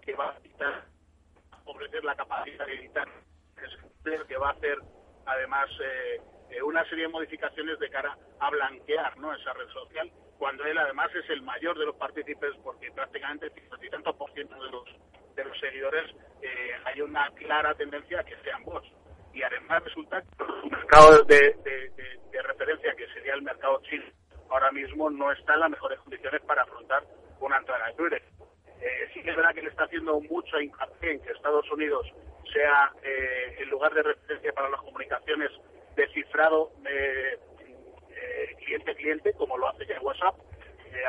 que 0.02 0.14
va 0.14 0.38
a 0.62 0.84
ofrecer 1.66 2.04
la 2.04 2.16
capacidad 2.16 2.66
de 2.66 2.76
editar, 2.76 3.08
que 4.28 4.38
va 4.38 4.50
a 4.50 4.54
hacer 4.54 4.78
además 5.26 5.70
eh, 5.82 6.22
eh, 6.50 6.64
una 6.64 6.84
serie 6.90 7.06
de 7.06 7.12
modificaciones 7.12 7.78
de 7.80 7.90
cara 7.90 8.18
a 8.40 8.50
blanquear 8.50 9.18
¿no? 9.18 9.34
esa 9.34 9.54
red 9.54 9.68
social, 9.70 10.12
cuando 10.38 10.64
él 10.66 10.78
además 10.78 11.10
es 11.16 11.30
el 11.30 11.42
mayor 11.42 11.78
de 11.78 11.86
los 11.86 11.96
partícipes, 11.96 12.56
porque 12.64 12.92
prácticamente 12.92 13.48
el 13.48 13.90
tantos 13.90 14.16
por 14.16 14.32
ciento 14.32 14.56
de 14.56 14.72
los, 14.72 14.86
de 15.36 15.44
los 15.44 15.60
seguidores 15.60 16.16
eh, 16.42 16.72
hay 16.86 17.02
una 17.02 17.30
clara 17.32 17.76
tendencia 17.76 18.22
a 18.22 18.24
que 18.24 18.36
sean 18.38 18.64
bots. 18.64 18.88
Y 19.34 19.44
además 19.44 19.84
resulta 19.84 20.22
que 20.22 20.44
el 20.44 20.72
mercado 20.72 21.24
de, 21.24 21.56
referencia, 22.42 22.96
que 22.96 23.08
sería 23.14 23.36
el 23.36 23.42
mercado 23.44 23.80
chino, 23.84 24.06
ahora 24.50 24.72
mismo 24.72 25.10
no 25.10 25.32
está 25.32 25.54
en 25.54 25.60
las 25.60 25.70
mejores 25.70 26.00
condiciones 26.00 26.42
para 26.42 26.64
afrontar 26.64 27.04
una 27.40 27.58
entrada 27.58 27.88
de 27.88 27.94
Twitter. 27.94 28.24
Sí 29.14 29.22
que 29.22 29.30
es 29.30 29.36
verdad 29.36 29.54
que 29.54 29.62
le 29.62 29.70
está 29.70 29.84
haciendo 29.84 30.20
mucho 30.22 30.60
hincapié 30.60 31.12
en 31.12 31.22
que 31.22 31.32
Estados 31.32 31.70
Unidos 31.72 32.08
sea 32.54 32.92
eh, 33.04 33.58
el 33.60 33.70
lugar 33.70 33.94
de 33.94 34.04
referencia 34.04 34.54
para 34.54 34.70
las 34.70 34.82
comunicaciones 34.82 35.52
descifrado 35.96 36.72
cliente-cliente, 38.70 39.34
como 39.34 39.58
lo 39.58 39.68
hace 39.70 39.86
ya 39.86 40.00
WhatsApp. 40.02 40.36
Eh, 40.86 41.04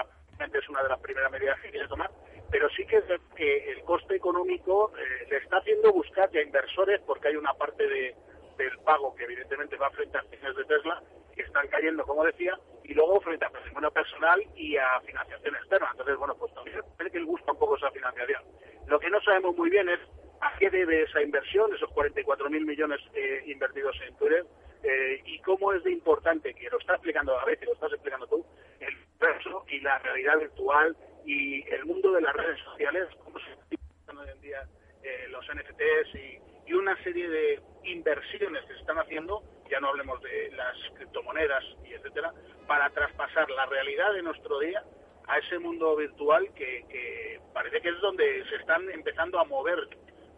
es 0.52 0.68
una 0.68 0.82
de 0.82 0.88
las 0.88 1.00
primeras 1.00 1.30
medidas 1.30 1.60
que 1.60 1.70
quiere 1.70 1.86
tomar, 1.88 2.10
pero 2.50 2.68
sí 2.70 2.86
que, 2.86 3.02
que 3.36 3.72
el 3.72 3.82
coste 3.82 4.16
económico 4.16 4.90
eh, 4.96 5.26
le 5.28 5.36
está 5.36 5.58
haciendo 5.58 5.92
buscar 5.92 6.30
ya 6.30 6.40
inversores, 6.40 7.00
porque 7.02 7.28
hay 7.28 7.36
una 7.36 7.52
parte 7.54 7.86
de, 7.86 8.14
del 8.56 8.78
pago 8.78 9.14
que 9.14 9.24
evidentemente 9.24 9.76
va 9.76 9.90
frente 9.90 10.16
a 10.16 10.20
acciones 10.20 10.56
de 10.56 10.64
Tesla, 10.64 11.02
que 11.34 11.42
están 11.42 11.68
cayendo, 11.68 12.04
como 12.04 12.24
decía, 12.24 12.58
y 12.90 12.94
luego 12.94 13.20
frente 13.20 13.44
a 13.44 13.50
patrimonio 13.50 13.90
personal 13.92 14.42
y 14.56 14.76
a 14.76 15.00
financiación 15.06 15.54
externa. 15.54 15.88
Entonces, 15.92 16.16
bueno, 16.16 16.34
pues 16.34 16.52
también 16.54 16.80
que 16.98 17.18
él 17.18 17.24
gusta 17.24 17.52
un 17.52 17.58
poco 17.58 17.76
esa 17.76 17.90
financiación. 17.92 18.42
Lo 18.88 18.98
que 18.98 19.08
no 19.10 19.20
sabemos 19.20 19.56
muy 19.56 19.70
bien 19.70 19.88
es 19.88 20.00
a 20.40 20.52
qué 20.58 20.70
debe 20.70 21.02
esa 21.02 21.22
inversión, 21.22 21.72
esos 21.72 21.88
44.000 21.90 22.66
millones 22.66 23.00
eh, 23.14 23.44
invertidos 23.46 23.96
en 24.08 24.16
Twitter, 24.16 24.44
eh, 24.82 25.22
y 25.24 25.38
cómo 25.40 25.72
es 25.72 25.84
de 25.84 25.92
importante, 25.92 26.52
que 26.52 26.68
lo 26.68 26.78
está 26.78 26.94
explicando 26.94 27.38
a 27.38 27.44
veces, 27.44 27.66
lo 27.66 27.74
estás 27.74 27.92
explicando 27.92 28.26
tú, 28.26 28.44
el 28.80 28.96
verso 29.20 29.64
y 29.68 29.80
la 29.80 29.98
realidad 29.98 30.38
virtual 30.38 30.96
y 31.24 31.62
el 31.68 31.84
mundo 31.84 32.10
de 32.12 32.22
las 32.22 32.34
redes 32.34 32.58
sociales, 32.64 33.06
cómo 33.22 33.38
se 33.38 33.52
están 34.00 34.18
hoy 34.18 34.28
en 34.30 34.40
día 34.40 34.62
eh, 35.04 35.28
los 35.28 35.44
NFTs 35.46 36.14
y, 36.16 36.40
una 36.72 36.96
serie 37.02 37.28
de 37.28 37.60
inversiones 37.82 38.62
que 38.62 38.74
se 38.74 38.80
están 38.80 38.96
haciendo, 39.00 39.42
ya 39.70 39.80
no 39.80 39.88
hablemos 39.88 40.20
de 40.22 40.50
las 40.52 40.76
criptomonedas 40.96 41.64
y 41.84 41.92
etcétera, 41.94 42.32
para 42.66 42.90
traspasar 42.90 43.48
la 43.50 43.66
realidad 43.66 44.12
de 44.12 44.22
nuestro 44.22 44.58
día 44.58 44.82
a 45.28 45.38
ese 45.38 45.58
mundo 45.58 45.96
virtual 45.96 46.48
que, 46.54 47.40
parece 47.54 47.80
que 47.80 47.88
es 47.88 48.00
donde 48.00 48.44
se 48.48 48.56
están 48.56 48.88
empezando 48.90 49.38
a 49.38 49.44
mover 49.44 49.78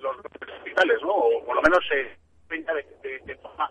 los 0.01 0.17
hospitales, 0.19 1.01
¿no? 1.03 1.15
O 1.15 1.45
por 1.45 1.57
lo 1.57 1.63
menos 1.63 1.79
se 1.89 2.23
de, 3.03 3.19
de, 3.25 3.37
forma 3.37 3.71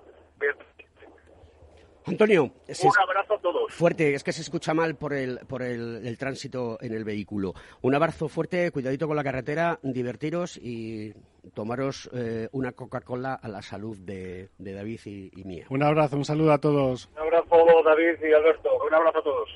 Antonio, 2.06 2.44
un 2.44 2.92
abrazo 3.00 3.36
a 3.36 3.40
todos. 3.40 3.74
Fuerte, 3.74 4.14
es 4.16 4.24
que 4.24 4.32
se 4.32 4.42
escucha 4.42 4.74
mal 4.74 4.96
por 4.96 5.14
el, 5.14 5.40
por 5.48 5.62
el, 5.62 6.18
tránsito 6.18 6.78
en 6.82 6.94
el 6.94 7.04
vehículo. 7.04 7.54
Un 7.82 7.96
abrazo 7.96 8.28
fuerte, 8.28 8.72
cuidadito 8.72 9.08
con 9.08 9.16
la 9.16 9.24
carretera, 9.24 9.80
divertiros 9.84 10.58
y 10.58 11.14
tomaros 11.54 12.10
eh, 12.14 12.50
una 12.52 12.72
Coca-Cola 12.72 13.36
a 13.36 13.48
la 13.48 13.62
salud 13.62 13.98
de, 14.00 14.50
David 14.58 15.00
y, 15.06 15.44
mía. 15.44 15.66
Un 15.70 15.84
abrazo, 15.84 16.18
un 16.18 16.26
saludo 16.26 16.52
a 16.54 16.58
todos. 16.58 17.10
Un 17.14 17.20
abrazo, 17.20 17.84
David 17.86 18.30
y 18.30 18.34
Alberto. 18.34 18.70
Un 18.88 18.94
abrazo 18.94 19.20
a 19.20 19.24
todos. 19.24 19.50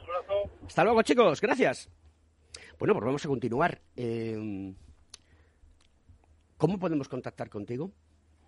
Hasta 0.67 0.83
luego, 0.83 1.01
chicos. 1.01 1.41
Gracias. 1.41 1.89
Bueno, 2.77 2.93
pues 2.93 3.05
vamos 3.05 3.25
a 3.25 3.27
continuar. 3.27 3.79
Eh, 3.95 4.73
¿Cómo 6.57 6.79
podemos 6.79 7.09
contactar 7.09 7.49
contigo? 7.49 7.91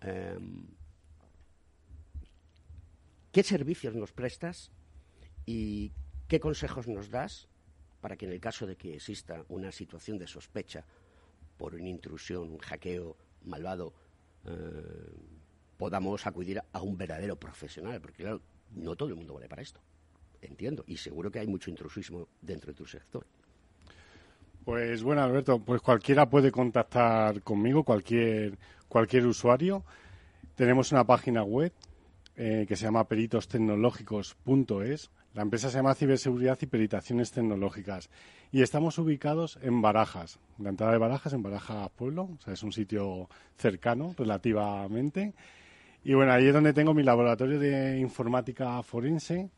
Em, 0.00 0.66
¿Qué 3.32 3.42
servicios 3.42 3.94
nos 3.94 4.12
prestas 4.12 4.70
y 5.44 5.92
qué 6.28 6.40
consejos 6.40 6.88
nos 6.88 7.10
das 7.10 7.48
para 8.00 8.16
que 8.16 8.26
en 8.26 8.32
el 8.32 8.40
caso 8.40 8.66
de 8.66 8.76
que 8.76 8.94
exista 8.94 9.44
una 9.48 9.70
situación 9.70 10.18
de 10.18 10.26
sospecha 10.26 10.84
por 11.58 11.74
una 11.74 11.88
intrusión, 11.88 12.50
un 12.50 12.58
hackeo 12.58 13.16
malvado, 13.44 13.92
eh, 14.44 14.52
podamos 15.76 16.26
acudir 16.26 16.62
a 16.72 16.80
un 16.80 16.96
verdadero 16.96 17.36
profesional? 17.36 18.00
Porque 18.00 18.22
claro, 18.22 18.40
no 18.74 18.96
todo 18.96 19.10
el 19.10 19.16
mundo 19.16 19.34
vale 19.34 19.48
para 19.48 19.62
esto. 19.62 19.80
Entiendo. 20.40 20.84
Y 20.86 20.96
seguro 20.96 21.30
que 21.30 21.40
hay 21.40 21.46
mucho 21.46 21.68
intrusismo 21.70 22.28
dentro 22.40 22.72
de 22.72 22.76
tu 22.76 22.86
sector. 22.86 23.26
Pues 24.64 25.02
bueno, 25.02 25.22
Alberto, 25.22 25.58
pues 25.58 25.80
cualquiera 25.82 26.28
puede 26.28 26.50
contactar 26.50 27.42
conmigo, 27.42 27.84
cualquier, 27.84 28.58
cualquier 28.88 29.26
usuario. 29.26 29.84
Tenemos 30.54 30.92
una 30.92 31.04
página 31.04 31.42
web 31.42 31.72
eh, 32.40 32.66
que 32.68 32.76
se 32.76 32.84
llama 32.84 33.08
peritostecnológicos.es. 33.08 35.10
La 35.34 35.42
empresa 35.42 35.70
se 35.70 35.76
llama 35.76 35.96
Ciberseguridad 35.96 36.56
y 36.62 36.66
Peritaciones 36.66 37.32
Tecnológicas. 37.32 38.10
Y 38.52 38.62
estamos 38.62 38.96
ubicados 38.98 39.58
en 39.60 39.82
Barajas, 39.82 40.38
la 40.58 40.68
entrada 40.70 40.92
de 40.92 40.98
Barajas, 40.98 41.32
en 41.32 41.42
Barajas 41.42 41.90
Pueblo. 41.90 42.28
O 42.38 42.40
sea, 42.40 42.54
es 42.54 42.62
un 42.62 42.70
sitio 42.70 43.28
cercano 43.56 44.14
relativamente. 44.16 45.34
Y 46.04 46.14
bueno, 46.14 46.32
ahí 46.32 46.46
es 46.46 46.54
donde 46.54 46.72
tengo 46.72 46.94
mi 46.94 47.02
laboratorio 47.02 47.58
de 47.58 47.98
informática 47.98 48.80
forense 48.84 49.50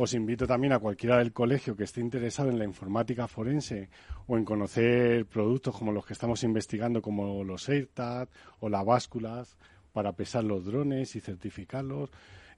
os 0.00 0.14
invito 0.14 0.46
también 0.46 0.72
a 0.72 0.78
cualquiera 0.78 1.18
del 1.18 1.32
colegio 1.32 1.74
que 1.74 1.82
esté 1.82 2.00
interesado 2.00 2.50
en 2.50 2.58
la 2.60 2.64
informática 2.64 3.26
forense 3.26 3.88
o 4.28 4.36
en 4.36 4.44
conocer 4.44 5.26
productos 5.26 5.76
como 5.76 5.90
los 5.90 6.06
que 6.06 6.12
estamos 6.12 6.44
investigando, 6.44 7.02
como 7.02 7.42
los 7.42 7.68
AirTag 7.68 8.28
o 8.60 8.68
las 8.68 8.84
básculas 8.84 9.58
para 9.92 10.12
pesar 10.12 10.44
los 10.44 10.64
drones 10.64 11.16
y 11.16 11.20
certificarlos. 11.20 12.10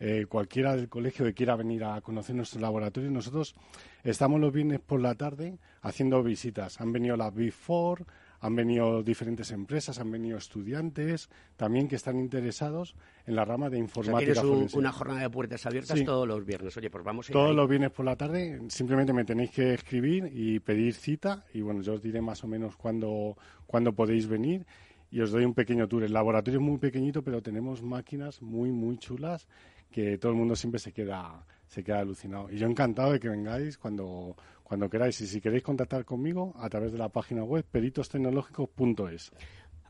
Eh, 0.03 0.25
cualquiera 0.27 0.75
del 0.75 0.89
colegio 0.89 1.27
que 1.27 1.35
quiera 1.35 1.57
venir 1.57 1.85
a 1.85 2.01
conocer 2.01 2.35
nuestro 2.35 2.59
laboratorio, 2.61 3.11
nosotros 3.11 3.55
estamos 4.03 4.41
los 4.41 4.51
viernes 4.51 4.81
por 4.81 4.99
la 4.99 5.15
tarde 5.15 5.59
haciendo 5.83 6.23
visitas. 6.23 6.81
Han 6.81 6.91
venido 6.91 7.19
las 7.19 7.35
Big 7.35 7.53
Four, 7.53 8.07
han 8.41 8.57
venido 8.57 9.03
diferentes 9.03 9.51
empresas, 9.51 9.99
han 9.99 10.11
venido 10.11 10.39
estudiantes 10.39 11.29
también 11.57 11.87
que 11.87 11.97
están 11.97 12.19
interesados 12.19 12.97
en 13.27 13.37
la 13.37 13.45
rama 13.45 13.69
de 13.69 13.79
informática. 13.79 14.41
O 14.41 14.67
una 14.73 14.91
jornada 14.91 15.21
de 15.21 15.29
puertas 15.29 15.67
abiertas 15.67 16.03
todos 16.03 16.27
los 16.27 16.47
viernes. 16.47 16.75
Oye, 16.79 16.89
pues 16.89 17.05
vamos 17.05 17.29
a 17.29 17.33
Todos 17.35 17.55
los 17.55 17.69
viernes 17.69 17.91
por 17.91 18.07
la 18.07 18.17
tarde. 18.17 18.59
Simplemente 18.69 19.13
me 19.13 19.25
tenéis 19.25 19.51
que 19.51 19.75
escribir 19.75 20.31
y 20.33 20.61
pedir 20.61 20.95
cita 20.95 21.45
y 21.53 21.61
bueno, 21.61 21.83
yo 21.83 21.93
os 21.93 22.03
diré 22.03 22.23
más 22.23 22.43
o 22.43 22.49
menos 22.49 22.77
cuándo, 22.77 23.37
cuándo 23.67 23.93
podéis 23.93 24.27
venir 24.27 24.65
y 25.11 25.21
os 25.21 25.31
doy 25.31 25.45
un 25.45 25.55
pequeño 25.55 25.89
tour. 25.89 26.05
El 26.05 26.13
laboratorio 26.13 26.61
es 26.61 26.65
muy 26.65 26.79
pequeñito, 26.79 27.23
pero 27.23 27.43
tenemos 27.43 27.83
máquinas 27.83 28.41
muy, 28.43 28.71
muy 28.71 28.99
chulas 28.99 29.49
que 29.91 30.19
todo 30.19 30.33
el 30.33 30.39
mundo 30.39 30.55
siempre 30.55 30.79
se 30.79 30.93
queda, 30.93 31.45
se 31.67 31.83
queda 31.83 32.01
alucinado. 32.01 32.51
Y 32.51 32.59
yo 32.59 32.69
encantado 32.69 33.13
de 33.13 33.21
que 33.21 33.29
vengáis 33.29 33.77
cuando, 33.77 34.37
cuando 34.63 34.89
queráis. 34.89 35.21
Y 35.21 35.27
si 35.27 35.41
queréis 35.41 35.63
contactar 35.63 36.05
conmigo, 36.05 36.55
a 36.57 36.69
través 36.69 36.93
de 36.93 36.99
la 36.99 37.09
página 37.09 37.43
web 37.43 37.65
peritostecnológicos.es. 37.65 39.33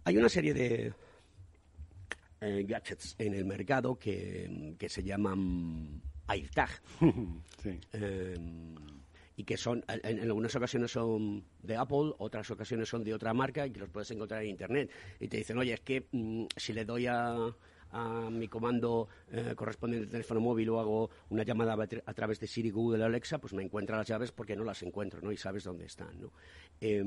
Hay 0.04 0.16
una 0.16 0.30
serie 0.30 0.54
de, 0.54 0.94
eh, 2.40 2.64
gadgets 2.66 3.14
en 3.18 3.34
el 3.34 3.44
mercado 3.44 3.98
que, 3.98 4.74
que 4.78 4.88
se 4.88 5.02
llaman 5.02 6.00
AirTag. 6.26 6.70
sí. 7.62 7.78
Eh, 7.92 8.38
y 9.40 9.44
que 9.44 9.56
son, 9.56 9.82
en, 9.88 10.20
algunas 10.20 10.54
ocasiones 10.54 10.90
son 10.90 11.42
de 11.62 11.74
Apple, 11.74 12.12
otras 12.18 12.50
ocasiones 12.50 12.90
son 12.90 13.02
de 13.02 13.14
otra 13.14 13.32
marca 13.32 13.66
y 13.66 13.70
que 13.70 13.80
los 13.80 13.88
puedes 13.88 14.10
encontrar 14.10 14.42
en 14.42 14.50
Internet. 14.50 14.90
Y 15.18 15.28
te 15.28 15.38
dicen, 15.38 15.56
oye, 15.56 15.72
es 15.72 15.80
que 15.80 16.06
mm, 16.12 16.44
si 16.54 16.74
le 16.74 16.84
doy 16.84 17.06
a, 17.06 17.34
a 17.92 18.28
mi 18.30 18.48
comando 18.48 19.08
eh, 19.32 19.54
correspondiente 19.56 20.08
al 20.08 20.10
teléfono 20.10 20.40
móvil 20.40 20.68
o 20.68 20.78
hago 20.78 21.08
una 21.30 21.42
llamada 21.42 21.74
a, 22.04 22.12
través 22.12 22.38
de 22.38 22.46
Siri, 22.46 22.68
Google, 22.68 23.02
Alexa, 23.02 23.38
pues 23.38 23.54
me 23.54 23.62
encuentra 23.62 23.96
las 23.96 24.06
llaves 24.06 24.30
porque 24.30 24.54
no 24.54 24.62
las 24.64 24.82
encuentro, 24.82 25.22
¿no? 25.22 25.32
Y 25.32 25.38
sabes 25.38 25.64
dónde 25.64 25.86
están, 25.86 26.20
¿no? 26.20 26.30
Eh, 26.78 27.02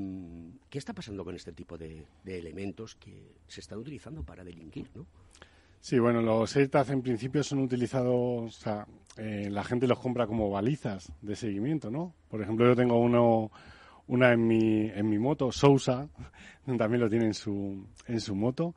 ¿Qué 0.71 0.79
está 0.79 0.93
pasando 0.93 1.23
con 1.23 1.35
este 1.35 1.51
tipo 1.51 1.77
de, 1.77 2.03
de 2.23 2.39
elementos 2.39 2.95
que 2.95 3.35
se 3.47 3.59
están 3.59 3.77
utilizando 3.77 4.23
para 4.23 4.43
delinquir, 4.43 4.89
¿no? 4.95 5.05
Sí, 5.83 5.99
bueno, 5.99 6.21
los 6.21 6.55
AirTags 6.55 6.91
en 6.91 7.01
principio 7.01 7.43
son 7.43 7.59
utilizados, 7.59 8.13
o 8.15 8.49
sea, 8.49 8.87
eh, 9.17 9.49
la 9.51 9.65
gente 9.65 9.85
los 9.85 9.99
compra 9.99 10.27
como 10.27 10.49
balizas 10.49 11.11
de 11.21 11.35
seguimiento, 11.35 11.91
¿no? 11.91 12.15
Por 12.29 12.41
ejemplo, 12.41 12.65
yo 12.65 12.73
tengo 12.73 13.01
uno, 13.01 13.51
una 14.07 14.31
en 14.31 14.47
mi, 14.47 14.85
en 14.85 15.09
mi 15.09 15.19
moto, 15.19 15.51
Sousa, 15.51 16.07
también 16.77 17.01
lo 17.01 17.09
tiene 17.09 17.25
en 17.25 17.33
su, 17.33 17.85
en 18.07 18.21
su 18.21 18.33
moto. 18.33 18.75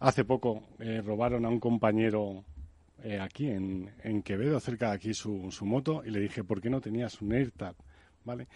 Hace 0.00 0.24
poco 0.24 0.64
eh, 0.80 1.00
robaron 1.00 1.44
a 1.44 1.48
un 1.48 1.60
compañero 1.60 2.44
eh, 3.04 3.20
aquí 3.20 3.48
en, 3.48 3.88
en, 4.02 4.20
Quevedo, 4.24 4.58
cerca 4.58 4.88
de 4.88 4.96
aquí, 4.96 5.14
su, 5.14 5.52
su 5.52 5.64
moto, 5.64 6.02
y 6.04 6.10
le 6.10 6.18
dije, 6.18 6.42
¿por 6.42 6.60
qué 6.60 6.68
no 6.68 6.80
tenías 6.80 7.22
un 7.22 7.32
AirTag? 7.32 7.76
¿Vale? 8.24 8.48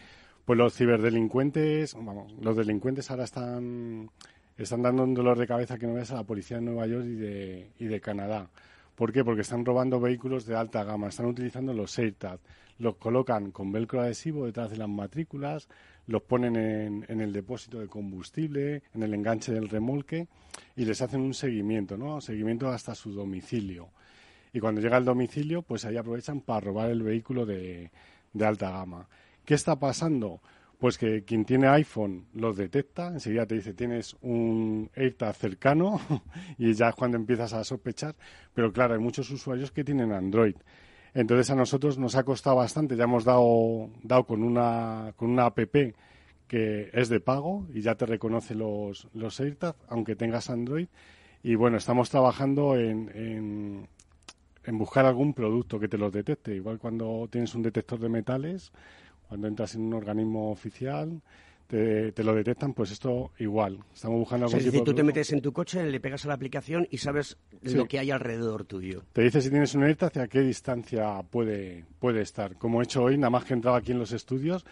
Pues 0.45 0.59
los 0.59 0.74
ciberdelincuentes, 0.74 1.95
vamos, 1.95 2.32
los 2.40 2.57
delincuentes 2.57 3.09
ahora 3.12 3.22
están 3.22 4.11
están 4.57 4.82
dando 4.82 5.02
un 5.05 5.14
dolor 5.14 5.38
de 5.38 5.46
cabeza 5.46 5.78
que 5.78 5.86
no 5.86 5.94
veas 5.94 6.11
a 6.12 6.16
la 6.16 6.24
policía 6.24 6.59
de 6.59 6.64
Nueva 6.64 6.86
York 6.86 7.05
y 7.07 7.14
de, 7.14 7.70
y 7.78 7.86
de 7.86 8.00
Canadá. 8.00 8.48
¿Por 8.94 9.12
qué? 9.12 9.24
Porque 9.24 9.40
están 9.40 9.64
robando 9.64 9.98
vehículos 10.00 10.46
de 10.46 10.57
alta 10.57 10.84
gama, 10.84 11.09
están 11.09 11.26
utilizando 11.26 11.74
los 11.74 11.98
AirTag, 11.98 12.38
los 12.78 12.96
colocan 12.96 13.50
con 13.50 13.72
velcro 13.72 14.00
adhesivo 14.00 14.46
detrás 14.46 14.70
de 14.70 14.76
las 14.76 14.88
matrículas, 14.88 15.68
los 16.07 16.22
ponen 16.22 16.57
en, 16.57 17.05
en, 17.09 17.20
el 17.20 17.32
depósito 17.32 17.80
de 17.80 17.88
combustible, 17.88 18.82
en 18.94 19.02
el 19.02 19.14
enganche 19.14 19.52
del 19.52 19.68
remolque 19.68 20.28
y 20.76 20.84
les 20.84 21.02
hacen 21.02 21.20
un 21.20 21.34
seguimiento, 21.34 21.96
¿no? 21.96 22.20
Seguimiento 22.20 22.68
hasta 22.68 22.94
su 22.94 23.12
domicilio. 23.12 23.88
Y 24.52 24.61
cuando 24.61 24.80
llega 24.80 24.96
al 24.96 25.05
domicilio, 25.05 25.62
pues 25.62 25.84
ahí 25.84 25.96
aprovechan 25.96 26.40
para 26.40 26.61
robar 26.61 26.90
el 26.90 27.02
vehículo 27.02 27.44
de, 27.44 27.90
de 28.32 28.46
alta 28.46 28.70
gama. 28.70 29.09
¿Qué 29.44 29.55
está 29.55 29.76
pasando? 29.76 30.40
Pues 30.85 30.99
que 30.99 31.24
quien 31.24 31.47
tiene 31.47 31.66
iPhone 31.68 32.26
los 32.35 32.59
detecta, 32.59 33.07
enseguida 33.07 33.47
te 33.47 33.55
dice 33.55 33.72
tienes 33.72 34.18
un 34.20 34.91
AirTag 34.95 35.35
cercano 35.35 35.99
y 36.59 36.74
ya 36.74 36.91
es 36.91 36.95
cuando 36.95 37.16
empiezas 37.16 37.55
a 37.55 37.64
sospechar. 37.64 38.14
Pero 38.53 38.70
claro, 38.70 38.93
hay 38.93 39.01
muchos 39.01 39.30
usuarios 39.30 39.72
que 39.72 39.82
tienen 39.82 40.12
Android. 40.12 40.57
Entonces 41.14 41.49
a 41.49 41.55
nosotros 41.55 41.97
nos 41.97 42.16
ha 42.16 42.22
costado 42.24 42.57
bastante, 42.57 42.97
ya 42.97 43.05
hemos 43.05 43.24
dado, 43.24 43.89
dado 44.03 44.26
con 44.26 44.43
una 44.43 45.14
con 45.16 45.30
una 45.30 45.47
app 45.47 45.59
que 46.47 46.91
es 46.93 47.09
de 47.09 47.18
pago 47.18 47.66
y 47.72 47.80
ya 47.80 47.95
te 47.95 48.05
reconoce 48.05 48.55
los, 48.55 49.09
los 49.14 49.41
AirTag, 49.41 49.76
aunque 49.89 50.16
tengas 50.16 50.51
Android. 50.51 50.89
Y 51.43 51.55
bueno, 51.55 51.78
estamos 51.78 52.11
trabajando 52.11 52.76
en, 52.76 53.11
en, 53.14 53.89
en 54.64 54.78
buscar 54.78 55.07
algún 55.07 55.32
producto 55.32 55.80
que 55.80 55.89
te 55.89 55.97
los 55.97 56.12
detecte. 56.12 56.55
Igual 56.55 56.78
cuando 56.78 57.26
tienes 57.30 57.55
un 57.55 57.62
detector 57.62 57.99
de 57.99 58.11
metales, 58.11 58.70
cuando 59.29 59.49
entras 59.49 59.75
en 59.75 59.83
un 59.83 59.95
organismo 59.95 60.51
oficial, 60.51 61.20
te, 61.66 62.12
te, 62.12 62.22
lo 62.22 62.35
detectan, 62.35 62.75
pues 62.75 62.91
esto 62.91 63.33
igual. 63.39 63.79
Estamos 63.93 64.18
buscando 64.18 64.47
algún 64.47 64.59
o 64.59 64.61
sea, 64.61 64.66
es 64.66 64.72
decir, 64.72 64.85
tú 64.85 64.95
te 64.95 65.03
metes 65.03 65.33
en 65.33 65.41
tu 65.41 65.53
coche, 65.53 65.83
le 65.85 66.01
pegas 66.01 66.25
a 66.25 66.29
la 66.29 66.35
aplicación 66.35 66.87
y 66.91 66.99
sabes 66.99 67.39
sí. 67.64 67.75
lo 67.75 67.87
que 67.87 67.99
hay 67.99 68.11
alrededor 68.11 68.64
tuyo. 68.64 69.03
Te 69.12 69.22
dice 69.22 69.41
si 69.41 69.51
tienes 69.51 69.75
una 69.75 69.87
alerta 69.87 70.07
hacia 70.07 70.29
qué 70.29 70.41
distancia 70.41 71.22
puede, 71.22 71.85
puede 71.99 72.20
estar. 72.20 72.57
Como 72.57 72.81
he 72.81 72.85
hecho 72.85 73.03
hoy, 73.03 73.16
nada 73.16 73.31
más 73.31 73.45
que 73.45 73.55
he 73.55 73.57
entrado 73.57 73.77
aquí 73.77 73.93
en 73.93 73.99
los 73.99 74.12
estudios, 74.12 74.64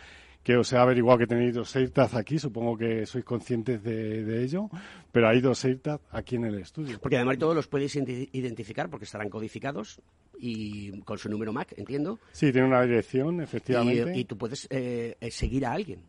que 0.42 0.56
os 0.56 0.72
he 0.72 0.76
averiguado 0.76 1.18
que 1.18 1.26
tenéis 1.26 1.54
dos 1.54 1.74
AirTags 1.74 2.14
aquí, 2.14 2.38
supongo 2.38 2.76
que 2.76 3.06
sois 3.06 3.24
conscientes 3.24 3.82
de, 3.82 4.24
de, 4.24 4.42
ello, 4.42 4.68
pero 5.12 5.28
hay 5.28 5.40
dos 5.40 5.64
AirTags 5.64 6.02
aquí 6.10 6.36
en 6.36 6.44
el 6.46 6.58
estudio. 6.58 6.98
Porque 6.98 7.16
además 7.16 7.38
todos 7.38 7.54
los 7.54 7.68
podéis 7.68 7.94
identificar 7.96 8.90
porque 8.90 9.04
estarán 9.04 9.30
codificados 9.30 10.00
y 10.38 11.00
con 11.02 11.18
su 11.18 11.28
número 11.28 11.52
MAC, 11.52 11.78
entiendo. 11.78 12.18
Sí, 12.32 12.50
tiene 12.50 12.66
una 12.66 12.82
dirección, 12.82 13.40
efectivamente. 13.40 14.16
Y, 14.16 14.20
y 14.20 14.24
tú 14.24 14.36
puedes 14.36 14.66
eh, 14.70 15.16
seguir 15.30 15.64
a 15.66 15.72
alguien. 15.72 16.02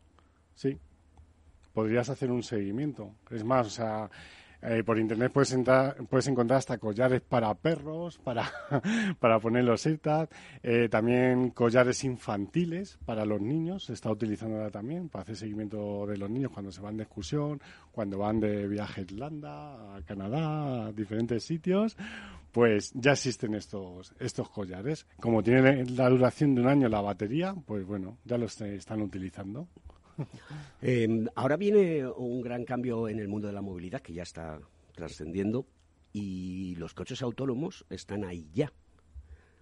Sí, 0.55 0.77
podrías 1.73 2.09
hacer 2.09 2.31
un 2.31 2.41
seguimiento. 2.41 3.15
Es 3.29 3.43
más, 3.43 3.67
o 3.67 3.69
sea, 3.69 4.09
eh, 4.65 4.83
por 4.83 4.97
internet 4.97 5.31
puedes, 5.31 5.51
entrar, 5.51 5.95
puedes 6.09 6.27
encontrar 6.27 6.59
hasta 6.59 6.77
collares 6.77 7.21
para 7.21 7.53
perros, 7.53 8.17
para, 8.19 8.49
para 9.19 9.39
poner 9.39 9.65
los 9.65 9.85
AirTag, 9.85 10.29
eh, 10.61 10.87
también 10.89 11.49
collares 11.49 12.03
infantiles 12.03 12.97
para 13.05 13.25
los 13.25 13.41
niños, 13.41 13.85
se 13.85 13.93
está 13.93 14.09
utilizando 14.09 14.57
ahora 14.57 14.71
también 14.71 15.09
para 15.09 15.23
hacer 15.23 15.35
seguimiento 15.35 16.05
de 16.07 16.17
los 16.17 16.29
niños 16.29 16.51
cuando 16.51 16.71
se 16.71 16.81
van 16.81 16.97
de 16.97 17.03
excursión, 17.03 17.61
cuando 17.91 18.17
van 18.19 18.39
de 18.39 18.67
viaje 18.67 19.01
a 19.01 19.03
Irlanda, 19.03 19.95
a 19.95 20.01
Canadá, 20.03 20.85
a 20.85 20.91
diferentes 20.93 21.43
sitios, 21.43 21.97
pues 22.53 22.91
ya 22.93 23.13
existen 23.13 23.55
estos, 23.55 24.13
estos 24.19 24.49
collares. 24.49 25.07
Como 25.19 25.43
tiene 25.43 25.85
la 25.85 26.07
duración 26.07 26.55
de 26.55 26.61
un 26.61 26.67
año 26.67 26.87
la 26.87 27.01
batería, 27.01 27.53
pues 27.65 27.85
bueno, 27.85 28.19
ya 28.23 28.37
los 28.37 28.61
están 28.61 29.01
utilizando. 29.01 29.67
Eh, 30.85 31.25
ahora 31.35 31.55
viene 31.55 32.05
un 32.05 32.41
gran 32.41 32.65
cambio 32.65 33.07
en 33.07 33.17
el 33.17 33.29
mundo 33.29 33.47
de 33.47 33.53
la 33.53 33.61
movilidad 33.61 34.01
que 34.01 34.11
ya 34.11 34.23
está 34.23 34.59
trascendiendo 34.93 35.65
y 36.11 36.75
los 36.75 36.93
coches 36.93 37.21
autónomos 37.21 37.85
están 37.89 38.25
ahí 38.25 38.49
ya. 38.53 38.71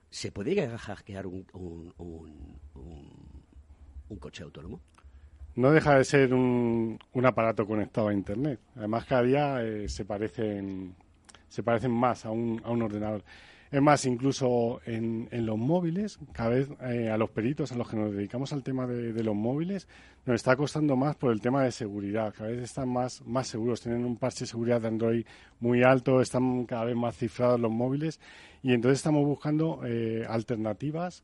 ¿Se 0.09 0.31
puede 0.31 0.67
hackear 0.67 1.27
un, 1.27 1.45
un, 1.97 2.59
coche 4.19 4.43
autónomo? 4.43 4.81
No 5.55 5.71
deja 5.71 5.97
de 5.97 6.03
ser 6.03 6.33
un, 6.33 6.99
aparato 7.23 7.65
conectado 7.65 8.09
a 8.09 8.13
Internet. 8.13 8.59
Además, 8.75 9.05
cada 9.05 9.23
día 9.23 9.63
eh, 9.63 9.87
se, 9.87 10.03
parecen, 10.03 10.95
se 11.47 11.63
parecen 11.63 11.91
más 11.91 12.25
a 12.25 12.31
un, 12.31 12.61
a 12.65 12.71
un 12.71 12.81
ordenador. 12.81 13.23
Es 13.71 13.81
más, 13.81 14.05
incluso 14.05 14.81
en, 14.85 15.29
en 15.31 15.45
los 15.45 15.57
móviles, 15.57 16.19
cada 16.33 16.49
vez 16.49 16.67
eh, 16.81 17.09
a 17.09 17.17
los 17.17 17.29
peritos 17.29 17.71
a 17.71 17.75
los 17.75 17.89
que 17.89 17.95
nos 17.95 18.11
dedicamos 18.11 18.51
al 18.51 18.63
tema 18.63 18.85
de, 18.85 19.13
de, 19.13 19.23
los 19.23 19.33
móviles, 19.33 19.87
nos 20.25 20.35
está 20.35 20.57
costando 20.57 20.97
más 20.97 21.15
por 21.15 21.31
el 21.31 21.39
tema 21.39 21.63
de 21.63 21.71
seguridad. 21.71 22.33
Cada 22.37 22.49
vez 22.49 22.63
están 22.63 22.89
más, 22.89 23.21
más 23.25 23.47
seguros, 23.47 23.79
tienen 23.79 24.03
un 24.03 24.17
parche 24.17 24.41
de 24.41 24.47
seguridad 24.47 24.81
de 24.81 24.89
Android 24.89 25.25
muy 25.61 25.83
alto, 25.83 26.19
están 26.19 26.65
cada 26.65 26.83
vez 26.83 26.97
más 26.97 27.15
cifrados 27.15 27.61
los 27.61 27.71
móviles 27.71 28.19
y 28.61 28.73
entonces 28.73 28.99
estamos 28.99 29.25
buscando 29.25 29.79
eh, 29.85 30.25
alternativas 30.27 31.23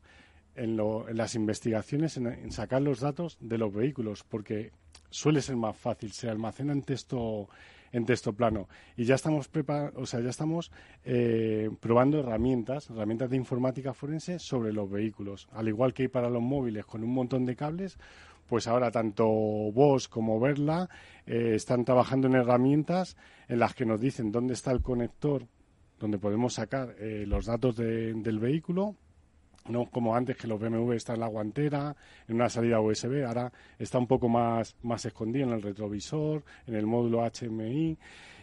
en, 0.56 0.76
lo, 0.76 1.06
en, 1.06 1.18
las 1.18 1.34
investigaciones, 1.34 2.16
en, 2.16 2.50
sacar 2.50 2.80
los 2.80 3.00
datos 3.00 3.36
de 3.40 3.58
los 3.58 3.74
vehículos, 3.74 4.24
porque 4.24 4.72
suele 5.10 5.42
ser 5.42 5.56
más 5.56 5.76
fácil, 5.76 6.12
se 6.12 6.30
almacena 6.30 6.72
en 6.72 6.82
texto 6.82 7.48
en 7.92 8.06
texto 8.06 8.32
plano. 8.32 8.68
Y 8.96 9.04
ya 9.04 9.14
estamos 9.14 9.50
o 9.94 10.06
sea, 10.06 10.20
ya 10.20 10.30
estamos 10.30 10.70
eh, 11.04 11.70
probando 11.80 12.20
herramientas, 12.20 12.90
herramientas 12.90 13.30
de 13.30 13.36
informática 13.36 13.94
forense 13.94 14.38
sobre 14.38 14.72
los 14.72 14.90
vehículos. 14.90 15.48
Al 15.52 15.68
igual 15.68 15.94
que 15.94 16.04
hay 16.04 16.08
para 16.08 16.30
los 16.30 16.42
móviles 16.42 16.86
con 16.86 17.02
un 17.02 17.12
montón 17.12 17.44
de 17.44 17.56
cables, 17.56 17.98
pues 18.46 18.66
ahora 18.66 18.90
tanto 18.90 19.26
vos 19.26 20.08
como 20.08 20.40
Verla 20.40 20.88
eh, 21.26 21.52
están 21.54 21.84
trabajando 21.84 22.26
en 22.26 22.34
herramientas 22.34 23.16
en 23.48 23.58
las 23.58 23.74
que 23.74 23.84
nos 23.84 24.00
dicen 24.00 24.32
dónde 24.32 24.54
está 24.54 24.72
el 24.72 24.82
conector 24.82 25.46
donde 25.98 26.18
podemos 26.18 26.54
sacar 26.54 26.94
eh, 26.98 27.24
los 27.26 27.46
datos 27.46 27.76
de, 27.76 28.14
del 28.14 28.38
vehículo 28.38 28.96
no 29.68 29.86
como 29.86 30.14
antes 30.14 30.36
que 30.36 30.46
los 30.46 30.60
BMW 30.60 30.92
están 30.92 31.16
en 31.16 31.20
la 31.20 31.26
guantera, 31.28 31.96
en 32.26 32.36
una 32.36 32.48
salida 32.48 32.80
USB, 32.80 33.24
ahora 33.26 33.52
está 33.78 33.98
un 33.98 34.06
poco 34.06 34.28
más, 34.28 34.76
más 34.82 35.04
escondido 35.04 35.46
en 35.46 35.54
el 35.54 35.62
retrovisor, 35.62 36.42
en 36.66 36.74
el 36.74 36.86
módulo 36.86 37.24
HMI 37.24 37.96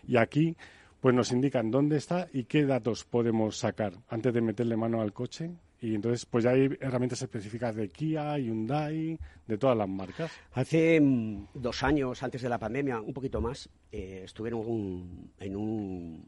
y 0.07 0.17
aquí 0.17 0.55
pues 0.99 1.13
nos 1.13 1.31
indican 1.31 1.69
dónde 1.69 1.97
está 1.97 2.27
y 2.33 2.45
qué 2.45 2.65
datos 2.65 3.03
podemos 3.03 3.57
sacar 3.57 3.93
antes 4.09 4.33
de 4.33 4.41
meterle 4.41 4.75
mano 4.75 5.01
al 5.01 5.13
coche 5.13 5.51
y 5.81 5.93
entonces 5.93 6.25
pues 6.25 6.43
ya 6.45 6.51
hay 6.51 6.69
herramientas 6.79 7.21
específicas 7.21 7.75
de 7.75 7.89
Kia, 7.89 8.37
Hyundai, 8.39 9.19
de 9.45 9.57
todas 9.57 9.77
las 9.77 9.87
marcas. 9.87 10.31
Hace 10.53 10.99
mm, 10.99 11.49
dos 11.53 11.83
años 11.83 12.23
antes 12.23 12.41
de 12.41 12.49
la 12.49 12.57
pandemia, 12.57 13.01
un 13.01 13.13
poquito 13.13 13.39
más, 13.39 13.69
eh, 13.91 14.21
estuve 14.25 14.49
en 14.49 14.55
un, 14.55 15.31
en 15.39 15.55
un 15.55 16.25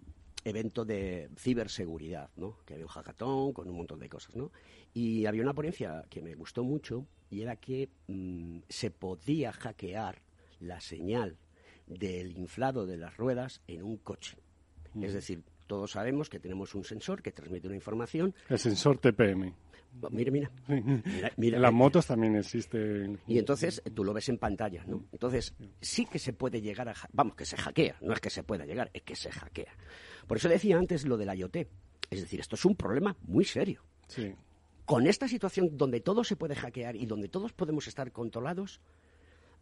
evento 0.48 0.86
de 0.86 1.30
ciberseguridad, 1.38 2.30
¿no? 2.36 2.58
Que 2.66 2.74
había 2.74 2.86
un 2.86 2.92
hackathon 2.92 3.54
con 3.54 3.70
un 3.70 3.76
montón 3.76 4.00
de 4.00 4.10
cosas, 4.10 4.36
¿no? 4.36 4.52
Y 4.94 5.26
había 5.26 5.44
una 5.44 5.54
ponencia 5.54 6.06
que 6.10 6.22
me 6.22 6.36
gustó 6.36 6.64
mucho 6.64 7.06
y 7.30 7.42
era 7.42 7.56
que 7.56 7.90
mmm, 8.08 8.60
se 8.70 8.92
podía 8.92 9.52
hackear 9.52 10.22
la 10.60 10.80
señal 10.80 11.38
del 11.86 12.38
inflado 12.38 12.86
de 12.86 12.98
las 12.98 13.16
ruedas 13.18 13.62
en 13.68 13.84
un 13.84 13.98
coche. 13.98 14.38
Mm. 14.94 15.04
Es 15.04 15.14
decir, 15.14 15.44
todos 15.68 15.92
sabemos 15.92 16.30
que 16.30 16.40
tenemos 16.40 16.74
un 16.76 16.84
sensor 16.84 17.22
que 17.22 17.32
transmite 17.32 17.68
una 17.68 17.76
información. 17.76 18.34
El 18.50 18.60
sensor 18.60 18.98
TPM. 18.98 19.54
Mira, 20.12 20.32
mira. 21.38 21.58
en 21.58 21.62
las 21.62 21.74
motos 21.74 22.06
también 22.06 22.36
existen. 22.36 23.20
Y 23.28 23.40
entonces 23.40 23.82
tú 23.94 24.04
lo 24.04 24.14
ves 24.14 24.30
en 24.30 24.38
pantalla, 24.38 24.84
¿no? 24.86 25.06
Entonces 25.12 25.56
sí 25.82 26.06
que 26.06 26.20
se 26.20 26.34
puede 26.34 26.62
llegar 26.62 26.90
a... 26.90 26.96
Vamos, 27.14 27.36
que 27.36 27.46
se 27.46 27.58
hackea. 27.58 27.98
No 28.02 28.14
es 28.14 28.20
que 28.20 28.30
se 28.30 28.44
pueda 28.44 28.66
llegar, 28.66 28.90
es 28.94 29.02
que 29.04 29.16
se 29.16 29.32
hackea. 29.32 29.74
Por 30.28 30.38
eso 30.38 30.50
decía 30.50 30.78
antes 30.78 31.06
lo 31.06 31.18
del 31.18 31.38
IoT. 31.38 31.56
Es 32.10 32.22
decir, 32.22 32.40
esto 32.40 32.56
es 32.56 32.66
un 32.66 32.76
problema 32.76 33.16
muy 33.22 33.46
serio. 33.46 33.84
Sí. 34.08 34.34
Con 34.86 35.08
esta 35.08 35.28
situación 35.28 35.78
donde 35.78 36.00
todo 36.00 36.24
se 36.24 36.36
puede 36.36 36.56
hackear 36.56 36.96
y 36.96 37.06
donde 37.06 37.28
todos 37.28 37.52
podemos 37.54 37.88
estar 37.88 38.12
controlados, 38.12 38.80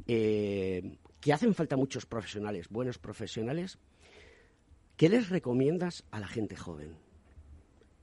eh, 0.07 0.97
que 1.19 1.33
hacen 1.33 1.55
falta 1.55 1.77
muchos 1.77 2.05
profesionales, 2.05 2.69
buenos 2.69 2.99
profesionales, 2.99 3.79
¿qué 4.97 5.09
les 5.09 5.29
recomiendas 5.29 6.03
a 6.11 6.19
la 6.19 6.27
gente 6.27 6.55
joven? 6.55 7.04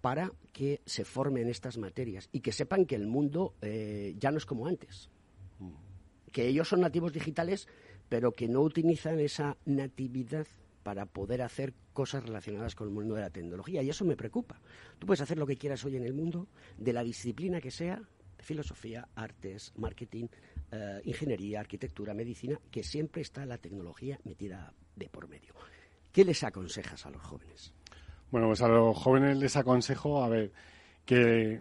Para 0.02 0.32
que 0.52 0.82
se 0.84 1.04
formen 1.04 1.48
estas 1.48 1.78
materias 1.78 2.28
y 2.32 2.40
que 2.40 2.52
sepan 2.52 2.84
que 2.84 2.96
el 2.96 3.06
mundo 3.06 3.54
eh, 3.62 4.14
ya 4.18 4.30
no 4.30 4.36
es 4.36 4.44
como 4.44 4.66
antes. 4.66 5.08
Que 6.30 6.48
ellos 6.48 6.68
son 6.68 6.80
nativos 6.80 7.12
digitales, 7.12 7.68
pero 8.08 8.32
que 8.32 8.48
no 8.48 8.60
utilizan 8.60 9.20
esa 9.20 9.56
natividad 9.64 10.46
para 10.82 11.06
poder 11.06 11.40
hacer 11.40 11.72
cosas 11.92 12.24
relacionadas 12.24 12.74
con 12.74 12.88
el 12.88 12.94
mundo 12.94 13.14
de 13.14 13.20
la 13.20 13.30
tecnología. 13.30 13.82
Y 13.82 13.90
eso 13.90 14.04
me 14.04 14.16
preocupa. 14.16 14.60
Tú 14.98 15.06
puedes 15.06 15.20
hacer 15.20 15.38
lo 15.38 15.46
que 15.46 15.56
quieras 15.56 15.84
hoy 15.84 15.96
en 15.96 16.04
el 16.04 16.14
mundo, 16.14 16.48
de 16.76 16.92
la 16.92 17.04
disciplina 17.04 17.60
que 17.60 17.70
sea, 17.70 18.02
filosofía, 18.38 19.08
artes, 19.14 19.72
marketing, 19.76 20.26
eh, 20.72 21.00
ingeniería, 21.04 21.60
arquitectura, 21.60 22.12
medicina, 22.12 22.58
que 22.70 22.82
siempre 22.82 23.22
está 23.22 23.46
la 23.46 23.58
tecnología 23.58 24.18
metida 24.24 24.74
de 24.96 25.08
por 25.08 25.28
medio. 25.28 25.54
¿Qué 26.10 26.24
les 26.24 26.42
aconsejas 26.42 27.06
a 27.06 27.10
los 27.10 27.22
jóvenes? 27.22 27.72
Bueno, 28.32 28.46
pues 28.46 28.62
a 28.62 28.68
los 28.68 28.96
jóvenes 28.96 29.36
les 29.36 29.58
aconsejo, 29.58 30.24
a 30.24 30.28
ver, 30.30 30.52
que 31.04 31.60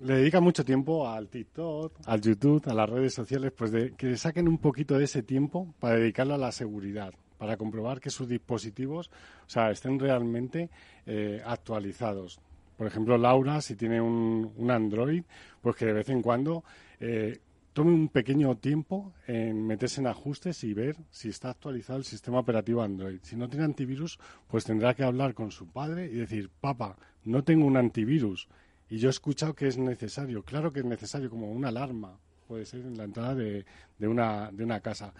le 0.00 0.14
dedican 0.14 0.44
mucho 0.44 0.62
tiempo 0.62 1.08
al 1.08 1.30
TikTok, 1.30 2.00
al 2.04 2.20
YouTube, 2.20 2.62
a 2.68 2.74
las 2.74 2.90
redes 2.90 3.14
sociales, 3.14 3.50
pues 3.56 3.72
de, 3.72 3.94
que 3.94 4.14
saquen 4.18 4.46
un 4.46 4.58
poquito 4.58 4.98
de 4.98 5.04
ese 5.04 5.22
tiempo 5.22 5.74
para 5.80 5.96
dedicarlo 5.96 6.34
a 6.34 6.38
la 6.38 6.52
seguridad, 6.52 7.14
para 7.38 7.56
comprobar 7.56 7.98
que 7.98 8.10
sus 8.10 8.28
dispositivos, 8.28 9.08
o 9.08 9.48
sea, 9.48 9.70
estén 9.70 9.98
realmente 9.98 10.68
eh, 11.06 11.40
actualizados. 11.42 12.40
Por 12.76 12.86
ejemplo, 12.86 13.16
Laura, 13.16 13.62
si 13.62 13.74
tiene 13.74 13.98
un, 13.98 14.52
un, 14.54 14.70
Android, 14.70 15.24
pues 15.62 15.76
que 15.76 15.86
de 15.86 15.94
vez 15.94 16.10
en 16.10 16.20
cuando 16.20 16.62
eh, 17.00 17.40
tome 17.76 17.92
un 17.92 18.08
pequeño 18.08 18.56
tiempo 18.56 19.12
en 19.26 19.66
meterse 19.66 20.00
en 20.00 20.06
ajustes 20.06 20.64
y 20.64 20.72
ver 20.72 20.96
si 21.10 21.28
está 21.28 21.50
actualizado 21.50 21.98
el 21.98 22.06
sistema 22.06 22.38
operativo 22.38 22.80
Android. 22.80 23.18
Si 23.20 23.36
no 23.36 23.50
tiene 23.50 23.66
antivirus, 23.66 24.18
pues 24.48 24.64
tendrá 24.64 24.94
que 24.94 25.04
hablar 25.04 25.34
con 25.34 25.50
su 25.50 25.66
padre 25.68 26.06
y 26.06 26.14
decir, 26.14 26.48
papá, 26.48 26.96
no 27.24 27.44
tengo 27.44 27.66
un 27.66 27.76
antivirus. 27.76 28.48
Y 28.88 28.96
yo 28.96 29.10
he 29.10 29.10
escuchado 29.10 29.52
que 29.52 29.68
es 29.68 29.76
necesario. 29.76 30.42
Claro 30.42 30.72
que 30.72 30.80
es 30.80 30.86
necesario, 30.86 31.28
como 31.28 31.52
una 31.52 31.68
alarma, 31.68 32.18
puede 32.48 32.64
ser 32.64 32.80
en 32.80 32.96
la 32.96 33.04
entrada 33.04 33.34
de, 33.34 33.66
una, 34.00 34.50
de 34.50 34.64
una 34.64 34.80
casa. 34.80 35.12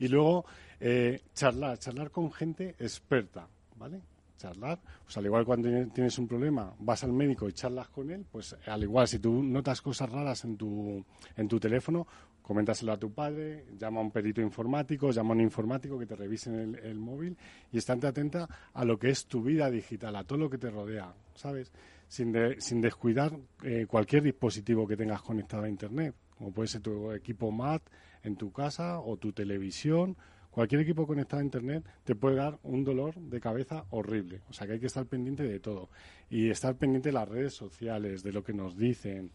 Y 0.00 0.08
luego, 0.08 0.46
eh, 0.80 1.20
charlar, 1.32 1.78
charlar 1.78 2.10
con 2.10 2.32
gente 2.32 2.74
experta, 2.80 3.46
¿vale? 3.76 4.00
Charlar. 4.40 4.80
Pues 5.04 5.16
al 5.16 5.26
igual 5.26 5.44
cuando 5.44 5.68
tienes 5.92 6.18
un 6.18 6.26
problema, 6.26 6.74
vas 6.78 7.04
al 7.04 7.12
médico 7.12 7.48
y 7.48 7.52
charlas 7.52 7.88
con 7.88 8.10
él, 8.10 8.24
pues 8.30 8.56
al 8.66 8.82
igual 8.82 9.06
si 9.06 9.18
tú 9.18 9.42
notas 9.42 9.82
cosas 9.82 10.10
raras 10.10 10.44
en 10.44 10.56
tu, 10.56 11.04
en 11.36 11.48
tu 11.48 11.60
teléfono, 11.60 12.06
coméntaselo 12.42 12.92
a 12.92 12.98
tu 12.98 13.12
padre, 13.12 13.66
llama 13.78 14.00
a 14.00 14.02
un 14.02 14.10
perito 14.10 14.40
informático, 14.40 15.10
llama 15.10 15.30
a 15.30 15.32
un 15.34 15.42
informático 15.42 15.98
que 15.98 16.06
te 16.06 16.16
revisen 16.16 16.54
el, 16.54 16.74
el 16.76 16.98
móvil 16.98 17.36
y 17.70 17.78
estate 17.78 18.06
atenta 18.06 18.48
a 18.72 18.84
lo 18.84 18.98
que 18.98 19.10
es 19.10 19.26
tu 19.26 19.42
vida 19.42 19.70
digital, 19.70 20.16
a 20.16 20.24
todo 20.24 20.38
lo 20.38 20.50
que 20.50 20.58
te 20.58 20.70
rodea, 20.70 21.14
¿sabes? 21.34 21.70
Sin, 22.08 22.32
de, 22.32 22.60
sin 22.60 22.80
descuidar 22.80 23.38
eh, 23.62 23.86
cualquier 23.86 24.24
dispositivo 24.24 24.88
que 24.88 24.96
tengas 24.96 25.22
conectado 25.22 25.62
a 25.62 25.68
Internet, 25.68 26.14
como 26.36 26.50
puede 26.50 26.68
ser 26.68 26.80
tu 26.80 27.12
equipo 27.12 27.52
MAT 27.52 27.82
en 28.24 28.36
tu 28.36 28.50
casa 28.50 28.98
o 28.98 29.16
tu 29.16 29.32
televisión 29.32 30.16
cualquier 30.50 30.82
equipo 30.82 31.06
conectado 31.06 31.40
a 31.40 31.44
Internet 31.44 31.84
te 32.04 32.14
puede 32.14 32.36
dar 32.36 32.58
un 32.62 32.84
dolor 32.84 33.14
de 33.16 33.40
cabeza 33.40 33.84
horrible. 33.90 34.42
O 34.48 34.52
sea 34.52 34.66
que 34.66 34.74
hay 34.74 34.80
que 34.80 34.86
estar 34.86 35.06
pendiente 35.06 35.42
de 35.42 35.60
todo. 35.60 35.88
Y 36.28 36.50
estar 36.50 36.76
pendiente 36.76 37.10
de 37.10 37.14
las 37.14 37.28
redes 37.28 37.54
sociales, 37.54 38.22
de 38.22 38.32
lo 38.32 38.42
que 38.42 38.52
nos 38.52 38.76
dicen, 38.76 39.32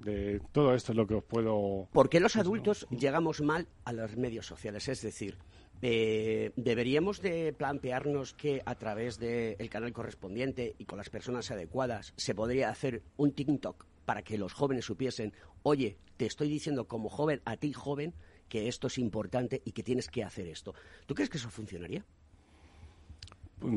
de 0.00 0.40
todo 0.52 0.74
esto 0.74 0.92
es 0.92 0.96
lo 0.96 1.06
que 1.06 1.14
os 1.14 1.24
puedo... 1.24 1.88
¿Por 1.92 2.08
qué 2.08 2.20
los 2.20 2.36
adultos 2.36 2.86
llegamos 2.90 3.40
mal 3.40 3.68
a 3.84 3.92
los 3.92 4.16
medios 4.16 4.46
sociales? 4.46 4.88
Es 4.88 5.02
decir, 5.02 5.36
eh, 5.82 6.52
deberíamos 6.56 7.22
de 7.22 7.52
plantearnos 7.52 8.34
que 8.34 8.62
a 8.64 8.74
través 8.74 9.18
del 9.18 9.70
canal 9.70 9.92
correspondiente 9.92 10.74
y 10.78 10.84
con 10.84 10.98
las 10.98 11.10
personas 11.10 11.50
adecuadas 11.50 12.12
se 12.16 12.34
podría 12.34 12.70
hacer 12.70 13.02
un 13.16 13.32
TikTok 13.32 13.86
para 14.04 14.22
que 14.22 14.38
los 14.38 14.52
jóvenes 14.52 14.84
supiesen, 14.84 15.32
oye, 15.62 15.96
te 16.16 16.26
estoy 16.26 16.48
diciendo 16.48 16.86
como 16.86 17.08
joven, 17.08 17.40
a 17.44 17.56
ti 17.56 17.72
joven, 17.72 18.12
que 18.50 18.68
esto 18.68 18.88
es 18.88 18.98
importante 18.98 19.62
y 19.64 19.70
que 19.70 19.82
tienes 19.82 20.08
que 20.08 20.24
hacer 20.24 20.48
esto. 20.48 20.74
¿Tú 21.06 21.14
crees 21.14 21.30
que 21.30 21.38
eso 21.38 21.48
funcionaría? 21.48 22.04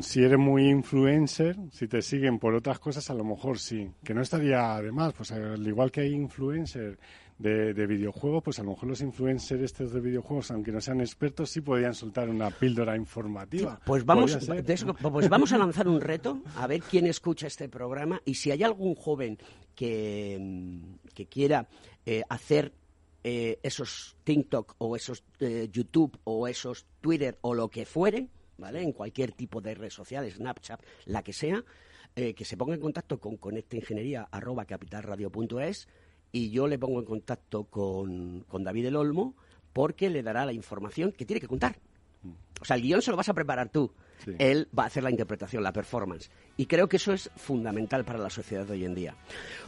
Si 0.01 0.23
eres 0.23 0.39
muy 0.39 0.69
influencer, 0.69 1.57
si 1.71 1.87
te 1.87 2.01
siguen 2.01 2.39
por 2.39 2.55
otras 2.55 2.79
cosas, 2.79 3.09
a 3.09 3.13
lo 3.13 3.23
mejor 3.23 3.59
sí. 3.59 3.91
Que 4.03 4.13
no 4.13 4.21
estaría 4.21 4.81
de 4.81 4.91
más. 4.91 5.13
Pues 5.13 5.31
al 5.31 5.65
igual 5.67 5.91
que 5.91 6.01
hay 6.01 6.13
influencers 6.13 6.97
de, 7.37 7.73
de, 7.73 7.85
videojuegos, 7.85 8.41
pues 8.43 8.59
a 8.59 8.63
lo 8.63 8.71
mejor 8.71 8.89
los 8.89 9.01
influencers 9.01 9.61
estos 9.61 9.91
de 9.91 9.99
videojuegos, 9.99 10.51
aunque 10.51 10.71
no 10.71 10.79
sean 10.79 11.01
expertos, 11.01 11.49
sí 11.49 11.61
podrían 11.61 11.93
soltar 11.93 12.29
una 12.29 12.49
píldora 12.49 12.95
informativa. 12.95 13.79
Pues 13.85 14.05
vamos, 14.05 14.33
eso, 14.33 14.95
pues 14.95 15.29
vamos 15.29 15.51
a 15.51 15.57
lanzar 15.57 15.87
un 15.87 15.99
reto, 15.99 16.41
a 16.55 16.65
ver 16.65 16.81
quién 16.81 17.05
escucha 17.05 17.47
este 17.47 17.67
programa 17.67 18.21
y 18.23 18.35
si 18.35 18.51
hay 18.51 18.63
algún 18.63 18.95
joven 18.95 19.37
que, 19.75 20.79
que 21.13 21.25
quiera 21.27 21.67
eh, 22.05 22.23
hacer 22.29 22.71
eh, 23.23 23.59
esos 23.63 24.17
TikTok 24.23 24.75
o 24.79 24.95
esos 24.95 25.23
eh, 25.39 25.69
YouTube 25.71 26.19
o 26.25 26.47
esos 26.47 26.85
Twitter 26.99 27.37
o 27.41 27.53
lo 27.53 27.69
que 27.69 27.85
fuere, 27.85 28.27
¿vale? 28.57 28.81
En 28.81 28.91
cualquier 28.91 29.31
tipo 29.31 29.61
de 29.61 29.75
red 29.75 29.89
social, 29.89 30.29
Snapchat, 30.29 30.81
la 31.05 31.23
que 31.23 31.33
sea, 31.33 31.63
eh, 32.15 32.33
que 32.33 32.45
se 32.45 32.57
ponga 32.57 32.75
en 32.75 32.81
contacto 32.81 33.19
con 33.19 33.37
conectaingeniería.capitalradio.es 33.37 35.87
y 36.31 36.49
yo 36.49 36.67
le 36.67 36.77
pongo 36.77 36.99
en 36.99 37.05
contacto 37.05 37.63
con, 37.65 38.41
con 38.41 38.63
David 38.63 38.87
El 38.87 38.97
Olmo 38.97 39.35
porque 39.71 40.09
le 40.09 40.21
dará 40.21 40.45
la 40.45 40.53
información 40.53 41.11
que 41.11 41.25
tiene 41.25 41.39
que 41.39 41.47
contar. 41.47 41.77
O 42.61 42.65
sea, 42.65 42.75
el 42.75 42.81
guion 42.81 43.01
se 43.01 43.11
lo 43.11 43.17
vas 43.17 43.29
a 43.29 43.33
preparar 43.33 43.69
tú. 43.69 43.91
Sí. 44.23 44.31
Él 44.39 44.69
va 44.77 44.83
a 44.83 44.85
hacer 44.87 45.03
la 45.03 45.09
interpretación, 45.09 45.63
la 45.63 45.73
performance. 45.73 46.29
Y 46.55 46.65
creo 46.65 46.87
que 46.87 46.97
eso 46.97 47.11
es 47.11 47.29
fundamental 47.35 48.05
para 48.05 48.19
la 48.19 48.29
sociedad 48.29 48.65
de 48.65 48.73
hoy 48.73 48.85
en 48.85 48.95
día. 48.95 49.15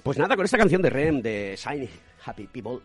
Pues 0.02 0.18
nada, 0.18 0.36
con 0.36 0.46
esta 0.46 0.58
canción 0.58 0.82
de 0.82 0.90
Rem, 0.90 1.22
de 1.22 1.56
Shiny 1.58 1.90
Happy 2.24 2.48
People, 2.48 2.80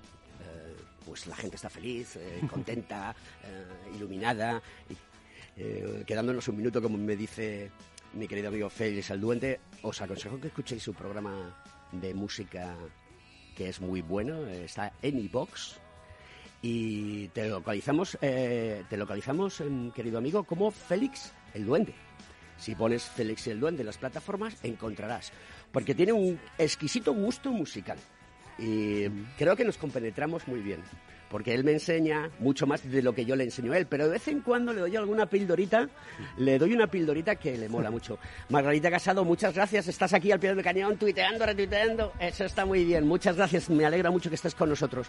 pues 1.11 1.27
la 1.27 1.35
gente 1.35 1.57
está 1.57 1.69
feliz, 1.69 2.15
eh, 2.15 2.41
contenta, 2.49 3.13
eh, 3.43 3.97
iluminada. 3.97 4.63
Y, 4.89 4.95
eh, 5.61 6.05
quedándonos 6.07 6.47
un 6.47 6.57
minuto, 6.57 6.81
como 6.81 6.97
me 6.97 7.17
dice 7.17 7.69
mi 8.13 8.29
querido 8.29 8.47
amigo 8.47 8.71
Félix 8.71 9.11
el 9.11 9.21
Duende, 9.21 9.59
os 9.83 10.01
aconsejo 10.01 10.41
que 10.41 10.47
escuchéis 10.47 10.85
su 10.85 10.95
programa 10.95 11.61
de 11.91 12.15
música 12.15 12.77
que 13.57 13.69
es 13.69 13.81
muy 13.81 14.03
bueno, 14.03 14.47
está 14.47 14.93
en 15.03 15.19
iBox 15.19 15.81
y 16.63 17.27
te 17.29 17.49
localizamos, 17.49 18.17
te 18.21 18.97
localizamos, 18.97 19.63
querido 19.95 20.19
amigo, 20.19 20.45
como 20.45 20.71
Félix 20.71 21.33
el 21.55 21.67
Duende. 21.67 21.95
Si 22.57 22.75
pones 22.75 23.05
Félix 23.05 23.49
el 23.49 23.61
Duende 23.61 23.83
en 23.83 23.87
las 23.87 23.99
plataformas, 23.99 24.57
encontrarás, 24.63 25.33
porque 25.73 25.95
tiene 25.95 26.13
un 26.13 26.41
exquisito 26.59 27.13
gusto 27.13 27.51
musical. 27.53 27.99
Y 28.61 29.09
creo 29.39 29.57
que 29.57 29.65
nos 29.65 29.79
compenetramos 29.79 30.47
muy 30.47 30.61
bien, 30.61 30.81
porque 31.31 31.55
él 31.55 31.65
me 31.65 31.73
enseña 31.73 32.31
mucho 32.41 32.67
más 32.67 32.89
de 32.89 33.03
lo 33.03 33.15
que 33.15 33.25
yo 33.25 33.35
le 33.35 33.45
enseño 33.45 33.73
a 33.73 33.79
él, 33.79 33.87
pero 33.87 34.05
de 34.05 34.13
vez 34.13 34.29
en 34.29 34.41
cuando 34.41 34.73
le 34.75 34.81
doy 34.81 34.95
alguna 34.97 35.27
pildorita, 35.27 35.89
le 36.37 36.59
doy 36.59 36.75
una 36.75 36.87
pildorita 36.87 37.37
que 37.37 37.57
le 37.57 37.71
mola 37.71 37.91
mucho. 37.91 38.19
Margarita 38.51 38.91
Casado, 38.91 39.25
muchas 39.25 39.55
gracias, 39.55 39.89
estás 39.89 40.13
aquí 40.13 40.31
al 40.31 40.41
pie 40.41 40.55
del 40.55 40.63
cañón, 40.63 40.99
tuiteando, 40.99 41.47
retuiteando, 41.47 42.13
eso 42.21 42.45
está 42.45 42.67
muy 42.67 42.85
bien, 42.85 43.07
muchas 43.07 43.37
gracias, 43.37 43.71
me 43.71 43.87
alegra 43.87 44.11
mucho 44.11 44.29
que 44.29 44.37
estés 44.37 44.55
con 44.55 44.69
nosotros. 44.69 45.07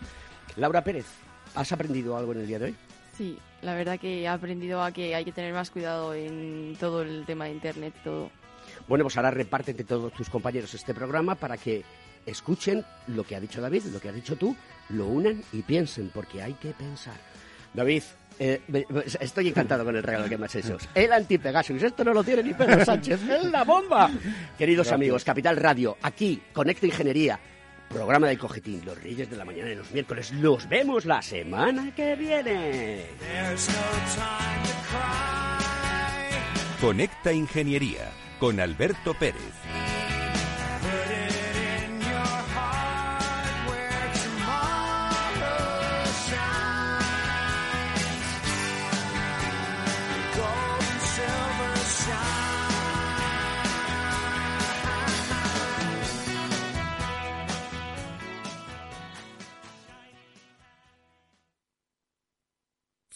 Laura 0.56 0.82
Pérez, 0.82 1.08
¿has 1.54 1.72
aprendido 1.74 2.16
algo 2.16 2.32
en 2.32 2.39
el 2.39 2.47
día 2.47 2.60
de 2.60 2.66
hoy? 2.66 2.76
Sí, 3.18 3.38
la 3.62 3.76
verdad 3.76 3.99
que 3.99 4.22
he 4.22 4.28
aprendido 4.30 4.82
a 4.82 4.93
que 4.93 5.14
hay 5.14 5.26
que 5.26 5.34
tener 5.34 5.54
más 5.54 5.70
cuidado 5.70 6.14
en 6.14 6.78
todo 6.80 7.02
el 7.02 7.26
tema 7.26 7.45
de 7.45 7.52
Internet, 7.52 7.93
todo. 8.04 8.32
Bueno, 8.88 9.04
pues 9.04 9.18
ahora 9.18 9.32
repártete 9.32 9.84
todos 9.84 10.14
tus 10.14 10.30
compañeros 10.30 10.74
este 10.74 10.93
programa 10.93 11.36
para 11.36 11.58
que 11.58 11.84
escuchen 12.26 12.86
lo 13.07 13.24
que 13.24 13.36
ha 13.36 13.39
dicho 13.39 13.61
David, 13.61 13.84
lo 13.86 13.99
que 13.99 14.09
has 14.09 14.15
dicho 14.15 14.36
tú, 14.36 14.55
lo 14.89 15.07
unan 15.07 15.43
y 15.53 15.61
piensen, 15.61 16.09
porque 16.13 16.41
hay 16.41 16.53
que 16.53 16.72
pensar. 16.72 17.15
David, 17.74 18.03
eh, 18.39 18.61
estoy 19.19 19.47
encantado 19.49 19.86
con 19.86 19.95
el 19.95 20.03
regalo 20.03 20.28
que 20.28 20.38
me 20.38 20.45
has 20.45 20.55
hecho. 20.55 20.78
El 20.95 21.13
anti-Pegasus, 21.13 21.82
esto 21.84 22.03
no 22.03 22.13
lo 22.13 22.24
tiene 22.24 22.43
ni 22.43 22.53
Pedro 22.53 22.84
Sánchez, 22.84 23.22
es 23.22 23.43
la 23.45 23.63
bomba. 23.63 24.09
Queridos 24.57 24.88
Gracias. 24.88 24.95
amigos, 24.95 25.24
Capital 25.24 25.57
Radio, 25.57 25.97
aquí, 26.01 26.41
Conecta 26.51 26.86
Ingeniería, 26.86 27.39
programa 27.89 28.28
del 28.28 28.39
Cojetín, 28.39 28.84
los 28.86 29.01
Reyes 29.01 29.30
de 29.30 29.38
la 29.38 29.45
Mañana 29.45 29.72
y 29.72 29.76
los 29.76 29.91
miércoles. 29.91 30.32
Nos 30.34 30.67
vemos 30.67 31.05
la 31.05 31.22
semana 31.22 31.93
que 31.95 32.15
viene. 32.15 33.05
Conecta 36.82 37.32
Ingeniería 37.32 38.11
con 38.39 38.59
Alberto 38.59 39.13
Pérez. 39.13 39.61